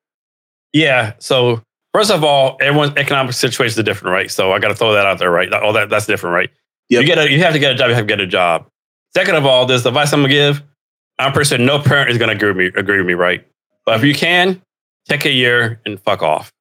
Yeah. 0.73 1.13
So 1.19 1.61
first 1.93 2.11
of 2.11 2.23
all, 2.23 2.57
everyone's 2.61 2.95
economic 2.97 3.33
situation 3.33 3.79
is 3.79 3.85
different, 3.85 4.13
right? 4.13 4.31
So 4.31 4.51
I 4.51 4.59
got 4.59 4.69
to 4.69 4.75
throw 4.75 4.93
that 4.93 5.05
out 5.05 5.19
there, 5.19 5.31
right? 5.31 5.51
All 5.53 5.73
that 5.73 5.89
that's 5.89 6.05
different, 6.05 6.33
right? 6.33 6.49
Yep. 6.89 7.01
You 7.01 7.07
get 7.07 7.17
a, 7.17 7.31
you 7.31 7.39
have 7.39 7.53
to 7.53 7.59
get 7.59 7.71
a 7.71 7.75
job. 7.75 7.89
You 7.89 7.95
have 7.95 8.03
to 8.03 8.07
get 8.07 8.19
a 8.19 8.27
job. 8.27 8.67
Second 9.13 9.35
of 9.35 9.45
all, 9.45 9.65
this 9.65 9.85
advice 9.85 10.13
I'm 10.13 10.21
gonna 10.21 10.33
give. 10.33 10.61
I'm 11.19 11.33
pretty 11.33 11.49
sure 11.49 11.57
no 11.57 11.79
parent 11.79 12.09
is 12.09 12.17
gonna 12.17 12.33
agree 12.33 12.49
with 12.49 12.57
me. 12.57 12.65
Agree 12.79 12.97
with 12.97 13.07
me, 13.07 13.13
right? 13.13 13.45
But 13.85 13.97
if 13.99 14.05
you 14.05 14.13
can, 14.13 14.61
take 15.07 15.25
a 15.25 15.31
year 15.31 15.81
and 15.85 15.99
fuck 15.99 16.21
off. 16.21 16.51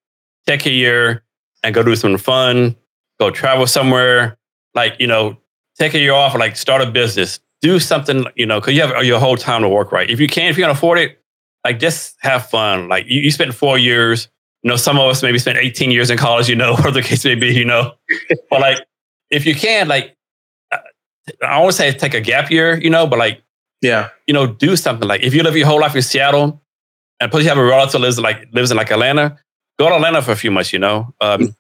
Take 0.46 0.66
a 0.66 0.70
year 0.70 1.22
and 1.62 1.74
go 1.74 1.82
do 1.82 1.94
some 1.96 2.16
fun. 2.18 2.76
Go 3.18 3.30
travel 3.30 3.66
somewhere. 3.66 4.38
Like 4.74 4.96
you 4.98 5.06
know, 5.06 5.36
take 5.78 5.94
a 5.94 5.98
year 5.98 6.12
off. 6.12 6.34
Like 6.34 6.56
start 6.56 6.82
a 6.82 6.90
business. 6.90 7.40
Do 7.60 7.78
something. 7.78 8.24
You 8.36 8.46
know, 8.46 8.60
because 8.60 8.74
you 8.74 8.82
have 8.82 9.04
your 9.04 9.20
whole 9.20 9.36
time 9.36 9.62
to 9.62 9.68
work, 9.68 9.92
right? 9.92 10.08
If 10.08 10.20
you 10.20 10.28
can, 10.28 10.50
if 10.50 10.56
you 10.56 10.64
can 10.64 10.70
afford 10.70 10.98
it, 10.98 11.20
like 11.64 11.78
just 11.78 12.16
have 12.20 12.48
fun. 12.48 12.88
Like 12.88 13.06
you, 13.06 13.20
you 13.20 13.30
spent 13.30 13.54
four 13.54 13.78
years. 13.78 14.28
You 14.62 14.68
know, 14.68 14.76
some 14.76 14.98
of 14.98 15.08
us 15.08 15.22
maybe 15.22 15.38
spent 15.38 15.56
18 15.56 15.90
years 15.90 16.10
in 16.10 16.18
college, 16.18 16.48
you 16.48 16.54
know, 16.54 16.72
whatever 16.74 16.90
the 16.90 17.02
case 17.02 17.24
may 17.24 17.34
be, 17.34 17.48
you 17.54 17.64
know. 17.64 17.94
but 18.50 18.60
like, 18.60 18.78
if 19.30 19.46
you 19.46 19.54
can, 19.54 19.88
like, 19.88 20.14
uh, 20.70 20.78
I 21.42 21.64
to 21.64 21.72
say 21.72 21.92
take 21.92 22.12
a 22.12 22.20
gap 22.20 22.50
year, 22.50 22.78
you 22.78 22.90
know, 22.90 23.06
but 23.06 23.18
like, 23.18 23.42
Yeah, 23.80 24.10
you 24.26 24.34
know, 24.34 24.46
do 24.46 24.76
something. 24.76 25.08
Like, 25.08 25.22
if 25.22 25.32
you 25.32 25.42
live 25.42 25.56
your 25.56 25.66
whole 25.66 25.80
life 25.80 25.96
in 25.96 26.02
Seattle, 26.02 26.59
and 27.20 27.30
plus 27.30 27.42
you 27.42 27.48
have 27.50 27.58
a 27.58 27.64
relative 27.64 28.00
lives 28.00 28.18
like 28.18 28.48
lives 28.52 28.70
in 28.70 28.76
like 28.76 28.90
Atlanta, 28.90 29.38
go 29.78 29.88
to 29.88 29.94
Atlanta 29.94 30.22
for 30.22 30.32
a 30.32 30.36
few 30.36 30.50
months, 30.50 30.72
you 30.72 30.78
know. 30.78 31.14
Um, 31.20 31.54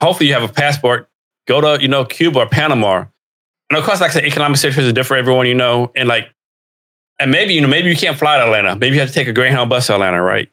hopefully, 0.00 0.28
you 0.28 0.34
have 0.34 0.42
a 0.42 0.52
passport. 0.52 1.08
Go 1.46 1.60
to 1.60 1.80
you 1.80 1.88
know 1.88 2.04
Cuba 2.04 2.40
or 2.40 2.48
Panama. 2.48 3.04
And 3.70 3.78
of 3.78 3.84
course, 3.84 4.00
like 4.00 4.10
I 4.10 4.14
said, 4.14 4.24
economic 4.24 4.58
situation 4.58 4.84
is 4.84 4.92
different 4.92 5.20
everyone, 5.20 5.46
you 5.46 5.54
know, 5.54 5.90
and 5.96 6.06
like, 6.06 6.28
and 7.18 7.30
maybe 7.30 7.54
you 7.54 7.60
know 7.60 7.68
maybe 7.68 7.88
you 7.88 7.96
can't 7.96 8.18
fly 8.18 8.36
to 8.36 8.44
Atlanta. 8.44 8.76
Maybe 8.76 8.94
you 8.94 9.00
have 9.00 9.08
to 9.08 9.14
take 9.14 9.28
a 9.28 9.32
Greyhound 9.32 9.70
bus 9.70 9.86
to 9.86 9.94
Atlanta, 9.94 10.20
right? 10.20 10.48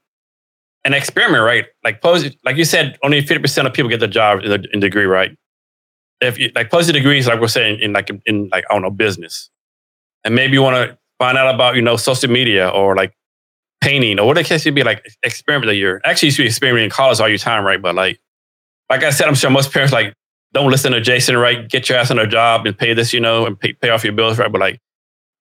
An 0.85 0.93
experiment, 0.93 1.43
right? 1.43 1.65
Like 1.83 2.01
pose, 2.01 2.29
like 2.45 2.55
you 2.55 2.65
said, 2.65 2.97
only 3.03 3.21
fifty 3.21 3.39
percent 3.39 3.67
of 3.67 3.73
people 3.73 3.89
get 3.89 3.99
the 3.99 4.07
job 4.07 4.43
in, 4.43 4.49
the, 4.49 4.67
in 4.71 4.79
degree, 4.79 5.05
right? 5.05 5.35
If 6.21 6.37
you 6.37 6.51
like 6.55 6.69
the 6.69 6.93
degrees, 6.93 7.27
like 7.27 7.39
we're 7.39 7.47
saying 7.47 7.79
in 7.81 7.93
like 7.93 8.09
in 8.25 8.49
like 8.51 8.65
I 8.69 8.73
don't 8.73 8.81
know 8.83 8.89
business, 8.89 9.49
and 10.23 10.35
maybe 10.35 10.53
you 10.53 10.61
want 10.61 10.75
to 10.75 10.97
find 11.17 11.37
out 11.37 11.53
about 11.53 11.75
you 11.75 11.81
know 11.81 11.97
social 11.97 12.29
media 12.29 12.69
or 12.69 12.95
like 12.95 13.13
painting 13.81 14.19
or 14.19 14.27
what 14.27 14.37
it 14.37 14.45
case 14.45 14.65
may 14.65 14.71
be 14.71 14.83
like 14.83 15.05
experiment 15.23 15.67
that 15.67 15.75
you're 15.75 16.01
actually 16.05 16.27
you 16.27 16.31
should 16.31 16.43
be 16.43 16.47
experimenting 16.47 16.85
in 16.85 16.89
college 16.89 17.19
all 17.19 17.29
your 17.29 17.37
time, 17.37 17.63
right? 17.65 17.81
But 17.81 17.95
like 17.95 18.19
like 18.89 19.03
I 19.03 19.09
said, 19.11 19.27
I'm 19.27 19.35
sure 19.35 19.49
most 19.49 19.71
parents 19.71 19.93
like 19.93 20.13
don't 20.53 20.71
listen 20.71 20.91
to 20.93 21.01
Jason, 21.01 21.37
right? 21.37 21.69
Get 21.69 21.89
your 21.89 21.97
ass 21.97 22.09
on 22.11 22.17
a 22.19 22.25
job 22.27 22.65
and 22.65 22.77
pay 22.77 22.93
this, 22.93 23.13
you 23.13 23.19
know, 23.19 23.45
and 23.45 23.59
pay, 23.59 23.73
pay 23.73 23.89
off 23.89 24.03
your 24.03 24.13
bills, 24.13 24.39
right? 24.39 24.51
But 24.51 24.59
like 24.61 24.79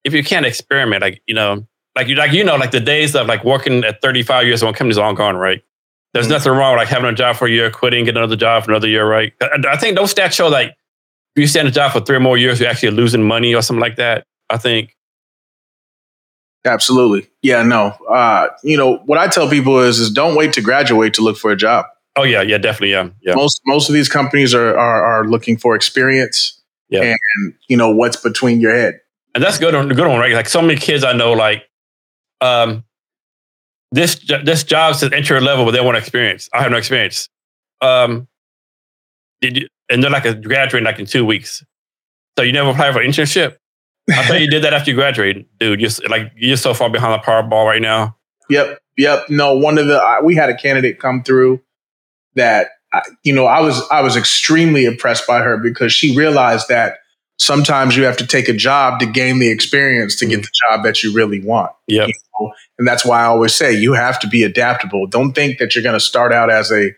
if 0.05 0.13
you 0.15 0.23
can't 0.23 0.47
experiment, 0.47 1.03
like 1.03 1.23
you 1.27 1.35
know, 1.35 1.67
like 1.97 2.07
you 2.09 2.15
like 2.15 2.33
you 2.33 2.45
know, 2.45 2.57
like 2.57 2.71
the 2.71 2.81
days 2.81 3.15
of 3.17 3.27
like 3.27 3.45
working 3.45 3.85
at 3.85 4.01
35 4.03 4.47
years 4.47 4.63
one 4.63 4.75
company's 4.75 4.99
all 4.99 5.15
gone, 5.15 5.37
right? 5.37 5.63
There's 6.15 6.27
Mhm. 6.27 6.31
nothing 6.31 6.53
wrong 6.53 6.73
with 6.75 6.79
like 6.83 6.89
having 6.89 7.09
a 7.11 7.15
job 7.15 7.37
for 7.37 7.47
a 7.47 7.51
year, 7.51 7.71
quitting, 7.71 8.05
getting 8.05 8.19
another 8.19 8.37
job 8.37 8.65
for 8.65 8.71
another 8.71 8.89
year, 8.89 9.07
right? 9.09 9.33
I, 9.43 9.59
I 9.71 9.77
think 9.77 9.97
those 9.97 10.15
stats 10.15 10.33
show 10.33 10.49
like 10.49 10.69
if 11.37 11.41
you 11.43 11.47
stay 11.47 11.61
in 11.61 11.67
a 11.67 11.71
job 11.71 11.93
for 11.93 12.01
three 12.01 12.17
or 12.17 12.21
more 12.21 12.37
years, 12.39 12.61
you're 12.61 12.69
actually 12.69 12.91
losing 12.91 13.23
money 13.23 13.55
or 13.55 13.63
something 13.63 13.81
like 13.81 13.97
that. 13.97 14.25
I 14.51 14.57
think 14.59 14.95
Absolutely. 16.69 17.29
Yeah, 17.43 17.63
no. 17.63 17.95
Uh, 18.09 18.49
you 18.63 18.77
know, 18.77 18.99
what 19.07 19.19
I 19.19 19.27
tell 19.27 19.49
people 19.49 19.79
is 19.81 19.99
is 19.99 20.11
don't 20.11 20.37
wait 20.37 20.53
to 20.53 20.61
graduate 20.61 21.15
to 21.15 21.23
look 21.23 21.37
for 21.39 21.51
a 21.51 21.57
job. 21.57 21.87
Oh 22.17 22.25
yeah, 22.25 22.43
yeah, 22.43 22.59
definitely, 22.59 22.91
yeah, 22.93 23.09
yeah, 23.23 23.35
Most 23.35 23.61
most 23.67 23.89
of 23.89 23.95
these 23.95 24.09
companies 24.09 24.55
are 24.55 24.77
are, 24.77 25.05
are 25.05 25.25
looking 25.29 25.57
for 25.57 25.75
experience 25.75 26.61
Yeah. 26.91 27.03
and 27.03 27.55
you 27.69 27.77
know 27.77 27.91
what's 27.91 28.17
between 28.17 28.61
your 28.61 28.75
head. 28.75 29.01
and 29.35 29.43
that's 29.45 29.59
good. 29.59 29.75
on- 29.75 29.89
Good 29.89 30.07
one, 30.07 30.19
right? 30.21 30.33
Like 30.35 30.49
so 30.49 30.61
many 30.61 30.79
kids 30.79 31.05
I 31.05 31.13
know, 31.13 31.33
like 31.33 31.65
um, 32.41 32.85
this 33.93 34.17
this 34.45 34.65
job 34.65 34.95
says 34.97 35.11
entry 35.13 35.41
level, 35.41 35.65
but 35.65 35.71
they 35.73 35.81
want 35.81 35.97
experience. 35.97 36.49
I 36.53 36.63
have 36.63 36.71
no 36.71 36.77
experience. 36.77 37.29
Um, 37.81 38.27
did 39.41 39.57
you? 39.57 39.69
And 39.91 40.03
they're 40.03 40.11
like 40.11 40.27
a 40.27 40.35
graduating 40.35 40.85
like 40.85 40.99
in 40.99 41.07
two 41.07 41.25
weeks. 41.25 41.65
So 42.37 42.43
you 42.45 42.53
never 42.53 42.71
apply 42.71 42.93
for 42.93 43.01
an 43.01 43.09
internship. 43.11 43.57
I 44.11 44.25
thought 44.25 44.41
you 44.41 44.51
did 44.51 44.65
that 44.65 44.73
after 44.73 44.91
you 44.91 44.97
graduated, 44.97 45.47
dude. 45.59 45.81
You're 45.81 45.91
like 46.09 46.33
you're 46.37 46.57
so 46.57 46.75
far 46.75 46.91
behind 46.91 47.15
the 47.15 47.25
Powerball 47.25 47.67
right 47.67 47.83
now. 47.83 48.17
Yep, 48.49 48.79
yep. 48.97 49.29
No, 49.29 49.55
one 49.55 49.79
of 49.79 49.87
the 49.87 49.99
I, 49.99 50.21
we 50.23 50.35
had 50.35 50.49
a 50.49 50.57
candidate 50.57 50.99
come 50.99 51.23
through 51.23 51.61
that 52.35 52.69
I, 52.93 53.03
you 53.23 53.35
know 53.35 53.47
I 53.47 53.61
was 53.61 53.87
I 53.91 54.01
was 54.01 54.17
extremely 54.17 54.85
impressed 54.85 55.27
by 55.27 55.41
her 55.41 55.59
because 55.59 55.93
she 55.93 56.17
realized 56.17 56.69
that 56.69 56.99
sometimes 57.39 57.97
you 57.97 58.05
have 58.05 58.17
to 58.17 58.27
take 58.27 58.49
a 58.49 58.53
job 58.53 59.01
to 59.01 59.07
gain 59.07 59.39
the 59.39 59.51
experience 59.51 60.17
to 60.17 60.27
get 60.27 60.41
mm. 60.41 60.43
the 60.43 60.51
job 60.69 60.85
that 60.85 61.03
you 61.03 61.13
really 61.13 61.41
want. 61.41 61.71
Yep. 61.87 62.11
And 62.79 62.87
that's 62.87 63.05
why 63.05 63.23
I 63.23 63.25
always 63.25 63.55
say 63.55 63.73
you 63.73 63.95
have 63.95 64.19
to 64.21 64.29
be 64.29 64.43
adaptable. 64.43 65.07
Don't 65.07 65.33
think 65.33 65.59
that 65.59 65.75
you're 65.75 65.83
going 65.83 65.99
to 65.99 66.01
start 66.01 66.33
out 66.33 66.51
as 66.51 66.71
a, 66.71 66.93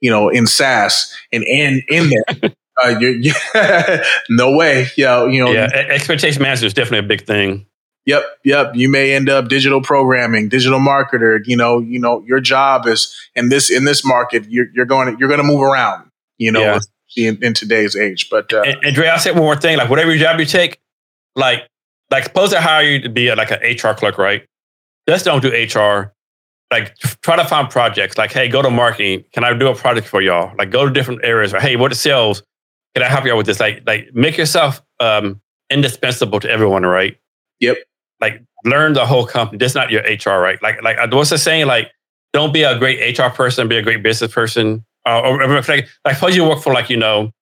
you 0.00 0.10
know, 0.10 0.28
in 0.28 0.46
SaaS 0.46 1.14
and 1.32 1.44
end 1.46 1.82
in 1.88 2.10
there. 2.10 2.50
uh, 2.82 2.96
you're, 3.00 3.14
you 3.14 3.32
no 4.30 4.56
way. 4.56 4.86
You 4.96 5.04
know, 5.04 5.26
you 5.26 5.44
know, 5.44 5.50
Yeah, 5.52 5.68
expectation 5.72 6.42
management 6.42 6.66
is 6.66 6.74
definitely 6.74 6.98
a 7.06 7.08
big 7.08 7.26
thing. 7.26 7.66
Yep, 8.04 8.24
yep. 8.44 8.72
You 8.76 8.88
may 8.88 9.12
end 9.14 9.28
up 9.28 9.48
digital 9.48 9.80
programming, 9.82 10.48
digital 10.48 10.78
marketer. 10.78 11.40
You 11.44 11.56
know, 11.56 11.80
you 11.80 11.98
know, 11.98 12.22
your 12.26 12.38
job 12.40 12.86
is 12.86 13.12
in 13.34 13.48
this 13.48 13.70
in 13.70 13.84
this 13.84 14.04
market. 14.04 14.44
You're 14.48 14.66
you're 14.74 14.86
going 14.86 15.12
to, 15.12 15.18
you're 15.18 15.28
going 15.28 15.40
to 15.40 15.46
move 15.46 15.60
around. 15.62 16.08
You 16.38 16.52
know, 16.52 16.60
Yeah. 17.16 17.28
in, 17.28 17.42
in 17.42 17.54
today's 17.54 17.96
age. 17.96 18.28
But 18.30 18.52
uh, 18.52 18.62
and, 18.84 18.94
Dre, 18.94 19.08
I'll 19.08 19.18
say 19.18 19.32
one 19.32 19.40
more 19.40 19.56
thing. 19.56 19.76
Like 19.78 19.90
whatever 19.90 20.16
job 20.16 20.38
you 20.38 20.46
take, 20.46 20.78
like 21.34 21.66
like 22.10 22.24
suppose 22.24 22.52
they 22.52 22.60
hire 22.60 22.84
you 22.84 23.00
to 23.02 23.08
be 23.08 23.26
a, 23.28 23.34
like 23.34 23.50
an 23.50 23.58
HR 23.60 23.94
clerk, 23.94 24.18
right? 24.18 24.46
Just 25.08 25.24
don't 25.24 25.42
do 25.42 25.48
HR. 25.48 26.12
Like 26.70 26.96
try 27.22 27.34
to 27.36 27.44
find 27.44 27.68
projects. 27.70 28.18
Like, 28.18 28.32
hey, 28.32 28.48
go 28.48 28.62
to 28.62 28.70
marketing. 28.70 29.24
Can 29.32 29.42
I 29.44 29.52
do 29.52 29.66
a 29.68 29.74
project 29.74 30.06
for 30.06 30.20
y'all? 30.20 30.52
Like 30.56 30.70
go 30.70 30.84
to 30.84 30.92
different 30.92 31.24
areas. 31.24 31.52
Or 31.54 31.58
hey, 31.60 31.74
what 31.76 31.90
is 31.90 32.00
sales? 32.00 32.42
Can 32.96 33.02
I 33.02 33.08
help 33.08 33.26
you 33.26 33.32
out 33.32 33.36
with 33.36 33.44
this? 33.44 33.60
Like 33.60 33.82
like 33.86 34.14
make 34.14 34.38
yourself 34.38 34.80
um 35.00 35.42
indispensable 35.68 36.40
to 36.40 36.50
everyone, 36.50 36.82
right? 36.86 37.18
Yep. 37.60 37.76
Like 38.22 38.42
learn 38.64 38.94
the 38.94 39.04
whole 39.04 39.26
company. 39.26 39.58
That's 39.58 39.74
not 39.74 39.90
your 39.90 40.00
HR, 40.00 40.40
right? 40.40 40.58
Like 40.62 40.82
like 40.82 40.96
what's 41.12 41.28
the 41.28 41.36
saying? 41.36 41.66
Like 41.66 41.90
don't 42.32 42.54
be 42.54 42.62
a 42.62 42.78
great 42.78 43.18
HR 43.18 43.28
person, 43.28 43.68
be 43.68 43.76
a 43.76 43.82
great 43.82 44.02
business 44.02 44.32
person. 44.32 44.82
Uh, 45.04 45.20
or, 45.20 45.42
or 45.42 45.60
like, 45.60 45.88
like 46.06 46.14
suppose 46.14 46.34
you 46.34 46.44
work 46.44 46.62
for 46.62 46.72
like 46.72 46.88
you 46.88 46.96
know, 46.96 47.32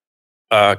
uh, 0.51 0.75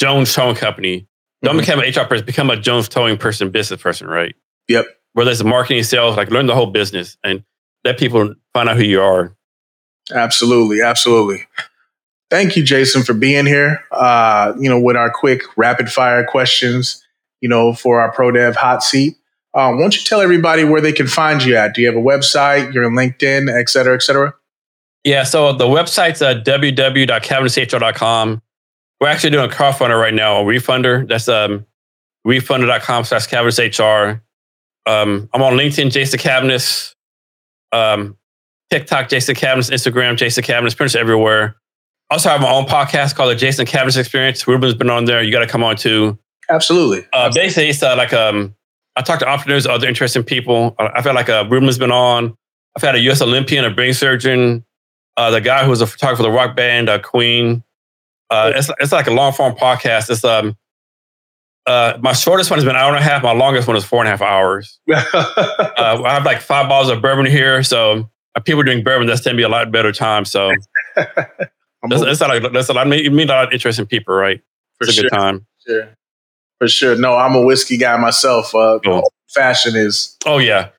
Jones 0.00 0.32
Towing 0.32 0.54
Company. 0.54 1.08
Don't 1.42 1.56
mm-hmm. 1.56 1.60
become 1.60 1.80
an 1.80 1.92
HR 1.92 2.08
person. 2.08 2.26
Become 2.26 2.50
a 2.50 2.56
Jones 2.56 2.88
Towing 2.88 3.18
person, 3.18 3.50
business 3.50 3.82
person, 3.82 4.06
right? 4.06 4.36
Yep. 4.68 4.86
Whether 5.14 5.32
it's 5.32 5.42
marketing, 5.42 5.82
sales, 5.82 6.16
like 6.16 6.30
learn 6.30 6.46
the 6.46 6.54
whole 6.54 6.70
business 6.70 7.18
and 7.24 7.42
let 7.84 7.98
people 7.98 8.36
find 8.54 8.68
out 8.68 8.76
who 8.76 8.84
you 8.84 9.02
are. 9.02 9.34
Absolutely, 10.14 10.80
absolutely. 10.80 11.44
Thank 12.30 12.56
you, 12.56 12.62
Jason, 12.62 13.02
for 13.02 13.14
being 13.14 13.46
here. 13.46 13.82
Uh, 13.90 14.52
you 14.58 14.68
know, 14.68 14.78
with 14.78 14.96
our 14.96 15.10
quick 15.10 15.42
rapid 15.56 15.90
fire 15.90 16.24
questions, 16.24 17.02
you 17.40 17.48
know, 17.48 17.72
for 17.72 18.00
our 18.00 18.12
pro 18.12 18.30
dev 18.30 18.54
hot 18.56 18.82
seat. 18.82 19.16
Um, 19.54 19.76
why 19.76 19.82
don't 19.82 19.96
you 19.96 20.02
tell 20.02 20.20
everybody 20.20 20.62
where 20.64 20.80
they 20.80 20.92
can 20.92 21.06
find 21.06 21.42
you 21.42 21.56
at? 21.56 21.74
Do 21.74 21.80
you 21.80 21.86
have 21.86 21.96
a 21.96 22.00
website? 22.00 22.72
You're 22.74 22.84
on 22.84 22.92
LinkedIn, 22.92 23.50
et 23.50 23.70
cetera, 23.70 23.94
et 23.94 24.02
cetera? 24.02 24.34
Yeah, 25.04 25.24
so 25.24 25.52
the 25.54 25.64
website's 25.64 26.20
at 26.20 26.44
www.cavnesshr.com. 26.44 28.42
We're 29.00 29.08
actually 29.08 29.30
doing 29.30 29.50
a 29.50 29.52
crowdfunder 29.52 29.98
right 29.98 30.12
now, 30.12 30.42
a 30.42 30.44
Wefunder. 30.44 31.08
That's 31.08 31.28
um, 31.28 31.64
wefunder.com 32.26 33.04
slash 33.04 33.28
cavnesshr. 33.28 34.20
Um, 34.86 35.30
I'm 35.32 35.42
on 35.42 35.54
LinkedIn, 35.54 35.92
Jason 35.92 36.18
Cavness. 36.18 36.94
Um, 37.72 38.16
TikTok, 38.70 39.08
Jason 39.08 39.34
Cavness. 39.34 39.70
Instagram, 39.70 40.16
Jason 40.16 40.42
Cavness. 40.44 40.76
Pretty 40.76 40.94
much 40.94 40.96
everywhere. 40.96 41.56
Also 42.10 42.30
have 42.30 42.40
my 42.40 42.50
own 42.50 42.64
podcast 42.64 43.14
called 43.14 43.30
the 43.30 43.34
Jason 43.36 43.66
Cavness 43.66 43.98
Experience. 43.98 44.46
Ruben's 44.46 44.74
been 44.74 44.90
on 44.90 45.04
there. 45.04 45.22
You 45.22 45.30
got 45.30 45.40
to 45.40 45.46
come 45.46 45.62
on 45.62 45.76
too. 45.76 46.18
Absolutely. 46.48 47.06
Uh, 47.12 47.30
basically, 47.32 47.68
it's 47.68 47.82
uh, 47.82 47.94
like 47.96 48.12
um, 48.14 48.54
I 48.96 49.02
talk 49.02 49.18
to 49.20 49.28
entrepreneurs, 49.28 49.66
other 49.66 49.86
interesting 49.86 50.24
people. 50.24 50.74
I 50.78 51.02
feel 51.02 51.14
like 51.14 51.28
uh, 51.28 51.46
Ruben's 51.48 51.78
been 51.78 51.92
on. 51.92 52.36
I've 52.76 52.82
had 52.82 52.94
a 52.94 53.00
U.S. 53.00 53.20
Olympian, 53.20 53.64
a 53.64 53.70
brain 53.70 53.92
surgeon, 53.92 54.64
uh, 55.16 55.30
the 55.30 55.40
guy 55.40 55.64
who 55.64 55.70
was 55.70 55.80
a 55.80 55.86
photographer 55.86 56.22
for 56.22 56.22
the 56.22 56.30
rock 56.30 56.56
band, 56.56 56.88
uh, 56.88 56.98
Queen. 56.98 57.62
Uh, 58.30 58.52
it's 58.54 58.70
it's 58.78 58.92
like 58.92 59.06
a 59.06 59.10
long 59.10 59.32
form 59.32 59.54
podcast. 59.54 60.10
It's 60.10 60.24
um, 60.24 60.56
uh, 61.66 61.98
my 62.00 62.12
shortest 62.12 62.50
one 62.50 62.58
has 62.58 62.64
been 62.64 62.76
an 62.76 62.80
hour 62.80 62.94
and 62.94 62.98
a 62.98 63.02
half. 63.02 63.22
My 63.22 63.32
longest 63.32 63.68
one 63.68 63.76
is 63.76 63.84
four 63.84 64.00
and 64.00 64.08
a 64.08 64.10
half 64.10 64.22
hours. 64.22 64.80
uh, 64.90 66.02
I 66.04 66.14
have 66.14 66.24
like 66.24 66.40
five 66.40 66.68
bottles 66.68 66.90
of 66.90 67.02
bourbon 67.02 67.26
here, 67.26 67.62
so 67.62 68.08
uh, 68.34 68.40
people 68.40 68.62
drink 68.62 68.84
bourbon. 68.84 69.06
That's 69.06 69.20
to 69.22 69.34
be 69.34 69.42
a 69.42 69.48
lot 69.48 69.70
better 69.70 69.92
time. 69.92 70.24
So 70.24 70.50
that's, 71.88 72.02
that's 72.02 72.20
not 72.20 72.28
like 72.30 72.52
that's 72.52 72.68
a 72.68 72.72
lot. 72.72 72.86
I 72.86 72.90
mean, 72.90 73.14
meet 73.14 73.30
a 73.30 73.32
lot 73.32 73.48
of 73.48 73.52
interesting 73.52 73.86
people, 73.86 74.14
right? 74.14 74.40
For 74.78 74.84
it's 74.84 74.94
sure. 74.94 75.06
a 75.06 75.08
good 75.08 75.16
time. 75.16 75.46
Sure. 75.66 75.88
For 76.58 76.68
sure. 76.68 76.96
No, 76.96 77.16
I'm 77.16 77.34
a 77.34 77.42
whiskey 77.42 77.76
guy 77.76 77.96
myself. 77.96 78.54
Uh, 78.54 78.80
oh. 78.84 79.02
Fashion 79.28 79.76
is. 79.76 80.16
Oh 80.26 80.38
yeah, 80.38 80.70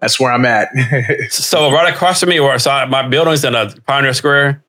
that's 0.00 0.18
where 0.18 0.32
I'm 0.32 0.44
at. 0.46 0.70
so 1.30 1.70
right 1.72 1.92
across 1.92 2.20
from 2.20 2.30
me, 2.30 2.38
or 2.38 2.58
so 2.58 2.86
my 2.86 3.06
building's 3.06 3.44
in 3.44 3.54
a 3.54 3.74
Pioneer 3.86 4.14
Square. 4.14 4.64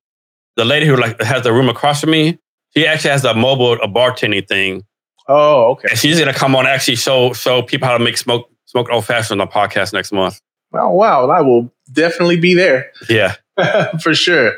The 0.58 0.66
lady 0.66 0.86
who 0.86 0.98
like 0.98 1.22
has 1.22 1.44
the 1.44 1.54
room 1.54 1.70
across 1.70 2.02
from 2.02 2.12
me, 2.12 2.38
she 2.76 2.86
actually 2.86 3.12
has 3.12 3.24
a 3.24 3.34
mobile 3.34 3.74
a 3.74 3.88
bartending 3.88 4.48
thing. 4.48 4.84
Oh, 5.28 5.72
okay. 5.72 5.90
And 5.92 6.00
she's 6.00 6.20
gonna 6.20 6.34
come 6.34 6.56
on 6.56 6.66
and 6.66 6.70
actually 6.70 6.96
show 6.96 7.34
show 7.34 7.62
people 7.62 7.88
how 7.88 7.98
to 7.98 8.04
make 8.04 8.18
smoke 8.18 8.50
smoke 8.66 8.90
old 8.92 9.06
fashioned 9.06 9.40
on 9.40 9.48
the 9.48 9.52
podcast 9.52 9.94
next 9.94 10.12
month. 10.12 10.42
Oh 10.74 10.90
wow, 10.90 11.30
I 11.30 11.42
will 11.42 11.72
definitely 11.92 12.38
be 12.38 12.54
there. 12.54 12.92
Yeah, 13.10 13.36
for 14.02 14.14
sure. 14.14 14.54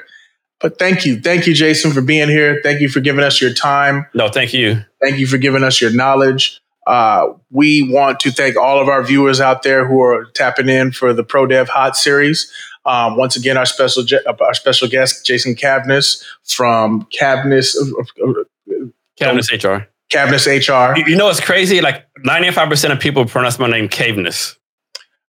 But 0.61 0.77
thank 0.77 1.05
you. 1.05 1.19
Thank 1.19 1.47
you, 1.47 1.53
Jason, 1.53 1.91
for 1.91 2.01
being 2.01 2.29
here. 2.29 2.59
Thank 2.63 2.81
you 2.81 2.89
for 2.89 2.99
giving 2.99 3.23
us 3.23 3.41
your 3.41 3.53
time. 3.53 4.05
No, 4.13 4.29
thank 4.29 4.53
you. 4.53 4.83
Thank 5.01 5.17
you 5.17 5.27
for 5.27 5.37
giving 5.37 5.63
us 5.63 5.81
your 5.81 5.91
knowledge. 5.91 6.61
Uh, 6.87 7.33
we 7.51 7.91
want 7.91 8.19
to 8.21 8.31
thank 8.31 8.57
all 8.57 8.79
of 8.79 8.87
our 8.87 9.03
viewers 9.03 9.39
out 9.39 9.63
there 9.63 9.85
who 9.85 10.01
are 10.01 10.25
tapping 10.33 10.69
in 10.69 10.91
for 10.91 11.13
the 11.13 11.23
Pro 11.23 11.45
Dev 11.45 11.69
Hot 11.69 11.95
Series. 11.95 12.51
Um, 12.85 13.17
once 13.17 13.35
again, 13.35 13.57
our 13.57 13.65
special 13.65 14.03
our 14.41 14.53
special 14.53 14.87
guest, 14.87 15.25
Jason 15.25 15.55
Cavness 15.55 16.23
from 16.43 17.07
Cavness 17.17 17.75
uh, 17.75 18.27
uh, 18.27 18.85
Cavness 19.19 19.51
HR. 19.51 19.87
Cavness 20.11 20.47
HR. 20.47 20.97
You, 20.97 21.05
you 21.05 21.15
know, 21.15 21.29
it's 21.29 21.39
crazy. 21.39 21.81
Like 21.81 22.07
ninety 22.23 22.49
five 22.51 22.69
percent 22.69 22.91
of 22.91 22.99
people 22.99 23.25
pronounce 23.25 23.59
my 23.59 23.69
name 23.69 23.87
Cavness. 23.87 24.57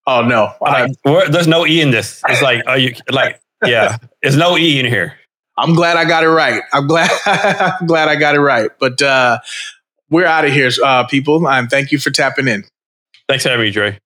Oh 0.06 0.22
no! 0.22 0.52
Like, 0.60 0.92
there's 1.04 1.46
no 1.46 1.66
e 1.66 1.80
in 1.80 1.90
this. 1.90 2.22
It's 2.28 2.42
like, 2.42 2.66
are 2.66 2.78
you 2.78 2.94
like? 3.10 3.40
Yeah, 3.64 3.98
there's 4.22 4.36
no 4.36 4.56
e 4.56 4.80
in 4.80 4.86
here. 4.86 5.14
I'm 5.56 5.74
glad 5.74 5.96
I 5.96 6.04
got 6.04 6.24
it 6.24 6.28
right. 6.28 6.62
I'm 6.72 6.86
glad 6.86 7.10
I'm 7.26 7.86
glad 7.86 8.08
I 8.08 8.16
got 8.16 8.34
it 8.34 8.40
right. 8.40 8.70
But 8.78 9.02
uh, 9.02 9.38
we're 10.10 10.26
out 10.26 10.44
of 10.44 10.52
here, 10.52 10.70
uh, 10.84 11.04
people. 11.06 11.46
And 11.48 11.70
thank 11.70 11.92
you 11.92 11.98
for 11.98 12.10
tapping 12.10 12.48
in. 12.48 12.64
Thanks 13.28 13.44
for 13.44 13.50
having 13.50 13.66
me, 13.66 13.70
Dre. 13.70 13.98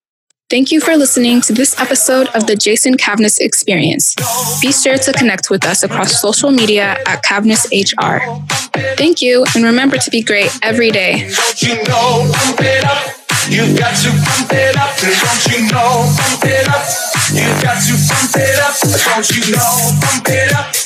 Thank 0.48 0.70
you 0.70 0.80
for 0.80 0.96
listening 0.96 1.40
to 1.40 1.52
this 1.52 1.76
episode 1.80 2.28
of 2.28 2.46
the 2.46 2.54
Jason 2.54 2.96
Cavness 2.96 3.40
Experience. 3.40 4.14
Be 4.60 4.70
sure 4.70 4.96
to 4.96 5.12
connect 5.12 5.50
with 5.50 5.66
us 5.66 5.82
across 5.82 6.20
social 6.20 6.52
media 6.52 6.96
at 7.04 7.24
Cavness 7.24 7.66
HR. 7.74 8.22
Thank 8.96 9.20
you, 9.20 9.44
and 9.56 9.64
remember 9.64 9.98
to 9.98 10.10
be 10.10 10.22
great 10.22 10.56
every 10.62 10.92
day. 10.92 11.26
You've 13.48 13.78
got 13.78 13.96
to 14.02 14.10
pump 14.10 14.52
it 14.52 14.76
up, 14.76 14.96
don't 15.00 15.46
you 15.50 15.66
know? 15.72 16.14
Pump 16.14 16.44
it 16.44 16.68
up. 16.68 16.86
You've 17.34 17.62
got 17.62 17.82
to 17.82 17.94
pump 18.06 18.36
it 18.36 18.58
up, 18.62 18.74
don't 18.80 19.30
you 19.30 19.52
know? 19.52 19.98
Pump 20.00 20.28
it 20.28 20.52
up. 20.52 20.85